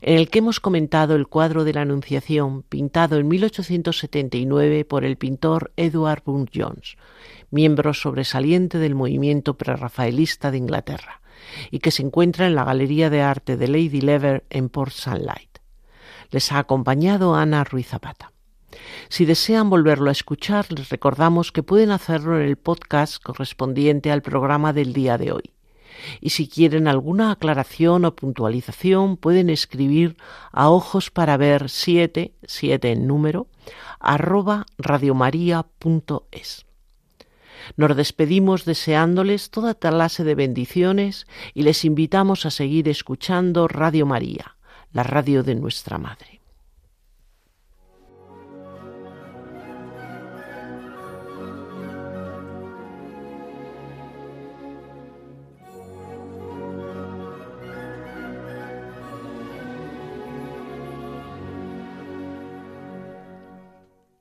en 0.00 0.18
el 0.18 0.28
que 0.28 0.40
hemos 0.40 0.58
comentado 0.58 1.14
el 1.14 1.28
cuadro 1.28 1.62
de 1.62 1.72
la 1.72 1.82
Anunciación, 1.82 2.64
pintado 2.64 3.16
en 3.16 3.28
1879 3.28 4.84
por 4.84 5.04
el 5.04 5.16
pintor 5.16 5.70
Edward 5.76 6.24
Burne 6.24 6.50
Jones, 6.52 6.96
miembro 7.52 7.94
sobresaliente 7.94 8.78
del 8.78 8.96
movimiento 8.96 9.56
prerrafaelista 9.56 10.50
de 10.50 10.58
Inglaterra, 10.58 11.20
y 11.70 11.78
que 11.78 11.92
se 11.92 12.02
encuentra 12.02 12.48
en 12.48 12.56
la 12.56 12.64
Galería 12.64 13.08
de 13.08 13.22
Arte 13.22 13.56
de 13.56 13.68
Lady 13.68 14.00
Lever 14.00 14.42
en 14.50 14.70
Port 14.70 14.90
Sunlight. 14.90 15.58
Les 16.32 16.50
ha 16.50 16.58
acompañado 16.58 17.36
Ana 17.36 17.62
Ruiz 17.62 17.86
Zapata. 17.86 18.32
Si 19.10 19.26
desean 19.26 19.70
volverlo 19.70 20.08
a 20.08 20.12
escuchar, 20.12 20.72
les 20.72 20.88
recordamos 20.88 21.52
que 21.52 21.62
pueden 21.62 21.92
hacerlo 21.92 22.36
en 22.36 22.48
el 22.48 22.56
podcast 22.56 23.22
correspondiente 23.22 24.10
al 24.10 24.22
programa 24.22 24.72
del 24.72 24.92
día 24.92 25.16
de 25.18 25.30
hoy 25.30 25.52
y 26.20 26.30
si 26.30 26.48
quieren 26.48 26.88
alguna 26.88 27.32
aclaración 27.32 28.04
o 28.04 28.14
puntualización 28.14 29.16
pueden 29.16 29.50
escribir 29.50 30.16
a 30.52 30.70
ojos 30.70 31.10
para 31.10 31.36
ver 31.36 31.68
7, 31.68 32.32
7 32.42 32.92
en 32.92 33.06
número, 33.06 33.48
arroba 34.00 34.66
radiomaria.es. 34.78 36.66
Nos 37.76 37.96
despedimos 37.96 38.64
deseándoles 38.64 39.50
toda 39.50 39.74
clase 39.74 40.24
de 40.24 40.34
bendiciones 40.34 41.26
y 41.54 41.62
les 41.62 41.84
invitamos 41.84 42.46
a 42.46 42.50
seguir 42.50 42.88
escuchando 42.88 43.68
Radio 43.68 44.06
María, 44.06 44.56
la 44.92 45.02
radio 45.02 45.42
de 45.42 45.54
nuestra 45.54 45.98
Madre. 45.98 46.37